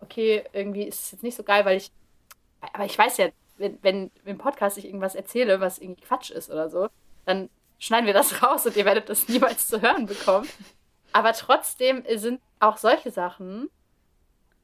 okay, 0.00 0.44
irgendwie 0.52 0.84
ist 0.84 1.04
es 1.04 1.10
jetzt 1.12 1.22
nicht 1.22 1.36
so 1.36 1.42
geil, 1.42 1.64
weil 1.64 1.76
ich, 1.76 1.90
aber 2.72 2.84
ich 2.84 2.98
weiß 2.98 3.16
ja, 3.18 3.28
wenn, 3.56 3.78
wenn 3.82 4.10
im 4.24 4.38
Podcast 4.38 4.78
ich 4.78 4.84
irgendwas 4.84 5.14
erzähle, 5.14 5.60
was 5.60 5.78
irgendwie 5.78 6.02
Quatsch 6.02 6.30
ist 6.30 6.50
oder 6.50 6.70
so, 6.70 6.88
dann 7.24 7.50
schneiden 7.78 8.06
wir 8.06 8.14
das 8.14 8.42
raus 8.42 8.66
und 8.66 8.76
ihr 8.76 8.84
werdet 8.84 9.08
das 9.08 9.28
niemals 9.28 9.66
zu 9.66 9.82
hören 9.82 10.06
bekommen. 10.06 10.48
Aber 11.12 11.32
trotzdem 11.32 12.04
sind 12.16 12.40
auch 12.60 12.76
solche 12.76 13.10
Sachen 13.10 13.70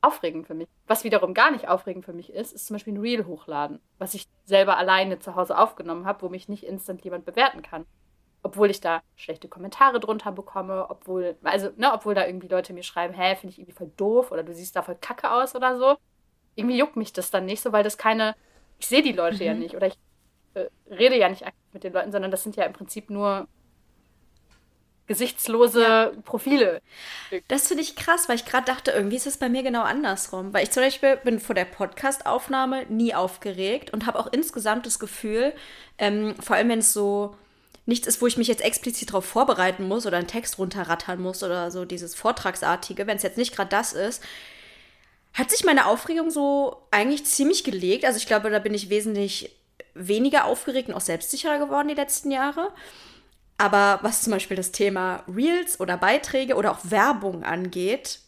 aufregend 0.00 0.46
für 0.46 0.54
mich. 0.54 0.68
Was 0.86 1.02
wiederum 1.02 1.32
gar 1.32 1.50
nicht 1.50 1.68
aufregend 1.68 2.04
für 2.04 2.12
mich 2.12 2.30
ist, 2.30 2.52
ist 2.52 2.66
zum 2.66 2.74
Beispiel 2.74 2.92
ein 2.92 3.00
Reel 3.00 3.24
hochladen, 3.24 3.80
was 3.98 4.14
ich 4.14 4.26
selber 4.44 4.76
alleine 4.76 5.18
zu 5.18 5.34
Hause 5.34 5.56
aufgenommen 5.56 6.04
habe, 6.04 6.22
wo 6.22 6.28
mich 6.28 6.48
nicht 6.48 6.64
instant 6.64 7.02
jemand 7.02 7.24
bewerten 7.24 7.62
kann 7.62 7.86
obwohl 8.44 8.70
ich 8.70 8.80
da 8.80 9.02
schlechte 9.16 9.48
Kommentare 9.48 9.98
drunter 9.98 10.30
bekomme, 10.30 10.86
obwohl, 10.90 11.36
also, 11.42 11.70
ne, 11.76 11.92
obwohl 11.92 12.14
da 12.14 12.26
irgendwie 12.26 12.46
Leute 12.46 12.74
mir 12.74 12.82
schreiben, 12.82 13.14
hä, 13.14 13.34
finde 13.36 13.52
ich 13.52 13.58
irgendwie 13.58 13.76
voll 13.76 13.90
doof 13.96 14.30
oder 14.30 14.42
du 14.42 14.54
siehst 14.54 14.76
da 14.76 14.82
voll 14.82 14.98
kacke 15.00 15.32
aus 15.32 15.56
oder 15.56 15.78
so. 15.78 15.96
Irgendwie 16.54 16.76
juckt 16.76 16.94
mich 16.94 17.12
das 17.12 17.30
dann 17.30 17.46
nicht 17.46 17.62
so, 17.62 17.72
weil 17.72 17.82
das 17.82 17.96
keine, 17.96 18.36
ich 18.78 18.86
sehe 18.86 19.02
die 19.02 19.12
Leute 19.12 19.36
mhm. 19.36 19.42
ja 19.42 19.54
nicht 19.54 19.74
oder 19.74 19.86
ich 19.86 19.98
äh, 20.52 20.66
rede 20.90 21.16
ja 21.16 21.30
nicht 21.30 21.46
aktiv 21.46 21.64
mit 21.72 21.84
den 21.84 21.94
Leuten, 21.94 22.12
sondern 22.12 22.30
das 22.30 22.42
sind 22.42 22.54
ja 22.54 22.64
im 22.64 22.74
Prinzip 22.74 23.08
nur 23.08 23.48
gesichtslose 25.06 25.82
ja. 25.82 26.12
Profile. 26.24 26.82
Das 27.48 27.68
finde 27.68 27.82
ich 27.82 27.96
krass, 27.96 28.28
weil 28.28 28.36
ich 28.36 28.44
gerade 28.44 28.66
dachte, 28.66 28.90
irgendwie 28.90 29.16
ist 29.16 29.26
es 29.26 29.38
bei 29.38 29.48
mir 29.48 29.62
genau 29.62 29.82
andersrum. 29.82 30.52
Weil 30.52 30.64
ich 30.64 30.70
zum 30.70 30.82
Beispiel 30.82 31.16
bin 31.16 31.40
vor 31.40 31.54
der 31.54 31.66
Podcast-Aufnahme 31.66 32.86
nie 32.88 33.14
aufgeregt 33.14 33.92
und 33.92 34.06
habe 34.06 34.18
auch 34.18 34.28
insgesamt 34.32 34.86
das 34.86 34.98
Gefühl, 34.98 35.54
ähm, 35.98 36.34
vor 36.40 36.56
allem 36.56 36.68
wenn 36.68 36.78
es 36.78 36.92
so 36.92 37.36
nichts 37.86 38.06
ist, 38.06 38.22
wo 38.22 38.26
ich 38.26 38.36
mich 38.36 38.48
jetzt 38.48 38.62
explizit 38.62 39.10
darauf 39.10 39.24
vorbereiten 39.24 39.86
muss 39.86 40.06
oder 40.06 40.16
einen 40.16 40.26
Text 40.26 40.58
runterrattern 40.58 41.20
muss 41.20 41.42
oder 41.42 41.70
so 41.70 41.84
dieses 41.84 42.14
Vortragsartige, 42.14 43.06
wenn 43.06 43.16
es 43.16 43.22
jetzt 43.22 43.38
nicht 43.38 43.54
gerade 43.54 43.70
das 43.70 43.92
ist, 43.92 44.22
hat 45.34 45.50
sich 45.50 45.64
meine 45.64 45.86
Aufregung 45.86 46.30
so 46.30 46.86
eigentlich 46.90 47.26
ziemlich 47.26 47.64
gelegt. 47.64 48.04
Also 48.04 48.18
ich 48.18 48.26
glaube, 48.26 48.50
da 48.50 48.58
bin 48.58 48.72
ich 48.72 48.88
wesentlich 48.88 49.50
weniger 49.94 50.44
aufgeregt 50.44 50.88
und 50.88 50.94
auch 50.94 51.00
selbstsicherer 51.00 51.58
geworden 51.58 51.88
die 51.88 51.94
letzten 51.94 52.30
Jahre. 52.30 52.72
Aber 53.58 53.98
was 54.02 54.22
zum 54.22 54.32
Beispiel 54.32 54.56
das 54.56 54.72
Thema 54.72 55.22
Reels 55.28 55.78
oder 55.78 55.96
Beiträge 55.96 56.56
oder 56.56 56.72
auch 56.72 56.78
Werbung 56.82 57.44
angeht, 57.44 58.20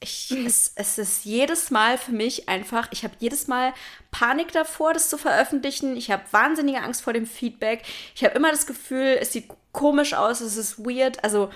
ich, 0.00 0.30
es, 0.30 0.72
es 0.74 0.98
ist 0.98 1.24
jedes 1.24 1.70
Mal 1.70 1.96
für 1.96 2.12
mich 2.12 2.48
einfach, 2.48 2.88
ich 2.90 3.02
habe 3.04 3.14
jedes 3.18 3.46
Mal 3.48 3.72
Panik 4.10 4.52
davor, 4.52 4.92
das 4.92 5.08
zu 5.08 5.16
veröffentlichen. 5.16 5.96
Ich 5.96 6.10
habe 6.10 6.22
wahnsinnige 6.32 6.82
Angst 6.82 7.02
vor 7.02 7.12
dem 7.12 7.26
Feedback. 7.26 7.82
Ich 8.14 8.24
habe 8.24 8.34
immer 8.34 8.50
das 8.50 8.66
Gefühl, 8.66 9.16
es 9.20 9.32
sieht 9.32 9.48
komisch 9.72 10.14
aus, 10.14 10.40
es 10.40 10.56
ist 10.56 10.78
weird. 10.78 11.22
Also 11.24 11.50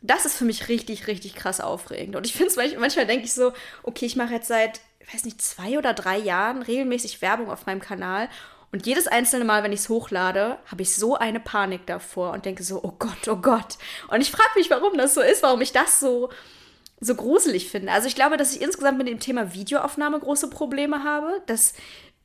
das 0.00 0.24
ist 0.24 0.36
für 0.36 0.44
mich 0.44 0.68
richtig, 0.68 1.06
richtig 1.06 1.34
krass 1.34 1.60
aufregend. 1.60 2.16
Und 2.16 2.26
ich 2.26 2.32
finde 2.32 2.48
es 2.50 2.56
manchmal, 2.56 2.80
manchmal 2.80 3.06
denke 3.06 3.24
ich 3.24 3.34
so, 3.34 3.52
okay, 3.82 4.06
ich 4.06 4.16
mache 4.16 4.34
jetzt 4.34 4.48
seit, 4.48 4.80
ich 5.00 5.14
weiß 5.14 5.24
nicht, 5.24 5.40
zwei 5.42 5.78
oder 5.78 5.94
drei 5.94 6.18
Jahren 6.18 6.62
regelmäßig 6.62 7.22
Werbung 7.22 7.50
auf 7.50 7.66
meinem 7.66 7.80
Kanal. 7.80 8.28
Und 8.72 8.86
jedes 8.86 9.06
einzelne 9.06 9.44
Mal, 9.44 9.62
wenn 9.62 9.72
ich 9.72 9.80
es 9.80 9.88
hochlade, 9.90 10.58
habe 10.66 10.82
ich 10.82 10.96
so 10.96 11.16
eine 11.16 11.40
Panik 11.40 11.86
davor 11.86 12.32
und 12.32 12.46
denke 12.46 12.62
so, 12.62 12.80
oh 12.82 12.94
Gott, 12.98 13.28
oh 13.28 13.36
Gott. 13.36 13.76
Und 14.08 14.22
ich 14.22 14.30
frage 14.30 14.50
mich, 14.56 14.70
warum 14.70 14.96
das 14.96 15.12
so 15.12 15.20
ist, 15.20 15.42
warum 15.42 15.60
ich 15.60 15.72
das 15.72 16.00
so 16.00 16.30
so 17.02 17.14
gruselig 17.16 17.68
finde. 17.68 17.92
Also 17.92 18.06
ich 18.06 18.14
glaube, 18.14 18.36
dass 18.36 18.54
ich 18.54 18.62
insgesamt 18.62 18.98
mit 18.98 19.08
dem 19.08 19.18
Thema 19.18 19.52
Videoaufnahme 19.52 20.20
große 20.20 20.48
Probleme 20.50 21.02
habe. 21.02 21.42
Das 21.46 21.74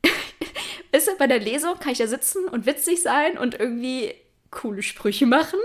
ist 0.92 1.18
bei 1.18 1.28
der 1.28 1.40
Lesung 1.40 1.80
kann 1.80 1.92
ich 1.92 2.00
ja 2.00 2.08
sitzen 2.08 2.46
und 2.46 2.66
witzig 2.66 3.02
sein 3.02 3.38
und 3.38 3.60
irgendwie 3.60 4.14
coole 4.52 4.84
Sprüche 4.84 5.26
machen. 5.26 5.60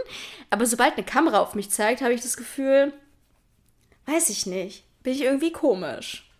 Aber 0.50 0.64
sobald 0.64 0.94
eine 0.94 1.04
Kamera 1.04 1.40
auf 1.40 1.54
mich 1.54 1.70
zeigt, 1.70 2.00
habe 2.00 2.14
ich 2.14 2.22
das 2.22 2.38
Gefühl, 2.38 2.92
weiß 4.06 4.30
ich 4.30 4.46
nicht, 4.46 4.84
bin 5.02 5.12
ich 5.12 5.22
irgendwie 5.22 5.52
komisch. 5.52 6.30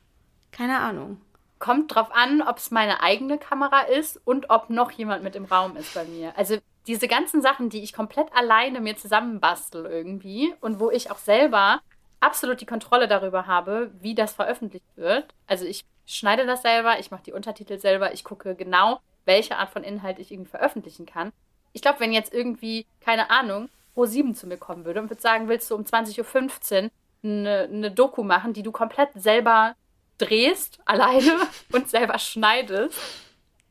Keine 0.51 0.79
Ahnung. 0.79 1.21
Kommt 1.59 1.95
drauf 1.95 2.11
an, 2.11 2.43
ob 2.43 2.57
es 2.57 2.71
meine 2.71 3.03
eigene 3.03 3.39
Kamera 3.39 3.83
ist 3.83 4.21
und 4.25 4.51
ob 4.51 4.71
noch 4.71 4.91
jemand 4.91 5.23
mit 5.23 5.37
im 5.37 5.45
Raum 5.45 5.77
ist 5.77 5.95
bei 5.95 6.05
mir. 6.05 6.37
Also 6.37 6.59
diese 6.87 7.07
ganzen 7.07 7.43
Sachen, 7.43 7.69
die 7.69 7.83
ich 7.83 7.93
komplett 7.93 8.33
alleine 8.35 8.81
mir 8.81 8.97
zusammenbastel 8.97 9.87
irgendwie 9.87 10.53
und 10.61 10.81
wo 10.81 10.91
ich 10.91 11.11
auch 11.11 11.19
selber 11.19 11.81
absolut 12.23 12.61
die 12.61 12.67
Kontrolle 12.67 13.09
darüber 13.09 13.47
habe, 13.47 13.91
wie 14.01 14.15
das 14.15 14.33
veröffentlicht 14.33 14.87
wird. 14.97 15.35
Also 15.47 15.65
ich 15.65 15.85
schneide 16.07 16.47
das 16.47 16.63
selber, 16.63 16.99
ich 16.99 17.11
mache 17.11 17.25
die 17.25 17.33
Untertitel 17.33 17.79
selber, 17.79 18.13
ich 18.13 18.25
gucke 18.25 18.55
genau, 18.55 19.01
welche 19.25 19.57
Art 19.57 19.71
von 19.71 19.85
Inhalt 19.85 20.19
ich 20.19 20.33
irgendwie 20.33 20.51
veröffentlichen 20.51 21.07
kann. 21.07 21.33
Ich 21.73 21.83
glaube, 21.83 22.01
wenn 22.01 22.13
jetzt 22.13 22.33
irgendwie, 22.33 22.87
keine 23.01 23.31
Ahnung, 23.31 23.69
Pro7 23.97 24.35
zu 24.35 24.47
mir 24.47 24.57
kommen 24.57 24.85
würde 24.85 25.01
und 25.01 25.11
würde 25.11 25.23
sagen, 25.23 25.49
willst 25.49 25.71
du 25.71 25.75
um 25.75 25.83
20.15 25.83 26.85
Uhr 26.85 26.91
eine, 27.25 27.69
eine 27.71 27.91
Doku 27.91 28.23
machen, 28.23 28.53
die 28.53 28.63
du 28.63 28.73
komplett 28.73 29.11
selber 29.15 29.75
drehst, 30.19 30.81
alleine 30.85 31.37
und 31.73 31.89
selber 31.89 32.19
schneidest, 32.19 32.99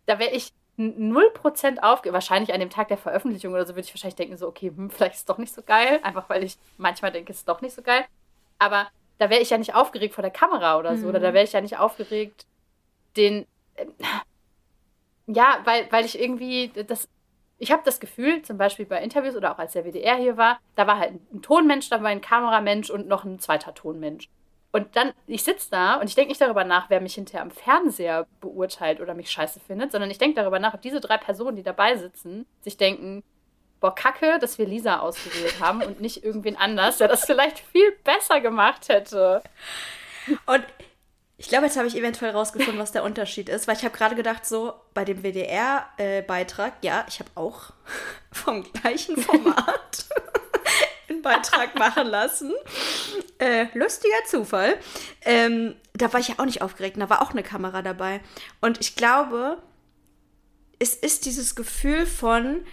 da 0.06 0.20
wäre 0.20 0.32
ich 0.32 0.52
0% 0.78 1.80
aufge... 1.80 2.12
Wahrscheinlich 2.12 2.54
an 2.54 2.60
dem 2.60 2.70
Tag 2.70 2.88
der 2.88 2.98
Veröffentlichung 2.98 3.54
oder 3.54 3.66
so 3.66 3.76
würde 3.76 3.82
ich 3.82 3.94
wahrscheinlich 3.94 4.16
denken, 4.16 4.38
so, 4.38 4.48
okay, 4.48 4.72
hm, 4.76 4.90
vielleicht 4.90 5.14
ist 5.14 5.20
es 5.20 5.26
doch 5.26 5.38
nicht 5.38 5.54
so 5.54 5.62
geil. 5.62 6.00
Einfach 6.02 6.28
weil 6.30 6.44
ich 6.44 6.58
manchmal 6.78 7.12
denke, 7.12 7.32
es 7.32 7.40
ist 7.40 7.48
doch 7.48 7.62
nicht 7.62 7.76
so 7.76 7.82
geil. 7.82 8.06
Aber 8.62 8.88
da 9.18 9.32
wäre 9.32 9.42
ich 9.42 9.50
ja 9.50 9.58
nicht 9.58 9.74
aufgeregt 9.74 10.14
vor 10.14 10.22
der 10.22 10.32
Kamera 10.32 10.78
oder 10.78 10.96
so. 10.96 11.04
Mhm. 11.04 11.10
Oder 11.10 11.20
da 11.20 11.30
mhm. 11.32 11.34
wäre 11.34 11.44
ich 11.46 11.54
ja 11.54 11.62
nicht 11.62 11.80
aufgeregt, 11.80 12.46
den. 13.18 13.48
Äh, 13.76 13.88
ja, 15.26 15.60
weil, 15.66 15.92
weil 15.92 16.06
ich 16.06 16.20
irgendwie 16.20 16.72
das. 16.88 17.10
Ich 17.58 17.72
habe 17.72 17.82
das 17.86 18.00
Gefühl, 18.00 18.42
zum 18.44 18.58
Beispiel 18.58 18.86
bei 18.86 19.02
Interviews 19.04 19.36
oder 19.36 19.52
auch 19.54 19.60
als 19.60 19.74
der 19.74 19.86
WDR 19.86 20.16
hier 20.16 20.36
war, 20.36 20.60
da 20.76 20.88
war 20.88 20.98
halt 20.98 21.14
ein 21.32 21.42
Tonmensch, 21.44 21.90
da 21.90 22.02
war 22.02 22.10
ein 22.10 22.22
Kameramensch 22.22 22.90
und 22.90 23.08
noch 23.08 23.24
ein 23.24 23.40
zweiter 23.40 23.76
Tonmensch. 23.76 24.30
Und 24.72 24.96
dann, 24.96 25.12
ich 25.28 25.44
sitze 25.44 25.70
da 25.70 25.96
und 25.96 26.08
ich 26.08 26.16
denke 26.16 26.30
nicht 26.30 26.42
darüber 26.42 26.64
nach, 26.64 26.90
wer 26.90 27.02
mich 27.02 27.14
hinterher 27.14 27.44
am 27.44 27.52
Fernseher 27.52 28.26
beurteilt 28.40 29.00
oder 29.00 29.14
mich 29.14 29.30
scheiße 29.30 29.60
findet, 29.60 29.92
sondern 29.92 30.10
ich 30.10 30.18
denke 30.18 30.42
darüber 30.42 30.58
nach, 30.58 30.74
ob 30.74 30.82
diese 30.82 31.02
drei 31.02 31.18
Personen, 31.18 31.56
die 31.56 31.64
dabei 31.64 31.98
sitzen, 31.98 32.48
sich 32.62 32.78
denken, 32.78 33.24
boah, 33.82 33.94
kacke, 33.94 34.40
dass 34.40 34.58
wir 34.58 34.66
Lisa 34.66 35.00
ausgewählt 35.00 35.60
haben 35.60 35.82
und 35.82 36.00
nicht 36.00 36.24
irgendwen 36.24 36.56
anders, 36.56 37.00
der 37.00 37.10
das 37.10 37.26
vielleicht 37.26 37.60
viel 37.60 37.92
besser 38.04 38.40
gemacht 38.40 38.88
hätte. 38.88 39.42
Und 40.46 40.64
ich 41.38 41.50
glaube, 41.50 41.66
jetzt 41.66 41.76
habe 41.76 41.88
ich 41.88 41.98
eventuell 41.98 42.32
rausgefunden, 42.32 42.80
was 42.80 42.92
der 42.92 43.04
Unterschied 43.04 43.50
ist, 43.50 43.68
weil 43.68 43.76
ich 43.76 43.84
habe 43.84 43.98
gerade 43.98 44.16
gedacht, 44.16 44.46
so 44.46 44.74
bei 44.94 45.04
dem 45.04 45.24
WDR-Beitrag, 45.24 46.74
äh, 46.82 46.86
ja, 46.86 47.06
ich 47.10 47.20
habe 47.20 47.32
auch 47.34 47.72
vom 48.32 48.64
gleichen 48.72 49.18
Format 49.18 50.06
einen 51.10 51.24
Beitrag 51.24 51.74
machen 51.74 52.06
lassen. 52.06 52.54
Äh, 53.40 53.66
lustiger 53.74 54.24
Zufall. 54.28 54.78
Ähm, 55.26 55.76
da 55.94 56.14
war 56.14 56.20
ich 56.20 56.28
ja 56.28 56.36
auch 56.38 56.46
nicht 56.46 56.62
aufgeregt, 56.62 56.98
da 57.00 57.10
war 57.10 57.24
auch 57.24 57.32
eine 57.32 57.44
Kamera 57.44 57.82
dabei. 57.82 58.22
Und 58.62 58.80
ich 58.80 58.96
glaube, 58.96 59.58
es 60.78 60.94
ist 60.94 61.26
dieses 61.26 61.56
Gefühl 61.56 62.06
von, 62.06 62.64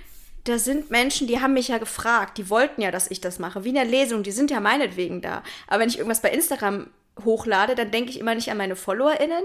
da 0.49 0.59
sind 0.59 0.91
Menschen, 0.91 1.27
die 1.27 1.41
haben 1.41 1.55
mich 1.55 1.69
ja 1.69 1.79
gefragt, 1.79 2.39
die 2.39 2.51
wollten 2.51 2.81
ja, 2.81 2.91
dass 2.91 3.11
ich 3.11 3.21
das 3.21 3.39
mache, 3.39 3.65
wie 3.65 3.71
in 3.71 3.75
der 3.75 3.85
Lesung, 3.85 4.23
die 4.23 4.33
sind 4.33 4.51
ja 4.51 4.61
meinetwegen 4.61 5.21
da. 5.21 5.43
Aber 5.67 5.81
wenn 5.81 5.89
ich 5.89 5.99
irgendwas 5.99 6.23
bei 6.23 6.31
Instagram 6.31 6.89
hochlade, 7.25 7.75
dann 7.75 7.91
denke 7.91 8.11
ich 8.11 8.19
immer 8.19 8.35
nicht 8.35 8.51
an 8.51 8.57
meine 8.57 8.77
FollowerInnen, 8.77 9.43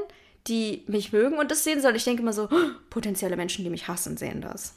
die 0.47 0.84
mich 0.88 1.12
mögen 1.12 1.38
und 1.38 1.51
das 1.51 1.64
sehen 1.64 1.82
sollen. 1.82 1.95
Ich 1.95 2.04
denke 2.04 2.22
immer 2.22 2.34
so, 2.34 2.49
oh, 2.51 2.70
potenzielle 2.89 3.36
Menschen, 3.36 3.64
die 3.64 3.70
mich 3.70 3.88
hassen, 3.88 4.18
sehen 4.18 4.41
das. 4.41 4.76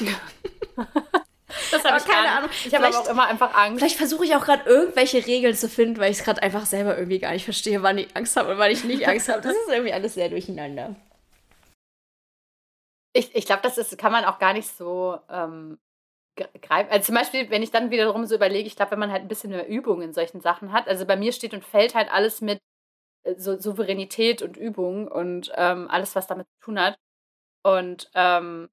das 1.70 1.84
habe 1.84 1.98
ich 1.98 2.04
keine 2.04 2.28
Ahnung. 2.28 2.50
Ich 2.64 2.74
habe 2.74 2.88
auch 2.88 3.08
immer 3.08 3.26
einfach 3.26 3.54
Angst. 3.54 3.78
Vielleicht 3.78 3.96
versuche 3.96 4.24
ich 4.24 4.34
auch 4.34 4.44
gerade 4.44 4.68
irgendwelche 4.68 5.26
Regeln 5.26 5.56
zu 5.56 5.68
finden, 5.68 5.98
weil 5.98 6.10
ich 6.10 6.18
es 6.18 6.24
gerade 6.24 6.42
einfach 6.42 6.66
selber 6.66 6.96
irgendwie 6.96 7.18
gar 7.18 7.32
nicht 7.32 7.44
verstehe, 7.44 7.82
wann 7.82 7.98
ich 7.98 8.14
Angst 8.14 8.36
habe 8.36 8.52
und 8.52 8.58
wann 8.58 8.70
ich 8.70 8.84
nicht 8.84 9.06
Angst 9.08 9.28
habe. 9.28 9.40
Das 9.40 9.52
ist 9.52 9.68
irgendwie 9.70 9.92
alles 9.92 10.14
sehr 10.14 10.28
durcheinander. 10.28 10.96
Ich, 13.14 13.34
ich 13.34 13.46
glaube, 13.46 13.62
das 13.62 13.78
ist, 13.78 13.96
kann 13.96 14.12
man 14.12 14.24
auch 14.24 14.38
gar 14.38 14.52
nicht 14.52 14.68
so 14.68 15.18
ähm, 15.30 15.78
greifen. 16.36 16.90
Also 16.90 17.06
zum 17.06 17.14
Beispiel, 17.14 17.48
wenn 17.48 17.62
ich 17.62 17.70
dann 17.70 17.90
wiederum 17.90 18.26
so 18.26 18.34
überlege, 18.34 18.66
ich 18.66 18.76
glaube, 18.76 18.92
wenn 18.92 18.98
man 18.98 19.12
halt 19.12 19.22
ein 19.22 19.28
bisschen 19.28 19.50
mehr 19.50 19.68
Übung 19.68 20.02
in 20.02 20.12
solchen 20.12 20.40
Sachen 20.40 20.72
hat, 20.72 20.88
also 20.88 21.06
bei 21.06 21.16
mir 21.16 21.32
steht 21.32 21.54
und 21.54 21.64
fällt 21.64 21.94
halt 21.94 22.12
alles 22.12 22.40
mit 22.40 22.60
äh, 23.22 23.34
so 23.36 23.58
Souveränität 23.58 24.42
und 24.42 24.56
Übung 24.56 25.08
und 25.08 25.52
ähm, 25.54 25.88
alles, 25.90 26.14
was 26.14 26.26
damit 26.26 26.46
zu 26.58 26.66
tun 26.66 26.80
hat. 26.80 26.96
Und 27.62 28.10
ähm, 28.14 28.68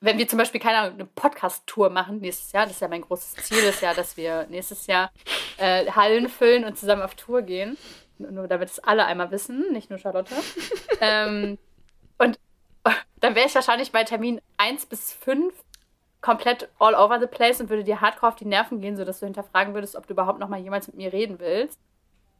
wenn 0.00 0.18
wir 0.18 0.28
zum 0.28 0.38
Beispiel, 0.38 0.60
keine 0.60 0.92
eine 0.92 1.06
Podcast-Tour 1.06 1.90
machen 1.90 2.20
nächstes 2.20 2.52
Jahr, 2.52 2.64
das 2.66 2.74
ist 2.74 2.80
ja 2.80 2.88
mein 2.88 3.02
großes 3.02 3.34
Ziel, 3.46 3.64
ist 3.64 3.82
ja, 3.82 3.94
dass 3.94 4.16
wir 4.16 4.46
nächstes 4.48 4.86
Jahr 4.86 5.10
äh, 5.56 5.90
Hallen 5.90 6.28
füllen 6.28 6.64
und 6.64 6.78
zusammen 6.78 7.02
auf 7.02 7.14
Tour 7.16 7.42
gehen. 7.42 7.76
Nur 8.18 8.48
damit 8.48 8.68
es 8.68 8.78
alle 8.80 9.06
einmal 9.06 9.30
wissen, 9.30 9.72
nicht 9.72 9.90
nur 9.90 9.98
Charlotte. 9.98 10.34
ähm, 11.00 11.58
dann 13.20 13.34
wäre 13.34 13.46
ich 13.46 13.54
wahrscheinlich 13.54 13.92
bei 13.92 14.04
Termin 14.04 14.40
1 14.56 14.86
bis 14.86 15.12
5 15.12 15.54
komplett 16.20 16.68
all 16.78 16.94
over 16.94 17.20
the 17.20 17.26
place 17.26 17.60
und 17.60 17.68
würde 17.70 17.84
dir 17.84 18.00
hardcore 18.00 18.32
auf 18.32 18.36
die 18.36 18.44
Nerven 18.44 18.80
gehen, 18.80 18.96
sodass 18.96 19.20
du 19.20 19.26
hinterfragen 19.26 19.74
würdest, 19.74 19.96
ob 19.96 20.06
du 20.06 20.14
überhaupt 20.14 20.40
noch 20.40 20.48
mal 20.48 20.58
jemals 20.58 20.88
mit 20.88 20.96
mir 20.96 21.12
reden 21.12 21.38
willst. 21.38 21.78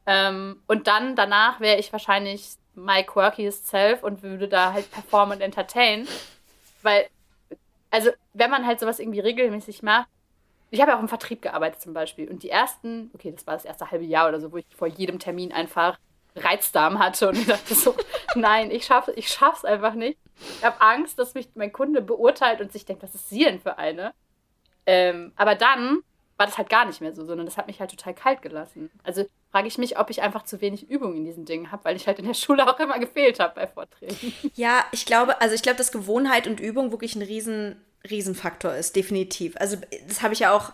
Ähm, 0.05 0.61
und 0.67 0.87
dann 0.87 1.15
danach 1.15 1.59
wäre 1.59 1.77
ich 1.77 1.91
wahrscheinlich 1.91 2.55
my 2.75 3.03
quirkiest 3.03 3.67
self 3.67 4.03
und 4.03 4.23
würde 4.23 4.47
da 4.47 4.73
halt 4.73 4.91
performen 4.91 5.37
und 5.37 5.41
entertain. 5.41 6.07
Weil, 6.81 7.07
also, 7.91 8.09
wenn 8.33 8.49
man 8.49 8.65
halt 8.65 8.79
sowas 8.79 8.99
irgendwie 8.99 9.19
regelmäßig 9.19 9.83
macht, 9.83 10.07
ich 10.71 10.81
habe 10.81 10.91
ja 10.91 10.97
auch 10.97 11.01
im 11.01 11.09
Vertrieb 11.09 11.41
gearbeitet 11.41 11.81
zum 11.81 11.93
Beispiel. 11.93 12.29
Und 12.29 12.43
die 12.43 12.49
ersten, 12.49 13.11
okay, 13.13 13.31
das 13.31 13.47
war 13.47 13.55
das 13.55 13.65
erste 13.65 13.89
halbe 13.91 14.05
Jahr 14.05 14.27
oder 14.27 14.39
so, 14.39 14.51
wo 14.51 14.57
ich 14.57 14.65
vor 14.75 14.87
jedem 14.87 15.19
Termin 15.19 15.51
einfach 15.51 15.97
Reizdarm 16.35 16.99
hatte 16.99 17.29
und 17.29 17.49
dachte 17.49 17.73
so, 17.73 17.95
nein, 18.35 18.71
ich 18.71 18.85
schaffe 18.85 19.11
ich 19.13 19.29
schaff's 19.29 19.65
einfach 19.65 19.93
nicht. 19.93 20.19
Ich 20.57 20.63
habe 20.63 20.81
Angst, 20.81 21.19
dass 21.19 21.33
mich 21.33 21.49
mein 21.55 21.71
Kunde 21.71 22.01
beurteilt 22.01 22.61
und 22.61 22.71
sich 22.71 22.85
denkt, 22.85 23.03
was 23.03 23.15
ist 23.15 23.29
sie 23.29 23.43
denn 23.43 23.59
für 23.59 23.77
eine? 23.77 24.13
Ähm, 24.85 25.33
aber 25.35 25.55
dann 25.55 26.03
war 26.37 26.45
das 26.45 26.57
halt 26.57 26.69
gar 26.69 26.85
nicht 26.85 27.01
mehr 27.01 27.13
so, 27.13 27.25
sondern 27.25 27.45
das 27.45 27.57
hat 27.57 27.67
mich 27.67 27.81
halt 27.81 27.91
total 27.91 28.13
kalt 28.13 28.41
gelassen. 28.41 28.89
Also 29.03 29.25
frage 29.51 29.67
ich 29.67 29.77
mich, 29.77 29.99
ob 29.99 30.09
ich 30.09 30.21
einfach 30.21 30.43
zu 30.43 30.61
wenig 30.61 30.89
Übung 30.89 31.17
in 31.17 31.25
diesen 31.25 31.43
Dingen 31.43 31.71
habe, 31.71 31.83
weil 31.83 31.97
ich 31.97 32.07
halt 32.07 32.17
in 32.17 32.25
der 32.25 32.33
Schule 32.33 32.65
auch 32.65 32.79
immer 32.79 32.97
gefehlt 32.97 33.39
habe 33.39 33.55
bei 33.55 33.67
Vorträgen. 33.67 34.33
Ja, 34.55 34.85
ich 34.93 35.05
glaube, 35.05 35.41
also 35.41 35.53
ich 35.53 35.61
glaube, 35.61 35.77
dass 35.77 35.91
Gewohnheit 35.91 36.47
und 36.47 36.61
Übung 36.61 36.91
wirklich 36.91 37.15
ein 37.15 37.21
riesen, 37.21 37.81
Riesenfaktor 38.09 38.73
ist, 38.73 38.95
definitiv. 38.95 39.57
Also 39.57 39.77
das 40.07 40.21
habe 40.21 40.33
ich 40.33 40.39
ja 40.39 40.53
auch 40.53 40.71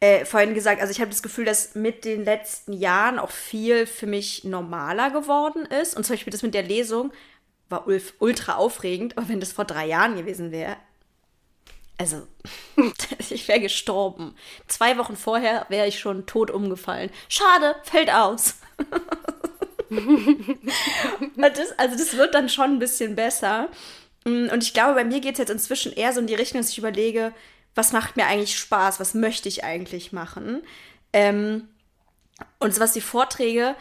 äh, 0.00 0.26
vorhin 0.26 0.52
gesagt, 0.52 0.82
also 0.82 0.90
ich 0.90 1.00
habe 1.00 1.10
das 1.10 1.22
Gefühl, 1.22 1.46
dass 1.46 1.74
mit 1.74 2.04
den 2.04 2.24
letzten 2.24 2.74
Jahren 2.74 3.18
auch 3.18 3.30
viel 3.30 3.86
für 3.86 4.06
mich 4.06 4.44
normaler 4.44 5.10
geworden 5.10 5.64
ist. 5.64 5.96
Und 5.96 6.04
zum 6.04 6.14
Beispiel 6.14 6.30
das 6.30 6.42
mit 6.42 6.52
der 6.52 6.62
Lesung 6.62 7.12
war 7.68 7.86
ultra 8.18 8.56
aufregend, 8.56 9.16
aber 9.18 9.28
wenn 9.28 9.40
das 9.40 9.52
vor 9.52 9.64
drei 9.64 9.86
Jahren 9.86 10.16
gewesen 10.16 10.52
wäre, 10.52 10.76
also 11.98 12.26
ich 13.30 13.48
wäre 13.48 13.60
gestorben. 13.60 14.34
Zwei 14.68 14.98
Wochen 14.98 15.16
vorher 15.16 15.66
wäre 15.68 15.86
ich 15.86 15.98
schon 15.98 16.26
tot 16.26 16.50
umgefallen. 16.50 17.10
Schade, 17.28 17.74
fällt 17.84 18.10
aus. 18.10 18.56
das, 21.36 21.78
also 21.78 21.96
das 21.96 22.16
wird 22.16 22.34
dann 22.34 22.48
schon 22.48 22.72
ein 22.72 22.78
bisschen 22.78 23.16
besser. 23.16 23.68
Und 24.24 24.62
ich 24.62 24.74
glaube, 24.74 24.94
bei 24.94 25.04
mir 25.04 25.20
geht 25.20 25.34
es 25.34 25.38
jetzt 25.38 25.50
inzwischen 25.50 25.92
eher 25.92 26.12
so 26.12 26.20
in 26.20 26.26
die 26.26 26.34
Richtung, 26.34 26.60
dass 26.60 26.70
ich 26.70 26.78
überlege, 26.78 27.32
was 27.74 27.92
macht 27.92 28.16
mir 28.16 28.26
eigentlich 28.26 28.58
Spaß, 28.58 28.98
was 28.98 29.14
möchte 29.14 29.48
ich 29.48 29.62
eigentlich 29.64 30.12
machen. 30.12 30.62
Ähm, 31.12 31.68
und 32.58 32.74
so 32.74 32.80
was 32.80 32.92
die 32.92 33.00
Vorträge, 33.00 33.76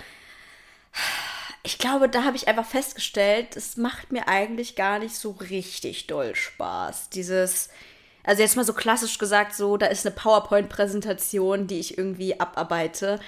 ich 1.66 1.80
glaube, 1.80 2.07
da 2.07 2.24
habe 2.24 2.38
ich 2.38 2.47
einfach 2.47 2.66
festgestellt, 2.66 3.57
es 3.57 3.76
macht 3.76 4.11
mir 4.11 4.28
eigentlich 4.28 4.76
gar 4.76 4.99
nicht 4.99 5.16
so 5.16 5.32
richtig 5.32 6.05
doll 6.05 6.36
Spaß. 6.36 7.09
Dieses, 7.09 7.70
also 8.24 8.41
jetzt 8.43 8.55
mal 8.55 8.63
so 8.63 8.74
klassisch 8.74 9.18
gesagt, 9.18 9.55
so, 9.55 9.76
da 9.76 9.88
ist 9.88 10.05
eine 10.05 10.16
PowerPoint-Präsentation, 10.16 11.66
die 11.66 11.80
ich 11.80 11.97
irgendwie 11.97 12.39
abarbeite. 12.39 13.20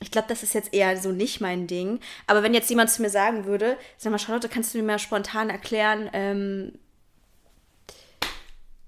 Ich 0.00 0.10
glaube, 0.10 0.28
das 0.28 0.42
ist 0.42 0.54
jetzt 0.54 0.74
eher 0.74 0.96
so 0.98 1.12
nicht 1.12 1.40
mein 1.40 1.66
Ding. 1.66 2.00
Aber 2.26 2.42
wenn 2.42 2.54
jetzt 2.54 2.68
jemand 2.68 2.90
zu 2.90 3.00
mir 3.00 3.10
sagen 3.10 3.46
würde, 3.46 3.78
sag 3.96 4.12
mal, 4.12 4.18
Charlotte, 4.18 4.48
kannst 4.50 4.74
du 4.74 4.78
mir 4.78 4.84
mal 4.84 4.98
spontan 4.98 5.48
erklären, 5.48 6.10
ähm, 6.12 6.78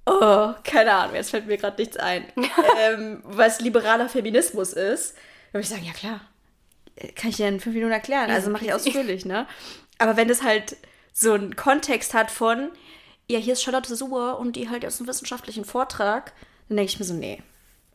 oh, 0.05 0.53
keine 0.63 0.93
Ahnung, 0.93 1.17
jetzt 1.17 1.31
fällt 1.31 1.47
mir 1.47 1.57
gerade 1.57 1.81
nichts 1.81 1.97
ein, 1.97 2.27
ähm, 2.79 3.23
was 3.25 3.61
liberaler 3.61 4.11
Feminismus 4.11 4.75
ist, 4.75 5.15
dann 5.15 5.55
würde 5.55 5.63
ich 5.63 5.69
sagen, 5.71 5.85
ja 5.85 5.93
klar, 5.93 6.21
kann 7.15 7.31
ich 7.31 7.37
dir 7.37 7.49
in 7.49 7.61
fünf 7.61 7.75
Minuten 7.75 7.93
erklären. 7.93 8.31
Also 8.31 8.51
mache 8.51 8.65
ich 8.65 8.73
ausführlich, 8.73 9.25
ne? 9.25 9.47
Aber 9.99 10.17
wenn 10.17 10.29
das 10.29 10.43
halt 10.43 10.77
so 11.13 11.33
einen 11.33 11.57
Kontext 11.57 12.15
hat 12.15 12.31
von, 12.31 12.71
ja, 13.29 13.39
hier 13.39 13.53
ist 13.53 13.63
Charlotte 13.63 13.95
Suhr 13.95 14.39
und 14.39 14.57
die 14.57 14.69
halt 14.69 14.85
aus 14.87 14.99
einem 14.99 15.09
wissenschaftlichen 15.09 15.65
Vortrag, 15.65 16.33
dann 16.69 16.77
denke 16.77 16.93
ich 16.93 16.99
mir 16.99 17.05
so, 17.05 17.15
nee, 17.15 17.43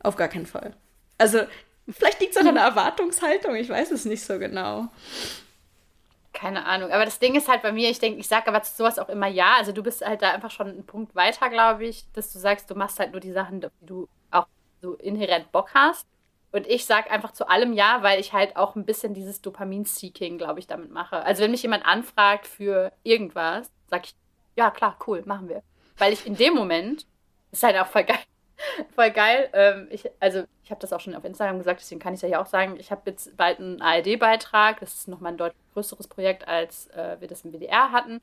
auf 0.01 0.15
gar 0.15 0.27
keinen 0.27 0.45
Fall. 0.45 0.73
Also, 1.17 1.41
vielleicht 1.89 2.19
liegt 2.19 2.35
es 2.35 2.41
an 2.41 2.47
einer 2.47 2.61
Erwartungshaltung, 2.61 3.55
ich 3.55 3.69
weiß 3.69 3.91
es 3.91 4.05
nicht 4.05 4.23
so 4.23 4.37
genau. 4.37 4.89
Keine 6.33 6.65
Ahnung. 6.65 6.91
Aber 6.91 7.05
das 7.05 7.19
Ding 7.19 7.35
ist 7.35 7.47
halt 7.47 7.61
bei 7.61 7.71
mir, 7.71 7.89
ich 7.89 7.99
denke, 7.99 8.19
ich 8.19 8.27
sage 8.27 8.47
aber 8.47 8.61
zu 8.61 8.75
sowas 8.75 8.99
auch 8.99 9.07
immer 9.07 9.27
ja. 9.27 9.55
Also 9.57 9.71
du 9.71 9.81
bist 9.81 10.05
halt 10.05 10.21
da 10.21 10.31
einfach 10.31 10.51
schon 10.51 10.67
einen 10.67 10.85
Punkt 10.85 11.15
weiter, 11.15 11.49
glaube 11.49 11.85
ich, 11.85 12.03
dass 12.11 12.33
du 12.33 12.39
sagst, 12.39 12.69
du 12.69 12.75
machst 12.75 12.99
halt 12.99 13.13
nur 13.13 13.21
die 13.21 13.31
Sachen, 13.31 13.61
die 13.61 13.67
du 13.81 14.09
auch 14.31 14.47
so 14.81 14.95
inhärent 14.95 15.51
Bock 15.53 15.69
hast. 15.73 16.05
Und 16.55 16.67
ich 16.67 16.85
sage 16.85 17.11
einfach 17.11 17.33
zu 17.33 17.49
allem 17.49 17.73
ja, 17.73 18.01
weil 18.01 18.17
ich 18.17 18.31
halt 18.31 18.55
auch 18.55 18.77
ein 18.77 18.85
bisschen 18.85 19.13
dieses 19.13 19.41
Dopamin-Seeking, 19.41 20.37
glaube 20.37 20.61
ich, 20.61 20.67
damit 20.67 20.89
mache. 20.89 21.21
Also 21.21 21.43
wenn 21.43 21.51
mich 21.51 21.63
jemand 21.63 21.85
anfragt 21.85 22.47
für 22.47 22.93
irgendwas, 23.03 23.69
sage 23.89 24.03
ich, 24.05 24.15
ja 24.55 24.71
klar, 24.71 24.97
cool, 25.05 25.21
machen 25.25 25.49
wir. 25.49 25.63
Weil 25.97 26.13
ich 26.13 26.25
in 26.25 26.37
dem 26.37 26.53
Moment, 26.53 27.05
ist 27.51 27.63
halt 27.63 27.75
auch 27.75 27.87
voll 27.87 28.05
geil, 28.05 28.19
voll 28.95 29.11
geil. 29.11 29.49
Ähm, 29.51 29.89
ich, 29.91 30.09
also 30.21 30.45
ich 30.63 30.71
habe 30.71 30.79
das 30.79 30.93
auch 30.93 31.01
schon 31.01 31.13
auf 31.13 31.25
Instagram 31.25 31.57
gesagt, 31.57 31.81
deswegen 31.81 31.99
kann 31.99 32.13
ich 32.13 32.19
es 32.19 32.21
ja 32.21 32.29
hier 32.29 32.41
auch 32.41 32.45
sagen. 32.45 32.77
Ich 32.79 32.89
habe 32.89 33.01
jetzt 33.07 33.35
bald 33.35 33.59
einen 33.59 33.81
ARD-Beitrag. 33.81 34.79
Das 34.79 34.93
ist 34.93 35.09
nochmal 35.09 35.33
ein 35.33 35.37
deutlich 35.37 35.61
größeres 35.73 36.07
Projekt, 36.07 36.47
als 36.47 36.87
äh, 36.91 37.17
wir 37.19 37.27
das 37.27 37.43
im 37.43 37.51
WDR 37.51 37.91
hatten. 37.91 38.21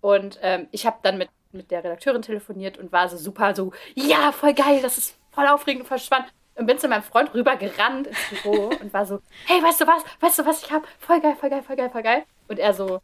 Und 0.00 0.38
ähm, 0.40 0.68
ich 0.70 0.86
habe 0.86 0.96
dann 1.02 1.18
mit, 1.18 1.28
mit 1.52 1.70
der 1.70 1.84
Redakteurin 1.84 2.22
telefoniert 2.22 2.78
und 2.78 2.92
war 2.92 3.10
so 3.10 3.18
super 3.18 3.54
so, 3.54 3.72
ja, 3.94 4.32
voll 4.32 4.54
geil, 4.54 4.80
das 4.80 4.96
ist 4.96 5.18
voll 5.32 5.46
aufregend, 5.46 5.86
voll 5.86 5.98
spannend. 5.98 6.32
Und 6.56 6.66
bin 6.66 6.78
zu 6.78 6.88
meinem 6.88 7.02
Freund 7.02 7.34
rübergerannt 7.34 8.06
ins 8.06 8.42
Büro 8.42 8.66
und 8.80 8.92
war 8.92 9.06
so, 9.06 9.20
hey, 9.46 9.62
weißt 9.62 9.80
du 9.80 9.86
was? 9.86 10.04
Weißt 10.20 10.38
du 10.38 10.46
was 10.46 10.62
ich 10.62 10.70
hab? 10.70 10.86
Voll 10.98 11.20
geil, 11.20 11.36
voll 11.38 11.50
geil, 11.50 11.62
voll 11.62 11.76
geil, 11.76 11.90
voll 11.90 12.02
geil. 12.02 12.24
Und 12.48 12.58
er 12.58 12.74
so, 12.74 13.00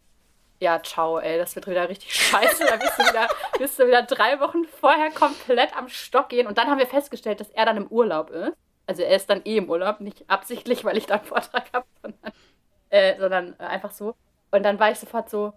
ja, 0.60 0.80
ciao, 0.82 1.18
ey, 1.18 1.38
das 1.38 1.56
wird 1.56 1.66
wieder 1.66 1.88
richtig 1.88 2.14
scheiße. 2.14 2.64
Da 2.66 2.76
bist 2.76 2.98
du 2.98 3.02
wieder, 3.02 3.28
bist 3.58 3.78
du 3.78 3.86
wieder 3.86 4.02
drei 4.02 4.38
Wochen 4.40 4.64
vorher 4.64 5.10
komplett 5.10 5.76
am 5.76 5.88
Stock 5.88 6.28
gehen. 6.28 6.46
Und 6.46 6.58
dann 6.58 6.68
haben 6.68 6.78
wir 6.78 6.86
festgestellt, 6.86 7.40
dass 7.40 7.50
er 7.50 7.64
dann 7.64 7.78
im 7.78 7.86
Urlaub 7.88 8.30
ist. 8.30 8.52
Also 8.86 9.02
er 9.02 9.16
ist 9.16 9.30
dann 9.30 9.42
eh 9.44 9.56
im 9.56 9.70
Urlaub, 9.70 10.00
nicht 10.00 10.28
absichtlich, 10.28 10.84
weil 10.84 10.96
ich 10.96 11.06
da 11.06 11.14
einen 11.14 11.24
Vortrag 11.24 11.72
habe, 11.72 11.86
sondern, 12.02 12.32
äh, 12.90 13.18
sondern 13.18 13.58
einfach 13.60 13.92
so. 13.92 14.14
Und 14.50 14.64
dann 14.64 14.78
war 14.78 14.90
ich 14.90 14.98
sofort 14.98 15.30
so, 15.30 15.52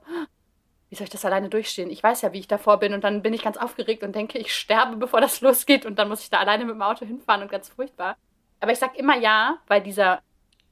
wie 0.94 0.96
soll 0.96 1.06
ich 1.06 1.10
das 1.10 1.26
alleine 1.26 1.50
durchstehen? 1.50 1.90
Ich 1.90 2.04
weiß 2.04 2.22
ja, 2.22 2.34
wie 2.34 2.40
ich 2.40 2.48
davor 2.48 2.78
bin 2.78 2.94
und 2.94 3.04
dann 3.04 3.24
bin 3.24 3.34
ich 3.34 3.42
ganz 3.42 3.58
aufgeregt 3.58 4.04
und 4.04 4.16
denke, 4.16 4.38
ich 4.38 4.54
sterbe, 4.54 4.96
bevor 4.96 5.22
das 5.22 5.42
losgeht 5.42 5.88
und 5.88 5.98
dann 5.98 6.08
muss 6.08 6.22
ich 6.22 6.30
da 6.30 6.38
alleine 6.38 6.66
mit 6.66 6.76
dem 6.76 6.84
Auto 6.84 7.04
hinfahren 7.04 7.42
und 7.42 7.50
ganz 7.50 7.70
furchtbar. 7.70 8.16
Aber 8.60 8.72
ich 8.72 8.78
sage 8.78 9.00
immer 9.00 9.18
ja, 9.18 9.58
weil 9.66 9.82
dieser, 9.82 10.22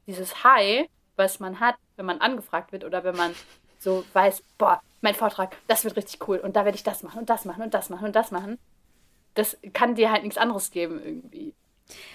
dieses 0.06 0.44
High, 0.44 0.88
was 1.16 1.40
man 1.40 1.60
hat, 1.60 1.74
wenn 1.96 2.06
man 2.06 2.22
angefragt 2.22 2.72
wird 2.72 2.84
oder 2.84 3.04
wenn 3.04 3.16
man 3.16 3.34
so 3.80 4.06
weiß, 4.14 4.44
boah, 4.60 4.80
mein 5.02 5.16
Vortrag, 5.16 5.58
das 5.66 5.86
wird 5.86 5.96
richtig 5.96 6.28
cool 6.28 6.38
und 6.38 6.56
da 6.56 6.66
werde 6.66 6.76
ich 6.76 6.84
das 6.84 7.02
machen 7.02 7.22
und 7.22 7.30
das 7.32 7.44
machen 7.46 7.64
und 7.64 7.74
das 7.74 7.90
machen 7.90 8.06
und 8.06 8.16
das 8.16 8.30
machen, 8.30 8.60
das 9.34 9.58
kann 9.74 9.96
dir 9.96 10.12
halt 10.12 10.22
nichts 10.22 10.38
anderes 10.38 10.70
geben 10.70 11.02
irgendwie. 11.04 11.56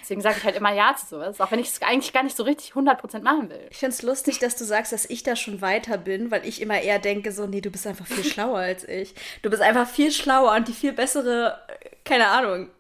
Deswegen 0.02 0.20
sage 0.20 0.36
ich 0.38 0.44
halt 0.44 0.56
immer 0.56 0.72
Ja 0.72 0.94
zu 0.96 1.06
sowas, 1.06 1.40
auch 1.40 1.50
wenn 1.50 1.58
ich 1.58 1.68
es 1.68 1.82
eigentlich 1.82 2.12
gar 2.12 2.22
nicht 2.22 2.36
so 2.36 2.42
richtig 2.42 2.72
100% 2.72 3.22
machen 3.22 3.50
will. 3.50 3.66
Ich 3.70 3.78
finde 3.78 3.94
es 3.94 4.02
lustig, 4.02 4.38
dass 4.38 4.56
du 4.56 4.64
sagst, 4.64 4.92
dass 4.92 5.08
ich 5.08 5.22
da 5.22 5.36
schon 5.36 5.60
weiter 5.60 5.98
bin, 5.98 6.30
weil 6.30 6.46
ich 6.46 6.60
immer 6.60 6.80
eher 6.80 6.98
denke, 6.98 7.32
so, 7.32 7.46
nee, 7.46 7.60
du 7.60 7.70
bist 7.70 7.86
einfach 7.86 8.06
viel 8.06 8.24
schlauer 8.30 8.58
als 8.58 8.86
ich. 8.88 9.14
Du 9.42 9.50
bist 9.50 9.62
einfach 9.62 9.88
viel 9.88 10.10
schlauer 10.10 10.54
und 10.54 10.68
die 10.68 10.72
viel 10.72 10.92
bessere, 10.92 11.58
keine 12.04 12.28
Ahnung, 12.28 12.70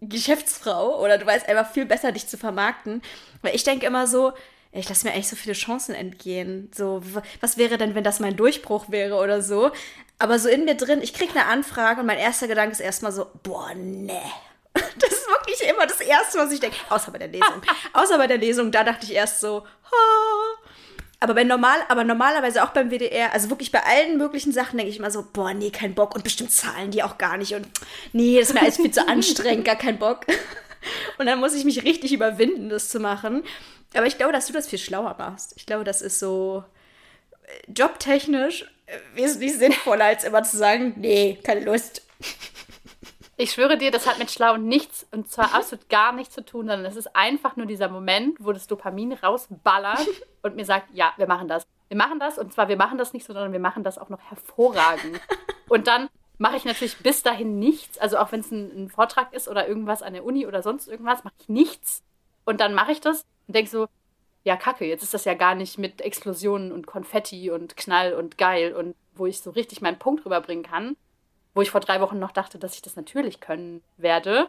Geschäftsfrau 0.00 1.00
oder 1.00 1.18
du 1.18 1.26
weißt 1.26 1.48
einfach 1.48 1.70
viel 1.70 1.86
besser, 1.86 2.12
dich 2.12 2.26
zu 2.26 2.36
vermarkten. 2.36 3.02
Weil 3.42 3.54
ich 3.54 3.64
denke 3.64 3.86
immer 3.86 4.06
so, 4.06 4.32
ich 4.72 4.88
lasse 4.88 5.06
mir 5.06 5.12
eigentlich 5.12 5.28
so 5.28 5.36
viele 5.36 5.54
Chancen 5.54 5.94
entgehen. 5.94 6.70
So, 6.74 7.02
was 7.40 7.58
wäre 7.58 7.78
denn, 7.78 7.94
wenn 7.94 8.04
das 8.04 8.20
mein 8.20 8.36
Durchbruch 8.36 8.86
wäre 8.88 9.16
oder 9.16 9.42
so? 9.42 9.70
Aber 10.18 10.38
so 10.38 10.48
in 10.48 10.64
mir 10.64 10.76
drin, 10.76 11.02
ich 11.02 11.14
kriege 11.14 11.32
eine 11.32 11.46
Anfrage 11.46 12.00
und 12.00 12.06
mein 12.06 12.18
erster 12.18 12.48
Gedanke 12.48 12.72
ist 12.72 12.80
erstmal 12.80 13.12
so, 13.12 13.26
boah, 13.42 13.72
nee, 13.74 14.12
Das 14.98 15.10
ist 15.10 15.28
wirklich 15.28 15.68
immer 15.68 15.86
das 15.86 16.00
Erste, 16.00 16.38
was 16.38 16.52
ich 16.52 16.60
denke. 16.60 16.76
Außer 16.88 17.10
bei 17.10 17.18
der 17.18 17.28
Lesung. 17.28 17.62
Außer 17.92 18.18
bei 18.18 18.26
der 18.26 18.38
Lesung, 18.38 18.70
da 18.70 18.84
dachte 18.84 19.04
ich 19.04 19.12
erst 19.12 19.40
so, 19.40 19.66
ha. 19.84 20.62
Aber 21.20 21.34
bei 21.34 21.44
normal, 21.44 21.78
aber 21.88 22.02
normalerweise 22.02 22.64
auch 22.64 22.70
beim 22.70 22.90
WDR, 22.90 23.32
also 23.32 23.48
wirklich 23.48 23.70
bei 23.70 23.82
allen 23.84 24.18
möglichen 24.18 24.52
Sachen 24.52 24.76
denke 24.76 24.90
ich 24.90 24.98
immer 24.98 25.10
so, 25.10 25.24
boah, 25.32 25.54
nee, 25.54 25.70
kein 25.70 25.94
Bock. 25.94 26.14
Und 26.14 26.24
bestimmt 26.24 26.50
zahlen 26.50 26.90
die 26.90 27.02
auch 27.02 27.16
gar 27.16 27.36
nicht. 27.36 27.54
Und 27.54 27.68
nee, 28.12 28.38
das 28.38 28.48
ist 28.48 28.54
mir 28.54 28.62
alles 28.62 28.76
viel 28.76 28.90
zu 28.90 29.06
anstrengend, 29.06 29.64
gar 29.64 29.76
kein 29.76 29.98
Bock. 29.98 30.26
Und 31.18 31.26
dann 31.26 31.38
muss 31.38 31.54
ich 31.54 31.64
mich 31.64 31.84
richtig 31.84 32.12
überwinden, 32.12 32.68
das 32.68 32.88
zu 32.88 32.98
machen. 32.98 33.44
Aber 33.94 34.06
ich 34.06 34.16
glaube, 34.16 34.32
dass 34.32 34.46
du 34.46 34.52
das 34.52 34.68
viel 34.68 34.80
schlauer 34.80 35.14
machst. 35.18 35.52
Ich 35.56 35.66
glaube, 35.66 35.84
das 35.84 36.02
ist 36.02 36.18
so 36.18 36.64
äh, 37.42 37.72
jobtechnisch 37.72 38.64
äh, 38.86 38.98
wesentlich 39.14 39.56
sinnvoller, 39.56 40.06
als 40.06 40.24
immer 40.24 40.42
zu 40.42 40.56
sagen, 40.56 40.94
nee, 40.96 41.38
keine 41.44 41.60
Lust. 41.60 42.02
Ich 43.36 43.52
schwöre 43.52 43.78
dir, 43.78 43.90
das 43.90 44.06
hat 44.06 44.18
mit 44.18 44.30
Schlau 44.30 44.56
nichts, 44.56 45.06
und 45.10 45.30
zwar 45.30 45.54
absolut 45.54 45.88
gar 45.88 46.12
nichts 46.12 46.34
zu 46.34 46.44
tun, 46.44 46.68
sondern 46.68 46.84
es 46.84 46.96
ist 46.96 47.16
einfach 47.16 47.56
nur 47.56 47.66
dieser 47.66 47.88
Moment, 47.88 48.36
wo 48.40 48.52
das 48.52 48.66
Dopamin 48.66 49.12
rausballert 49.14 50.06
und 50.42 50.56
mir 50.56 50.64
sagt, 50.64 50.88
ja, 50.92 51.12
wir 51.16 51.26
machen 51.26 51.48
das. 51.48 51.66
Wir 51.88 51.96
machen 51.96 52.20
das 52.20 52.38
und 52.38 52.52
zwar, 52.52 52.68
wir 52.68 52.76
machen 52.76 52.98
das 52.98 53.12
nicht 53.12 53.26
so, 53.26 53.32
sondern 53.32 53.52
wir 53.52 53.60
machen 53.60 53.84
das 53.84 53.98
auch 53.98 54.08
noch 54.08 54.20
hervorragend. 54.30 55.20
Und 55.68 55.86
dann 55.86 56.08
mache 56.36 56.56
ich 56.56 56.64
natürlich 56.64 56.98
bis 56.98 57.22
dahin 57.22 57.58
nichts, 57.58 57.98
also 57.98 58.18
auch 58.18 58.32
wenn 58.32 58.40
es 58.40 58.50
ein, 58.50 58.84
ein, 58.84 58.88
Vortrag 58.90 59.32
ist 59.32 59.48
oder 59.48 59.68
irgendwas 59.68 60.02
an 60.02 60.12
der 60.12 60.24
Uni 60.24 60.46
oder 60.46 60.62
sonst 60.62 60.88
irgendwas, 60.88 61.24
mache 61.24 61.34
ich 61.38 61.48
nichts. 61.48 62.02
Und 62.44 62.60
dann 62.60 62.74
mache 62.74 62.92
ich 62.92 63.00
das 63.00 63.24
und 63.46 63.54
denke 63.54 63.70
so, 63.70 63.86
ja, 64.44 64.56
kacke, 64.56 64.84
jetzt 64.84 65.02
ist 65.02 65.14
das 65.14 65.24
ja 65.24 65.34
gar 65.34 65.54
nicht 65.54 65.78
mit 65.78 66.00
Explosionen 66.00 66.72
und 66.72 66.86
Konfetti 66.86 67.50
und 67.50 67.76
Knall 67.76 68.14
und 68.14 68.38
geil 68.38 68.74
und 68.74 68.94
wo 69.14 69.26
ich 69.26 69.40
so 69.40 69.50
richtig 69.50 69.80
meinen 69.80 69.98
Punkt 69.98 70.26
rüberbringen 70.26 70.64
kann, 70.64 70.96
wo 71.54 71.62
ich 71.62 71.70
vor 71.70 71.80
drei 71.80 72.00
Wochen 72.00 72.18
noch 72.18 72.32
dachte, 72.32 72.58
dass 72.58 72.74
ich 72.74 72.82
das 72.82 72.96
natürlich 72.96 73.40
können 73.40 73.82
werde. 73.96 74.48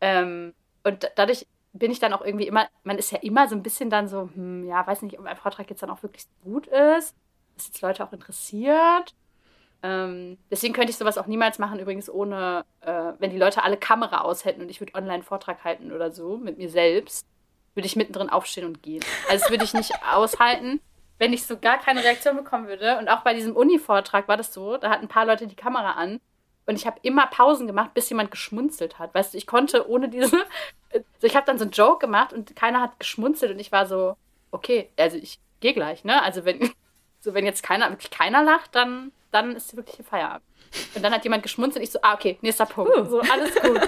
Ähm, 0.00 0.54
und 0.84 1.10
dadurch 1.16 1.46
bin 1.72 1.90
ich 1.90 2.00
dann 2.00 2.12
auch 2.12 2.22
irgendwie 2.22 2.46
immer, 2.46 2.68
man 2.84 2.98
ist 2.98 3.12
ja 3.12 3.18
immer 3.18 3.48
so 3.48 3.54
ein 3.54 3.62
bisschen 3.62 3.90
dann 3.90 4.08
so, 4.08 4.28
hm, 4.34 4.66
ja, 4.66 4.86
weiß 4.86 5.02
nicht, 5.02 5.18
ob 5.18 5.24
mein 5.24 5.36
Vortrag 5.36 5.70
jetzt 5.70 5.82
dann 5.82 5.90
auch 5.90 6.02
wirklich 6.02 6.26
gut 6.44 6.66
ist, 6.66 7.14
dass 7.54 7.66
jetzt 7.66 7.80
Leute 7.80 8.04
auch 8.04 8.12
interessiert. 8.12 9.14
Ähm, 9.82 10.38
deswegen 10.50 10.74
könnte 10.74 10.90
ich 10.90 10.96
sowas 10.96 11.18
auch 11.18 11.26
niemals 11.26 11.58
machen, 11.58 11.80
übrigens 11.80 12.08
ohne, 12.08 12.64
äh, 12.82 13.12
wenn 13.18 13.30
die 13.30 13.38
Leute 13.38 13.64
alle 13.64 13.76
Kamera 13.76 14.20
aus 14.20 14.44
hätten 14.44 14.62
und 14.62 14.70
ich 14.70 14.80
würde 14.80 14.94
online 14.94 15.22
Vortrag 15.22 15.64
halten 15.64 15.92
oder 15.92 16.12
so 16.12 16.36
mit 16.36 16.58
mir 16.58 16.68
selbst, 16.68 17.26
würde 17.74 17.86
ich 17.86 17.96
mittendrin 17.96 18.28
aufstehen 18.28 18.66
und 18.66 18.82
gehen. 18.82 19.02
Also 19.28 19.42
das 19.42 19.50
würde 19.50 19.64
ich 19.64 19.74
nicht 19.74 19.92
aushalten, 20.12 20.80
wenn 21.18 21.32
ich 21.32 21.46
so 21.46 21.58
gar 21.58 21.78
keine 21.78 22.04
Reaktion 22.04 22.36
bekommen 22.36 22.68
würde. 22.68 22.98
Und 22.98 23.08
auch 23.08 23.22
bei 23.22 23.34
diesem 23.34 23.56
Uni-Vortrag 23.56 24.28
war 24.28 24.36
das 24.36 24.52
so, 24.52 24.76
da 24.76 24.90
hatten 24.90 25.06
ein 25.06 25.08
paar 25.08 25.26
Leute 25.26 25.46
die 25.46 25.56
Kamera 25.56 25.92
an 25.92 26.20
und 26.66 26.76
ich 26.76 26.86
habe 26.86 26.98
immer 27.02 27.26
Pausen 27.26 27.66
gemacht, 27.66 27.94
bis 27.94 28.08
jemand 28.08 28.30
geschmunzelt 28.30 28.98
hat. 28.98 29.14
Weißt 29.14 29.34
du, 29.34 29.38
ich 29.38 29.46
konnte 29.46 29.88
ohne 29.88 30.08
diese. 30.08 30.36
Also 30.94 31.26
ich 31.26 31.36
habe 31.36 31.46
dann 31.46 31.56
so 31.56 31.64
einen 31.64 31.70
Joke 31.70 32.00
gemacht 32.04 32.34
und 32.34 32.54
keiner 32.54 32.82
hat 32.82 32.98
geschmunzelt 32.98 33.50
und 33.50 33.58
ich 33.58 33.72
war 33.72 33.86
so, 33.86 34.14
okay, 34.50 34.90
also 34.98 35.16
ich 35.16 35.38
gehe 35.60 35.72
gleich, 35.72 36.04
ne? 36.04 36.22
Also 36.22 36.44
wenn, 36.44 36.70
so 37.20 37.32
wenn 37.32 37.46
jetzt 37.46 37.62
keiner, 37.62 37.88
wirklich 37.88 38.10
keiner 38.10 38.42
lacht, 38.42 38.74
dann, 38.74 39.10
dann 39.30 39.56
ist 39.56 39.74
wirklich 39.74 40.06
Feierabend. 40.06 40.44
Und 40.94 41.02
dann 41.02 41.14
hat 41.14 41.24
jemand 41.24 41.44
geschmunzelt 41.44 41.80
und 41.80 41.84
ich 41.84 41.92
so, 41.92 41.98
ah, 42.02 42.12
okay, 42.12 42.36
nächster 42.42 42.66
Punkt. 42.66 42.94
Uh. 42.94 43.04
So, 43.06 43.20
alles 43.20 43.54
gut. 43.54 43.80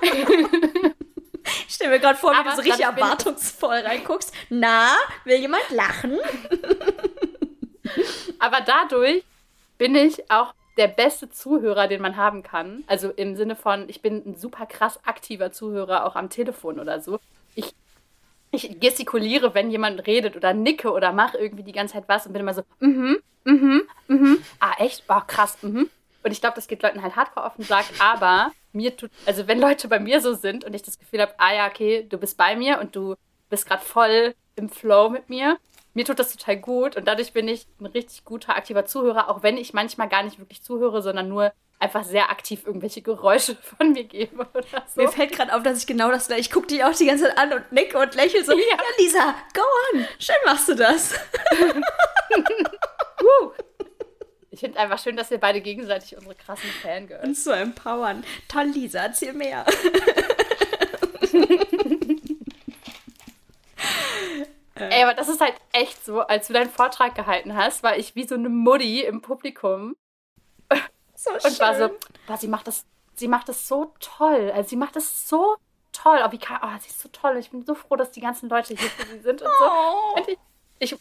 Ich 1.66 1.74
stelle 1.74 1.90
mir 1.90 2.00
gerade 2.00 2.18
vor, 2.18 2.32
wie 2.32 2.44
du 2.44 2.50
so 2.54 2.62
richtig 2.62 2.84
erwartungsvoll 2.84 3.78
reinguckst. 3.78 4.32
Na, 4.50 4.92
will 5.24 5.36
jemand 5.36 5.68
lachen? 5.70 6.18
Aber 8.38 8.60
dadurch 8.60 9.24
bin 9.78 9.94
ich 9.94 10.30
auch 10.30 10.52
der 10.80 10.88
beste 10.88 11.28
Zuhörer, 11.28 11.88
den 11.88 12.00
man 12.00 12.16
haben 12.16 12.42
kann. 12.42 12.84
Also 12.86 13.10
im 13.10 13.36
Sinne 13.36 13.54
von, 13.54 13.86
ich 13.90 14.00
bin 14.00 14.22
ein 14.24 14.36
super 14.36 14.64
krass 14.64 14.98
aktiver 15.04 15.52
Zuhörer, 15.52 16.06
auch 16.06 16.16
am 16.16 16.30
Telefon 16.30 16.80
oder 16.80 17.00
so. 17.00 17.20
Ich, 17.54 17.74
ich 18.50 18.80
gestikuliere, 18.80 19.54
wenn 19.54 19.70
jemand 19.70 20.06
redet 20.06 20.36
oder 20.36 20.54
nicke 20.54 20.90
oder 20.90 21.12
mache 21.12 21.36
irgendwie 21.36 21.64
die 21.64 21.72
ganze 21.72 21.94
Zeit 21.94 22.04
was 22.06 22.26
und 22.26 22.32
bin 22.32 22.40
immer 22.40 22.54
so, 22.54 22.62
mhm, 22.78 23.18
mhm, 23.44 23.82
mhm. 24.08 24.38
Ah, 24.58 24.72
echt? 24.78 25.04
Oh, 25.08 25.20
krass, 25.26 25.58
mhm. 25.60 25.90
Und 26.22 26.32
ich 26.32 26.40
glaube, 26.40 26.56
das 26.56 26.66
geht 26.66 26.82
Leuten 26.82 27.02
halt 27.02 27.14
hardcore 27.14 27.46
auf 27.46 27.56
den 27.56 27.66
aber 27.98 28.52
mir 28.72 28.96
tut, 28.96 29.10
also 29.26 29.46
wenn 29.46 29.60
Leute 29.60 29.86
bei 29.88 30.00
mir 30.00 30.22
so 30.22 30.32
sind 30.32 30.64
und 30.64 30.74
ich 30.74 30.82
das 30.82 30.98
Gefühl 30.98 31.20
habe, 31.20 31.34
ah 31.36 31.52
ja, 31.52 31.68
okay, 31.68 32.06
du 32.08 32.16
bist 32.16 32.38
bei 32.38 32.56
mir 32.56 32.80
und 32.80 32.96
du 32.96 33.16
bist 33.50 33.66
gerade 33.66 33.84
voll 33.84 34.34
im 34.56 34.70
Flow 34.70 35.10
mit 35.10 35.28
mir, 35.28 35.58
mir 35.94 36.04
tut 36.04 36.18
das 36.18 36.32
total 36.32 36.56
gut 36.56 36.96
und 36.96 37.06
dadurch 37.06 37.32
bin 37.32 37.48
ich 37.48 37.66
ein 37.80 37.86
richtig 37.86 38.24
guter, 38.24 38.56
aktiver 38.56 38.84
Zuhörer, 38.84 39.28
auch 39.28 39.42
wenn 39.42 39.56
ich 39.56 39.72
manchmal 39.72 40.08
gar 40.08 40.22
nicht 40.22 40.38
wirklich 40.38 40.62
zuhöre, 40.62 41.02
sondern 41.02 41.28
nur 41.28 41.52
einfach 41.80 42.04
sehr 42.04 42.30
aktiv 42.30 42.66
irgendwelche 42.66 43.02
Geräusche 43.02 43.56
von 43.78 43.92
mir 43.92 44.04
gebe 44.04 44.46
oder 44.54 44.84
so. 44.86 45.02
Mir 45.02 45.08
fällt 45.08 45.32
gerade 45.32 45.54
auf, 45.54 45.62
dass 45.62 45.78
ich 45.78 45.86
genau 45.86 46.10
das 46.10 46.28
Ich 46.30 46.50
gucke 46.50 46.68
dich 46.68 46.84
auch 46.84 46.94
die 46.94 47.06
ganze 47.06 47.24
Zeit 47.24 47.38
an 47.38 47.52
und 47.54 47.72
nicke 47.72 47.98
und 47.98 48.14
lächle 48.14 48.44
so. 48.44 48.52
Ja. 48.52 48.58
ja, 48.58 48.76
Lisa, 48.98 49.34
go 49.54 49.62
on. 49.92 50.06
Schön 50.18 50.36
machst 50.44 50.68
du 50.68 50.74
das. 50.74 51.14
uh. 53.22 53.50
Ich 54.52 54.60
finde 54.60 54.78
einfach 54.78 54.98
schön, 54.98 55.16
dass 55.16 55.30
wir 55.30 55.38
beide 55.38 55.60
gegenseitig 55.60 56.16
unsere 56.16 56.34
krassen 56.34 56.68
Fangirls. 56.82 57.24
Uns 57.24 57.44
so 57.44 57.50
empowern. 57.52 58.24
Toll, 58.48 58.66
Lisa, 58.66 59.04
erzähl 59.04 59.32
mehr. 59.32 59.64
Ey, 64.84 65.02
aber 65.02 65.14
das 65.14 65.28
ist 65.28 65.40
halt 65.40 65.54
echt 65.72 66.04
so, 66.04 66.20
als 66.20 66.46
du 66.46 66.52
deinen 66.52 66.70
Vortrag 66.70 67.14
gehalten 67.14 67.56
hast, 67.56 67.82
war 67.82 67.96
ich 67.96 68.14
wie 68.14 68.26
so 68.26 68.34
eine 68.34 68.48
Mutti 68.48 69.02
im 69.02 69.20
Publikum. 69.20 69.96
So 71.14 71.32
und 71.32 71.42
schön. 71.42 71.58
war 71.58 71.76
so, 71.76 71.90
boah, 72.26 72.38
sie 72.38 72.48
macht 72.48 72.66
das, 72.66 72.86
sie 73.14 73.28
macht 73.28 73.48
das 73.50 73.68
so 73.68 73.92
toll. 74.00 74.50
Also 74.54 74.70
sie 74.70 74.76
macht 74.76 74.96
das 74.96 75.28
so 75.28 75.56
toll. 75.92 76.20
Oh, 76.24 76.32
wie 76.32 76.38
kann, 76.38 76.60
oh, 76.62 76.78
sie 76.80 76.88
ist 76.88 77.00
so 77.00 77.10
toll. 77.10 77.36
Ich 77.36 77.50
bin 77.50 77.64
so 77.64 77.74
froh, 77.74 77.96
dass 77.96 78.10
die 78.10 78.22
ganzen 78.22 78.48
Leute 78.48 78.74
hier 78.74 78.88
für 78.88 79.06
sie 79.06 79.20
sind 79.20 79.42
und 79.42 79.50
so. 79.58 79.64
Oh. 79.64 80.24
Ich, 80.26 80.38
ich, 80.78 80.98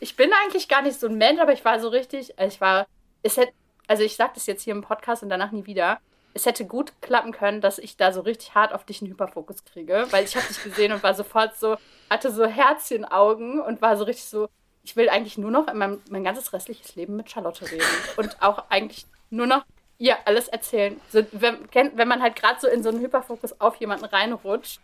ich 0.00 0.16
bin 0.16 0.30
eigentlich 0.44 0.68
gar 0.68 0.82
nicht 0.82 1.00
so 1.00 1.06
ein 1.06 1.16
Mensch, 1.16 1.40
aber 1.40 1.54
ich 1.54 1.64
war 1.64 1.80
so 1.80 1.88
richtig, 1.88 2.38
also 2.38 2.54
ich 2.54 2.60
war, 2.60 2.86
es 3.22 3.38
hätte, 3.38 3.54
also 3.86 4.02
ich 4.02 4.16
sag 4.16 4.34
das 4.34 4.46
jetzt 4.46 4.62
hier 4.62 4.74
im 4.74 4.82
Podcast 4.82 5.22
und 5.22 5.30
danach 5.30 5.52
nie 5.52 5.64
wieder 5.64 6.00
es 6.36 6.46
hätte 6.46 6.66
gut 6.66 6.92
klappen 7.00 7.32
können, 7.32 7.60
dass 7.60 7.78
ich 7.78 7.96
da 7.96 8.12
so 8.12 8.20
richtig 8.20 8.54
hart 8.54 8.72
auf 8.72 8.84
dich 8.84 9.00
einen 9.00 9.10
Hyperfokus 9.10 9.64
kriege, 9.64 10.06
weil 10.10 10.24
ich 10.24 10.36
habe 10.36 10.46
dich 10.46 10.62
gesehen 10.62 10.92
und 10.92 11.02
war 11.02 11.14
sofort 11.14 11.56
so, 11.56 11.76
hatte 12.10 12.30
so 12.30 12.44
Herzchenaugen 12.44 13.60
und 13.60 13.80
war 13.82 13.96
so 13.96 14.04
richtig 14.04 14.26
so, 14.26 14.48
ich 14.84 14.94
will 14.96 15.08
eigentlich 15.08 15.38
nur 15.38 15.50
noch 15.50 15.66
in 15.68 15.78
meinem, 15.78 16.02
mein 16.10 16.24
ganzes 16.24 16.52
restliches 16.52 16.94
Leben 16.94 17.16
mit 17.16 17.30
Charlotte 17.30 17.70
reden 17.70 17.84
und 18.18 18.42
auch 18.42 18.64
eigentlich 18.68 19.06
nur 19.30 19.46
noch 19.46 19.64
ihr 19.98 20.16
alles 20.26 20.48
erzählen. 20.48 21.00
So, 21.10 21.24
wenn, 21.32 21.58
wenn 21.72 22.08
man 22.08 22.22
halt 22.22 22.36
gerade 22.36 22.60
so 22.60 22.68
in 22.68 22.82
so 22.82 22.90
einen 22.90 23.00
Hyperfokus 23.00 23.60
auf 23.60 23.76
jemanden 23.76 24.04
reinrutscht, 24.04 24.80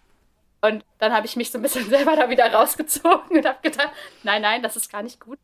und 0.65 0.85
dann 0.99 1.13
habe 1.13 1.27
ich 1.27 1.35
mich 1.37 1.51
so 1.51 1.59
ein 1.59 1.63
bisschen 1.63 1.85
selber 1.91 2.17
da 2.17 2.31
wieder 2.31 2.51
rausgezogen 2.53 3.37
und 3.37 3.47
habe 3.47 3.59
gedacht, 3.63 3.91
nein, 4.23 4.43
nein, 4.43 4.63
das 4.63 4.77
ist 4.77 4.91
gar 4.91 5.03
nicht 5.03 5.21
gut. 5.21 5.39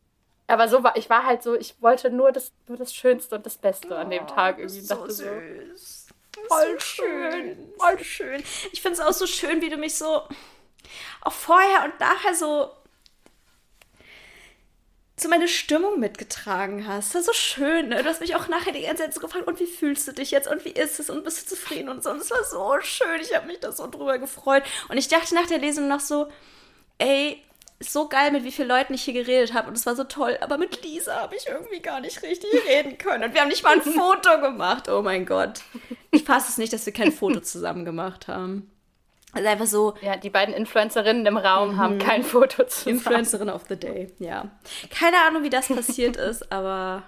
Aber 0.47 0.67
so 0.67 0.83
war, 0.83 0.97
ich 0.97 1.09
war 1.11 1.25
halt 1.25 1.43
so, 1.43 1.55
ich 1.55 1.79
wollte 1.79 2.09
nur 2.09 2.31
das, 2.31 2.51
nur 2.67 2.77
das 2.77 2.93
Schönste 2.93 3.35
und 3.35 3.45
das 3.45 3.57
Beste 3.57 3.95
an 3.95 4.09
dem 4.09 4.25
Tag 4.25 4.57
irgendwie. 4.57 4.79
So 4.79 4.95
dachte 4.95 5.11
süß. 5.11 5.17
So, 5.17 5.98
Voll 6.47 6.73
so 6.73 6.79
schön. 6.79 7.31
schön. 7.31 7.73
Voll 7.77 8.03
schön. 8.03 8.43
Ich 8.71 8.81
finde 8.81 8.99
es 8.99 9.05
auch 9.05 9.13
so 9.13 9.27
schön, 9.27 9.61
wie 9.61 9.69
du 9.69 9.77
mich 9.77 9.95
so 9.95 10.23
auch 11.21 11.33
vorher 11.33 11.85
und 11.85 11.99
nachher 11.99 12.33
so 12.33 12.71
so 15.21 15.27
meine 15.27 15.47
Stimmung 15.47 15.99
mitgetragen 15.99 16.87
hast. 16.87 17.13
Das 17.13 17.27
war 17.27 17.33
so 17.33 17.33
schön. 17.33 17.89
Ne? 17.89 18.01
Du 18.01 18.09
hast 18.09 18.21
mich 18.21 18.35
auch 18.35 18.47
nachher 18.47 18.71
die 18.71 18.83
ganze 18.83 19.03
Zeit 19.03 19.13
so 19.13 19.19
gefragt, 19.19 19.47
und 19.47 19.59
wie 19.59 19.65
fühlst 19.65 20.07
du 20.07 20.13
dich 20.13 20.31
jetzt 20.31 20.47
und 20.47 20.63
wie 20.65 20.69
ist 20.69 20.99
es 20.99 21.09
und 21.09 21.23
bist 21.23 21.41
du 21.41 21.55
zufrieden 21.55 21.89
und 21.89 22.03
so. 22.03 22.09
Und 22.11 22.21
es 22.21 22.31
war 22.31 22.43
so 22.43 22.79
schön. 22.81 23.19
Ich 23.21 23.35
habe 23.35 23.47
mich 23.47 23.59
da 23.59 23.71
so 23.71 23.87
drüber 23.87 24.17
gefreut. 24.17 24.63
Und 24.87 24.97
ich 24.97 25.07
dachte 25.07 25.35
nach 25.35 25.47
der 25.47 25.57
Lesung 25.57 25.87
noch 25.87 25.99
so, 25.99 26.29
ey, 26.99 27.43
so 27.79 28.09
geil, 28.09 28.31
mit 28.31 28.43
wie 28.43 28.51
vielen 28.51 28.67
Leuten 28.67 28.93
ich 28.93 29.03
hier 29.03 29.13
geredet 29.13 29.53
habe 29.53 29.69
und 29.69 29.77
es 29.77 29.85
war 29.85 29.95
so 29.95 30.03
toll. 30.03 30.37
Aber 30.41 30.57
mit 30.57 30.83
Lisa 30.83 31.21
habe 31.21 31.35
ich 31.35 31.47
irgendwie 31.47 31.79
gar 31.79 32.01
nicht 32.01 32.21
richtig 32.23 32.49
reden 32.67 32.97
können. 32.97 33.23
Und 33.23 33.33
wir 33.33 33.41
haben 33.41 33.47
nicht 33.47 33.63
mal 33.63 33.73
ein 33.73 33.81
Foto 33.81 34.41
gemacht. 34.41 34.89
Oh 34.89 35.01
mein 35.01 35.25
Gott. 35.25 35.61
Ich 36.11 36.23
fasse 36.23 36.49
es 36.49 36.57
nicht, 36.57 36.73
dass 36.73 36.85
wir 36.85 36.93
kein 36.93 37.11
Foto 37.11 37.39
zusammen 37.39 37.85
gemacht 37.85 38.27
haben. 38.27 38.69
Also 39.31 39.47
einfach 39.47 39.67
so. 39.67 39.93
Ja, 40.01 40.17
die 40.17 40.29
beiden 40.29 40.53
Influencerinnen 40.53 41.25
im 41.25 41.37
Raum 41.37 41.73
mhm. 41.73 41.77
haben 41.77 41.99
kein 41.99 42.23
Foto 42.23 42.65
zusammen. 42.65 42.97
Influencerin 42.97 43.49
of 43.49 43.63
the 43.69 43.77
Day, 43.77 44.11
ja. 44.19 44.49
Keine 44.89 45.17
Ahnung, 45.25 45.43
wie 45.43 45.49
das 45.49 45.67
passiert 45.67 46.17
ist, 46.17 46.51
aber 46.51 47.03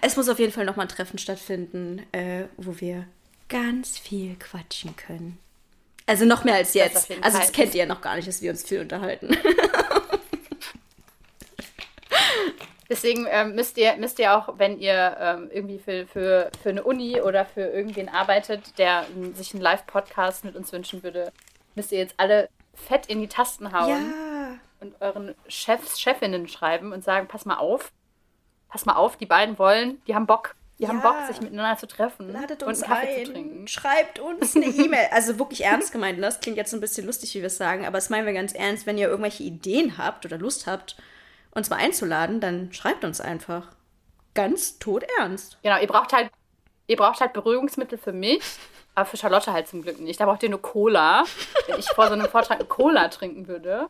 es 0.00 0.16
muss 0.16 0.28
auf 0.28 0.38
jeden 0.38 0.52
Fall 0.52 0.64
nochmal 0.64 0.86
ein 0.86 0.90
Treffen 0.90 1.18
stattfinden, 1.18 2.02
äh, 2.12 2.44
wo 2.56 2.80
wir 2.80 3.06
ganz 3.48 3.98
viel 3.98 4.36
quatschen 4.36 4.96
können. 4.96 5.38
Also 6.06 6.24
noch 6.24 6.44
mehr 6.44 6.54
als 6.54 6.74
jetzt. 6.74 7.10
Das 7.10 7.22
also 7.22 7.38
das 7.38 7.52
kennt 7.52 7.74
ihr 7.74 7.80
ja 7.80 7.86
noch 7.86 8.00
gar 8.00 8.16
nicht, 8.16 8.28
dass 8.28 8.42
wir 8.42 8.50
uns 8.50 8.62
viel 8.62 8.80
unterhalten. 8.80 9.36
Deswegen 12.90 13.26
ähm, 13.30 13.54
müsst, 13.54 13.78
ihr, 13.78 13.96
müsst 13.96 14.18
ihr 14.18 14.36
auch, 14.36 14.58
wenn 14.58 14.78
ihr 14.78 15.16
ähm, 15.18 15.50
irgendwie 15.50 15.78
für, 15.78 16.06
für, 16.06 16.50
für 16.62 16.68
eine 16.68 16.84
Uni 16.84 17.20
oder 17.20 17.46
für 17.46 17.62
irgendwen 17.62 18.08
arbeitet, 18.10 18.78
der 18.78 19.06
ähm, 19.16 19.34
sich 19.34 19.54
einen 19.54 19.62
Live-Podcast 19.62 20.44
mit 20.44 20.54
uns 20.54 20.70
wünschen 20.72 21.02
würde, 21.02 21.32
müsst 21.74 21.92
ihr 21.92 21.98
jetzt 21.98 22.14
alle 22.18 22.48
fett 22.74 23.06
in 23.06 23.20
die 23.20 23.28
Tasten 23.28 23.72
hauen 23.72 23.88
ja. 23.88 24.58
und 24.80 25.00
euren 25.00 25.34
Chefs, 25.48 25.98
Chefinnen 25.98 26.46
schreiben 26.46 26.92
und 26.92 27.02
sagen, 27.02 27.26
pass 27.26 27.46
mal 27.46 27.56
auf, 27.56 27.90
pass 28.68 28.84
mal 28.84 28.96
auf, 28.96 29.16
die 29.16 29.26
beiden 29.26 29.58
wollen, 29.58 30.02
die 30.06 30.14
haben 30.14 30.26
Bock, 30.26 30.54
die 30.78 30.84
ja. 30.84 30.88
haben 30.88 31.02
Bock, 31.02 31.16
sich 31.28 31.40
miteinander 31.40 31.78
zu 31.78 31.86
treffen 31.86 32.32
Ladet 32.32 32.62
uns 32.64 32.82
und 32.82 32.90
einen 32.90 32.94
Kaffee 32.94 33.20
ein. 33.20 33.26
zu 33.26 33.32
trinken. 33.32 33.68
Schreibt 33.68 34.18
uns 34.18 34.56
eine 34.56 34.66
E-Mail. 34.66 35.08
Also 35.12 35.38
wirklich 35.38 35.64
ernst 35.64 35.92
gemeint. 35.92 36.20
Das 36.22 36.40
klingt 36.40 36.56
jetzt 36.56 36.74
ein 36.74 36.80
bisschen 36.80 37.06
lustig, 37.06 37.34
wie 37.34 37.40
wir 37.40 37.46
es 37.46 37.56
sagen, 37.56 37.86
aber 37.86 37.98
das 37.98 38.10
meinen 38.10 38.26
wir 38.26 38.32
ganz 38.32 38.52
ernst. 38.52 38.86
Wenn 38.86 38.98
ihr 38.98 39.08
irgendwelche 39.08 39.44
Ideen 39.44 39.98
habt 39.98 40.24
oder 40.26 40.36
Lust 40.36 40.66
habt, 40.66 40.96
uns 41.52 41.70
mal 41.70 41.76
einzuladen, 41.76 42.40
dann 42.40 42.72
schreibt 42.72 43.04
uns 43.04 43.20
einfach. 43.20 43.68
Ganz 44.34 44.80
tot 44.80 45.04
ernst. 45.18 45.58
Genau, 45.62 45.78
ihr 45.80 45.86
braucht 45.86 46.12
halt, 46.12 46.30
ihr 46.88 46.96
braucht 46.96 47.20
halt 47.20 47.32
Beruhigungsmittel 47.32 47.96
für 47.96 48.12
mich, 48.12 48.42
aber 48.96 49.06
für 49.06 49.16
Charlotte 49.16 49.52
halt 49.52 49.68
zum 49.68 49.82
Glück 49.82 50.00
nicht. 50.00 50.18
Da 50.18 50.24
braucht 50.24 50.42
ihr 50.42 50.50
nur 50.50 50.60
Cola. 50.60 51.24
Wenn 51.68 51.78
ich 51.78 51.86
vor 51.86 52.08
so 52.08 52.14
einem 52.14 52.28
Vortrag 52.28 52.58
eine 52.58 52.68
Cola 52.68 53.08
trinken 53.08 53.46
würde. 53.46 53.86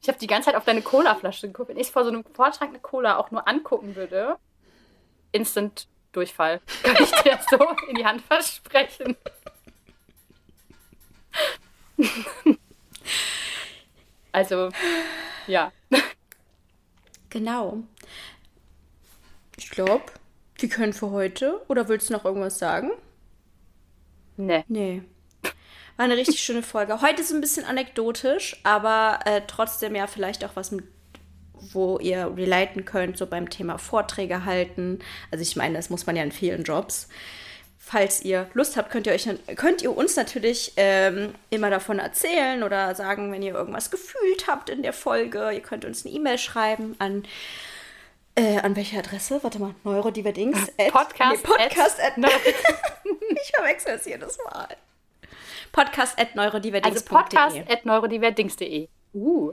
Ich 0.00 0.08
habe 0.08 0.18
die 0.18 0.26
ganze 0.28 0.46
Zeit 0.46 0.56
auf 0.56 0.64
deine 0.64 0.82
Cola-Flasche 0.82 1.48
geguckt. 1.48 1.68
Wenn 1.68 1.78
ich 1.78 1.90
vor 1.90 2.04
so 2.04 2.10
einem 2.10 2.24
Vortrag 2.32 2.68
eine 2.68 2.80
Cola 2.80 3.18
auch 3.18 3.30
nur 3.32 3.46
angucken 3.46 3.96
würde, 3.96 4.36
instant 5.32 5.86
Durchfall. 6.12 6.60
Kann 6.82 6.96
ich 7.02 7.10
dir 7.10 7.38
so 7.50 7.58
in 7.88 7.96
die 7.96 8.04
Hand 8.04 8.22
versprechen. 8.22 9.16
also, 14.32 14.70
ja. 15.46 15.72
Genau. 17.30 17.82
Ich 19.56 19.70
glaube, 19.70 20.04
wir 20.56 20.68
können 20.68 20.92
für 20.92 21.10
heute. 21.10 21.62
Oder 21.68 21.88
willst 21.88 22.10
du 22.10 22.12
noch 22.12 22.24
irgendwas 22.24 22.58
sagen? 22.58 22.90
Nee. 24.36 24.64
Nee. 24.68 25.02
War 25.96 26.04
eine 26.04 26.16
richtig 26.16 26.40
schöne 26.40 26.62
Folge. 26.62 27.00
Heute 27.00 27.22
ist 27.22 27.32
ein 27.32 27.40
bisschen 27.40 27.64
anekdotisch, 27.64 28.60
aber 28.64 29.20
äh, 29.24 29.42
trotzdem 29.46 29.94
ja 29.94 30.06
vielleicht 30.06 30.44
auch 30.44 30.56
was 30.56 30.70
mit 30.70 30.84
wo 31.72 31.98
ihr 31.98 32.32
relaten 32.36 32.84
könnt, 32.84 33.16
so 33.16 33.26
beim 33.26 33.50
Thema 33.50 33.78
Vorträge 33.78 34.44
halten. 34.44 34.98
Also 35.30 35.42
ich 35.42 35.56
meine, 35.56 35.76
das 35.76 35.90
muss 35.90 36.06
man 36.06 36.16
ja 36.16 36.22
in 36.22 36.32
vielen 36.32 36.64
Jobs. 36.64 37.08
Falls 37.78 38.22
ihr 38.22 38.48
Lust 38.54 38.76
habt, 38.76 38.90
könnt 38.90 39.06
ihr, 39.06 39.12
euch, 39.12 39.28
könnt 39.56 39.82
ihr 39.82 39.96
uns 39.96 40.16
natürlich 40.16 40.72
ähm, 40.76 41.34
immer 41.50 41.68
davon 41.68 41.98
erzählen 41.98 42.62
oder 42.62 42.94
sagen, 42.94 43.32
wenn 43.32 43.42
ihr 43.42 43.54
irgendwas 43.54 43.90
gefühlt 43.90 44.46
habt 44.46 44.70
in 44.70 44.82
der 44.82 44.92
Folge. 44.92 45.50
Ihr 45.52 45.60
könnt 45.60 45.84
uns 45.84 46.06
eine 46.06 46.14
E-Mail 46.14 46.38
schreiben 46.38 46.94
an 46.98 47.24
äh, 48.34 48.58
an 48.60 48.76
welche 48.76 48.98
Adresse? 48.98 49.42
Warte 49.42 49.58
mal, 49.58 49.74
Neurodiverdings. 49.84 50.70
Podcast. 50.90 51.42
Nee, 51.44 51.54
Podcast 51.54 52.00
at, 52.00 52.16
at 52.16 52.30
Ich 53.04 53.52
verwechsel 53.54 53.94
es 53.96 54.06
jedes 54.06 54.38
Mal. 54.44 54.68
Podcast 55.70 56.18
at 56.18 56.34
neurodiverdings.de. 56.34 56.92
Also 56.92 57.04
podcast 57.14 57.70
at 57.70 57.84
neurodiverdings.de. 57.84 58.88
Uh. 59.12 59.52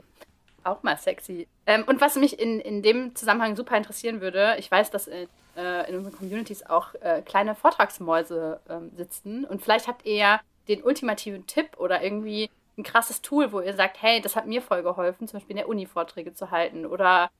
Auch 0.62 0.82
mal 0.82 0.98
sexy. 0.98 1.48
Ähm, 1.66 1.84
und 1.86 2.00
was 2.00 2.16
mich 2.16 2.38
in, 2.38 2.60
in 2.60 2.82
dem 2.82 3.14
Zusammenhang 3.14 3.56
super 3.56 3.76
interessieren 3.76 4.20
würde, 4.20 4.56
ich 4.58 4.70
weiß, 4.70 4.90
dass 4.90 5.06
in, 5.06 5.28
äh, 5.56 5.88
in 5.88 5.96
unseren 5.96 6.14
Communities 6.14 6.64
auch 6.66 6.94
äh, 7.00 7.22
kleine 7.22 7.54
Vortragsmäuse 7.54 8.60
ähm, 8.68 8.90
sitzen. 8.96 9.44
Und 9.44 9.62
vielleicht 9.62 9.88
habt 9.88 10.04
ihr 10.04 10.16
ja 10.16 10.40
den 10.68 10.82
ultimativen 10.82 11.46
Tipp 11.46 11.78
oder 11.78 12.02
irgendwie 12.02 12.50
ein 12.76 12.82
krasses 12.82 13.22
Tool, 13.22 13.52
wo 13.52 13.60
ihr 13.60 13.74
sagt, 13.74 14.02
hey, 14.02 14.20
das 14.20 14.36
hat 14.36 14.46
mir 14.46 14.62
voll 14.62 14.82
geholfen, 14.82 15.28
zum 15.28 15.38
Beispiel 15.38 15.54
in 15.54 15.58
der 15.58 15.68
Uni 15.68 15.86
Vorträge 15.86 16.34
zu 16.34 16.50
halten 16.50 16.86
oder 16.86 17.30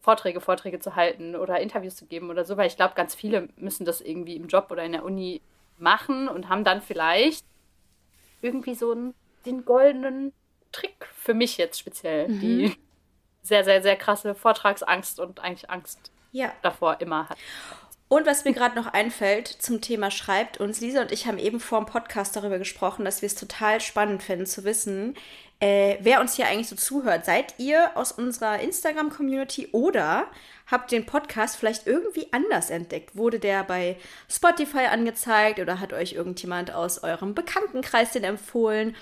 Vorträge, 0.00 0.40
Vorträge 0.40 0.78
zu 0.78 0.94
halten 0.96 1.34
oder 1.34 1.60
Interviews 1.60 1.96
zu 1.96 2.06
geben 2.06 2.30
oder 2.30 2.44
so, 2.44 2.56
weil 2.56 2.68
ich 2.68 2.76
glaube, 2.76 2.94
ganz 2.94 3.14
viele 3.14 3.48
müssen 3.56 3.84
das 3.84 4.00
irgendwie 4.00 4.36
im 4.36 4.46
Job 4.46 4.68
oder 4.70 4.84
in 4.84 4.92
der 4.92 5.04
Uni 5.04 5.40
machen 5.78 6.28
und 6.28 6.48
haben 6.48 6.64
dann 6.64 6.80
vielleicht 6.80 7.44
irgendwie 8.42 8.74
so 8.74 8.92
einen, 8.92 9.14
den 9.44 9.64
goldenen 9.64 10.32
Trick 10.72 11.08
für 11.14 11.34
mich 11.34 11.56
jetzt 11.56 11.78
speziell, 11.78 12.28
mhm. 12.28 12.40
die 12.40 12.76
sehr, 13.42 13.64
sehr, 13.64 13.82
sehr 13.82 13.96
krasse 13.96 14.34
Vortragsangst 14.34 15.20
und 15.20 15.40
eigentlich 15.40 15.70
Angst 15.70 16.10
ja. 16.32 16.52
davor 16.62 17.00
immer 17.00 17.28
hat. 17.28 17.38
Und 18.08 18.24
was 18.24 18.44
mir 18.44 18.52
gerade 18.52 18.76
noch 18.76 18.86
einfällt 18.86 19.48
zum 19.48 19.80
Thema 19.80 20.12
Schreibt 20.12 20.58
uns, 20.58 20.80
Lisa 20.80 21.00
und 21.00 21.10
ich 21.10 21.26
haben 21.26 21.38
eben 21.38 21.58
vor 21.58 21.80
dem 21.80 21.86
Podcast 21.86 22.36
darüber 22.36 22.58
gesprochen, 22.58 23.04
dass 23.04 23.20
wir 23.20 23.26
es 23.26 23.34
total 23.34 23.80
spannend 23.80 24.22
finden 24.22 24.46
zu 24.46 24.64
wissen, 24.64 25.16
Äh, 25.58 25.96
wer 26.00 26.20
uns 26.20 26.36
hier 26.36 26.48
eigentlich 26.48 26.68
so 26.68 26.76
zuhört, 26.76 27.24
seid 27.24 27.54
ihr 27.58 27.96
aus 27.96 28.12
unserer 28.12 28.60
Instagram-Community 28.60 29.70
oder 29.72 30.26
habt 30.66 30.92
den 30.92 31.06
Podcast 31.06 31.56
vielleicht 31.56 31.86
irgendwie 31.86 32.30
anders 32.30 32.68
entdeckt? 32.68 33.16
Wurde 33.16 33.38
der 33.38 33.64
bei 33.64 33.96
Spotify 34.30 34.86
angezeigt 34.90 35.58
oder 35.58 35.80
hat 35.80 35.94
euch 35.94 36.12
irgendjemand 36.12 36.74
aus 36.74 37.02
eurem 37.02 37.34
Bekanntenkreis 37.34 38.12
den 38.12 38.24
empfohlen? 38.24 38.94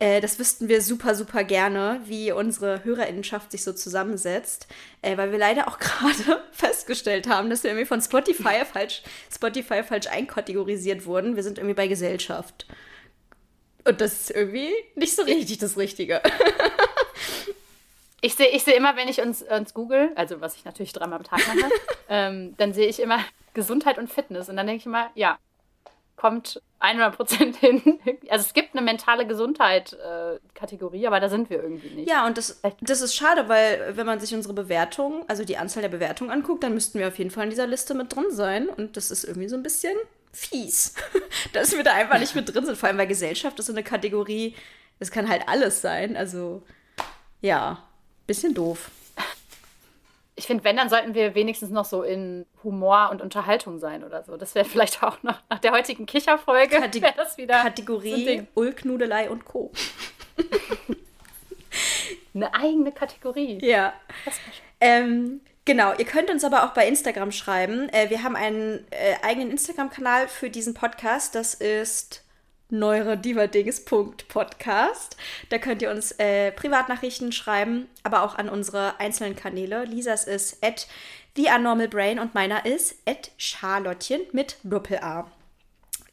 Äh, 0.00 0.22
das 0.22 0.38
wüssten 0.38 0.68
wir 0.68 0.80
super, 0.80 1.14
super 1.14 1.44
gerne, 1.44 2.00
wie 2.06 2.32
unsere 2.32 2.82
Hörerinnenschaft 2.84 3.52
sich 3.52 3.62
so 3.62 3.72
zusammensetzt, 3.74 4.66
äh, 5.02 5.16
weil 5.16 5.30
wir 5.30 5.38
leider 5.38 5.68
auch 5.68 5.78
gerade 5.78 6.42
festgestellt 6.52 7.28
haben, 7.28 7.50
dass 7.50 7.62
wir 7.62 7.70
irgendwie 7.70 7.86
von 7.86 8.00
Spotify 8.00 8.64
falsch, 8.72 9.02
Spotify 9.32 9.82
falsch 9.84 10.08
einkategorisiert 10.08 11.04
wurden. 11.04 11.36
Wir 11.36 11.42
sind 11.42 11.58
irgendwie 11.58 11.74
bei 11.74 11.86
Gesellschaft. 11.86 12.66
Und 13.84 14.00
das 14.00 14.12
ist 14.12 14.30
irgendwie 14.30 14.72
nicht 14.94 15.14
so 15.14 15.22
richtig 15.22 15.58
das 15.58 15.76
Richtige. 15.76 16.20
Ich 18.22 18.34
sehe 18.34 18.48
ich 18.48 18.64
seh 18.64 18.72
immer, 18.72 18.96
wenn 18.96 19.08
ich 19.08 19.22
uns, 19.22 19.40
uns 19.40 19.72
google, 19.72 20.10
also 20.14 20.42
was 20.42 20.54
ich 20.54 20.66
natürlich 20.66 20.92
dreimal 20.92 21.20
am 21.20 21.24
Tag 21.24 21.40
mache, 21.46 21.70
ähm, 22.10 22.54
dann 22.58 22.74
sehe 22.74 22.86
ich 22.86 23.00
immer 23.00 23.18
Gesundheit 23.54 23.96
und 23.96 24.12
Fitness. 24.12 24.50
Und 24.50 24.56
dann 24.56 24.66
denke 24.66 24.80
ich 24.80 24.84
immer, 24.84 25.10
ja, 25.14 25.38
kommt 26.20 26.60
100% 26.80 27.56
hin. 27.56 27.98
Also 28.28 28.44
es 28.44 28.52
gibt 28.52 28.76
eine 28.76 28.84
mentale 28.84 29.26
Gesundheit-Kategorie, 29.26 31.04
äh, 31.04 31.06
aber 31.06 31.18
da 31.18 31.30
sind 31.30 31.48
wir 31.48 31.62
irgendwie 31.62 31.88
nicht. 31.88 32.10
Ja, 32.10 32.26
und 32.26 32.36
das, 32.36 32.60
das 32.82 33.00
ist 33.00 33.14
schade, 33.14 33.48
weil 33.48 33.96
wenn 33.96 34.04
man 34.04 34.20
sich 34.20 34.34
unsere 34.34 34.52
Bewertung, 34.52 35.24
also 35.28 35.44
die 35.44 35.56
Anzahl 35.56 35.80
der 35.80 35.88
Bewertungen 35.88 36.30
anguckt, 36.30 36.62
dann 36.62 36.74
müssten 36.74 36.98
wir 36.98 37.08
auf 37.08 37.18
jeden 37.18 37.30
Fall 37.30 37.44
in 37.44 37.50
dieser 37.50 37.66
Liste 37.66 37.94
mit 37.94 38.14
drin 38.14 38.26
sein. 38.28 38.68
Und 38.68 38.98
das 38.98 39.10
ist 39.10 39.24
irgendwie 39.24 39.48
so 39.48 39.56
ein 39.56 39.62
bisschen 39.62 39.96
fies, 40.30 40.94
dass 41.54 41.74
wir 41.74 41.82
da 41.84 41.94
einfach 41.94 42.18
nicht 42.18 42.34
mit 42.34 42.52
drin 42.52 42.66
sind. 42.66 42.76
Vor 42.76 42.90
allem, 42.90 42.98
weil 42.98 43.06
Gesellschaft 43.06 43.58
ist 43.58 43.66
so 43.66 43.72
eine 43.72 43.82
Kategorie, 43.82 44.54
das 44.98 45.10
kann 45.10 45.26
halt 45.26 45.48
alles 45.48 45.80
sein. 45.80 46.18
Also 46.18 46.62
ja, 47.40 47.82
bisschen 48.26 48.52
doof. 48.52 48.90
Ich 50.40 50.46
finde, 50.46 50.64
wenn, 50.64 50.78
dann 50.78 50.88
sollten 50.88 51.12
wir 51.12 51.34
wenigstens 51.34 51.68
noch 51.68 51.84
so 51.84 52.02
in 52.02 52.46
Humor 52.64 53.10
und 53.10 53.20
Unterhaltung 53.20 53.78
sein 53.78 54.02
oder 54.02 54.24
so. 54.24 54.38
Das 54.38 54.54
wäre 54.54 54.64
vielleicht 54.64 55.02
auch 55.02 55.22
noch 55.22 55.38
nach 55.50 55.58
der 55.58 55.72
heutigen 55.72 56.06
Kicherfolge 56.06 56.80
Kate 56.80 57.12
das 57.14 57.36
wieder 57.36 57.62
Kategorie 57.62 58.38
so 58.38 58.46
Ulknudelei 58.54 59.28
und 59.28 59.44
Co. 59.44 59.70
Eine 62.34 62.54
eigene 62.54 62.90
Kategorie. 62.90 63.58
Ja. 63.60 63.92
Ähm, 64.80 65.42
genau, 65.66 65.92
ihr 65.98 66.06
könnt 66.06 66.30
uns 66.30 66.42
aber 66.42 66.64
auch 66.64 66.70
bei 66.70 66.88
Instagram 66.88 67.32
schreiben. 67.32 67.90
Äh, 67.90 68.08
wir 68.08 68.22
haben 68.22 68.34
einen 68.34 68.86
äh, 68.92 69.16
eigenen 69.22 69.50
Instagram-Kanal 69.50 70.26
für 70.26 70.48
diesen 70.48 70.72
Podcast. 70.72 71.34
Das 71.34 71.52
ist 71.52 72.24
neurodiverdings.podcast. 72.70 75.16
Da 75.48 75.58
könnt 75.58 75.82
ihr 75.82 75.90
uns 75.90 76.12
äh, 76.12 76.52
Privatnachrichten 76.52 77.32
schreiben, 77.32 77.88
aber 78.02 78.22
auch 78.22 78.36
an 78.36 78.48
unsere 78.48 78.98
einzelnen 79.00 79.36
Kanäle. 79.36 79.84
Lisas 79.84 80.24
ist 80.24 80.64
at 80.64 80.86
TheUnormalBrain 81.34 82.18
und 82.18 82.34
meiner 82.34 82.66
ist 82.66 82.96
at 83.06 83.30
Charlottchen 83.36 84.22
mit 84.32 84.56
Doppel-A. 84.62 85.30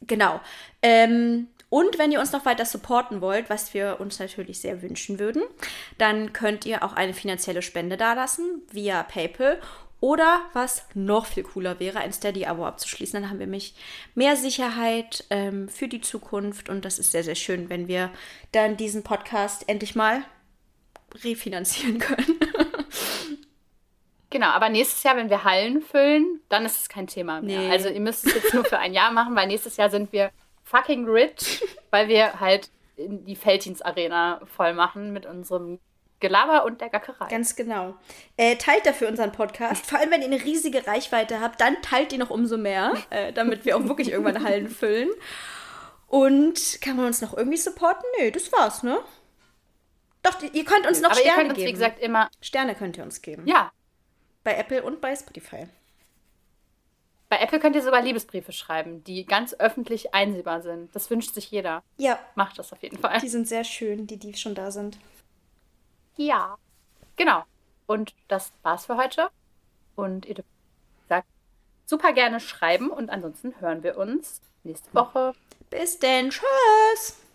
Genau. 0.02 0.40
Ähm, 0.82 1.48
und 1.70 1.98
wenn 1.98 2.12
ihr 2.12 2.20
uns 2.20 2.32
noch 2.32 2.46
weiter 2.46 2.64
supporten 2.64 3.20
wollt, 3.20 3.50
was 3.50 3.74
wir 3.74 4.00
uns 4.00 4.18
natürlich 4.18 4.60
sehr 4.60 4.80
wünschen 4.80 5.18
würden, 5.18 5.42
dann 5.98 6.32
könnt 6.32 6.64
ihr 6.64 6.82
auch 6.82 6.94
eine 6.94 7.12
finanzielle 7.12 7.62
Spende 7.62 7.96
dalassen 7.96 8.62
via 8.72 9.02
PayPal 9.02 9.60
oder 10.00 10.42
was 10.52 10.84
noch 10.94 11.26
viel 11.26 11.42
cooler 11.42 11.80
wäre, 11.80 11.98
ein 11.98 12.12
Steady-Abo 12.12 12.64
abzuschließen. 12.64 13.20
Dann 13.20 13.30
haben 13.30 13.38
wir 13.38 13.46
nämlich 13.46 13.74
mehr 14.14 14.36
Sicherheit 14.36 15.24
ähm, 15.30 15.68
für 15.68 15.88
die 15.88 16.00
Zukunft. 16.00 16.68
Und 16.68 16.84
das 16.84 16.98
ist 16.98 17.10
sehr, 17.10 17.24
sehr 17.24 17.34
schön, 17.34 17.68
wenn 17.68 17.88
wir 17.88 18.10
dann 18.52 18.76
diesen 18.76 19.02
Podcast 19.02 19.68
endlich 19.68 19.96
mal 19.96 20.22
refinanzieren 21.24 21.98
können. 21.98 22.38
Genau, 24.30 24.48
aber 24.48 24.68
nächstes 24.68 25.02
Jahr, 25.02 25.16
wenn 25.16 25.30
wir 25.30 25.44
Hallen 25.44 25.80
füllen, 25.80 26.40
dann 26.48 26.64
ist 26.66 26.80
es 26.80 26.88
kein 26.88 27.06
Thema 27.06 27.40
mehr. 27.40 27.60
Nee. 27.60 27.70
Also 27.70 27.88
ihr 27.88 28.00
müsst 28.00 28.26
es 28.26 28.34
jetzt 28.34 28.54
nur 28.54 28.64
für 28.64 28.78
ein 28.78 28.92
Jahr 28.92 29.10
machen, 29.10 29.34
weil 29.34 29.46
nächstes 29.46 29.78
Jahr 29.78 29.90
sind 29.90 30.12
wir 30.12 30.30
fucking 30.64 31.08
rich, 31.08 31.64
weil 31.90 32.08
wir 32.08 32.38
halt 32.38 32.70
die 32.98 33.36
Feltins 33.36 33.80
Arena 33.80 34.40
voll 34.44 34.74
machen 34.74 35.12
mit 35.12 35.24
unserem 35.24 35.78
Gelaber 36.20 36.64
und 36.64 36.80
der 36.80 36.88
Gackerei. 36.90 37.28
Ganz 37.28 37.54
genau. 37.54 37.94
Äh, 38.36 38.56
teilt 38.56 38.86
dafür 38.86 39.08
unseren 39.08 39.32
Podcast. 39.32 39.86
Vor 39.86 39.98
allem, 39.98 40.10
wenn 40.10 40.20
ihr 40.20 40.26
eine 40.26 40.42
riesige 40.42 40.86
Reichweite 40.86 41.40
habt, 41.40 41.60
dann 41.60 41.80
teilt 41.82 42.12
die 42.12 42.18
noch 42.18 42.30
umso 42.30 42.56
mehr, 42.56 42.92
äh, 43.10 43.32
damit 43.32 43.64
wir 43.64 43.76
auch 43.76 43.84
wirklich 43.84 44.10
irgendwann 44.10 44.42
Hallen 44.44 44.68
füllen. 44.68 45.08
Und 46.08 46.80
kann 46.80 46.96
man 46.96 47.06
uns 47.06 47.20
noch 47.20 47.36
irgendwie 47.36 47.58
supporten? 47.58 48.04
Nö, 48.18 48.30
das 48.30 48.50
war's, 48.52 48.82
ne? 48.82 48.98
Doch, 50.22 50.42
ihr 50.52 50.64
könnt 50.64 50.86
uns 50.86 51.00
noch 51.00 51.10
Aber 51.10 51.20
Sterne 51.20 51.30
ihr 51.30 51.36
könnt 51.36 51.50
uns, 51.50 51.58
geben. 51.58 51.68
wie 51.68 51.72
gesagt, 51.72 52.00
immer. 52.00 52.30
Sterne 52.40 52.74
könnt 52.74 52.96
ihr 52.96 53.04
uns 53.04 53.22
geben. 53.22 53.46
Ja. 53.46 53.70
Bei 54.42 54.56
Apple 54.56 54.82
und 54.82 55.00
bei 55.00 55.14
Spotify. 55.14 55.68
Bei 57.28 57.38
Apple 57.40 57.60
könnt 57.60 57.76
ihr 57.76 57.82
sogar 57.82 58.00
Liebesbriefe 58.02 58.52
schreiben, 58.52 59.04
die 59.04 59.26
ganz 59.26 59.54
öffentlich 59.54 60.14
einsehbar 60.14 60.62
sind. 60.62 60.94
Das 60.96 61.10
wünscht 61.10 61.34
sich 61.34 61.50
jeder. 61.50 61.82
Ja. 61.98 62.18
Macht 62.34 62.58
das 62.58 62.72
auf 62.72 62.82
jeden 62.82 62.98
Fall. 62.98 63.20
Die 63.20 63.28
sind 63.28 63.46
sehr 63.46 63.64
schön, 63.64 64.06
die, 64.06 64.16
die 64.16 64.34
schon 64.34 64.54
da 64.54 64.70
sind. 64.70 64.98
Ja. 66.18 66.58
Genau. 67.16 67.44
Und 67.86 68.14
das 68.26 68.52
war's 68.62 68.86
für 68.86 68.96
heute. 68.96 69.30
Und 69.96 70.26
ihr 70.26 70.34
dürft 70.34 70.48
sagt, 71.08 71.26
super 71.86 72.12
gerne 72.12 72.40
schreiben 72.40 72.90
und 72.90 73.08
ansonsten 73.08 73.58
hören 73.60 73.82
wir 73.82 73.96
uns 73.96 74.42
nächste 74.64 74.92
Woche. 74.92 75.32
Bis 75.70 75.98
denn. 75.98 76.30
Tschüss. 76.30 77.27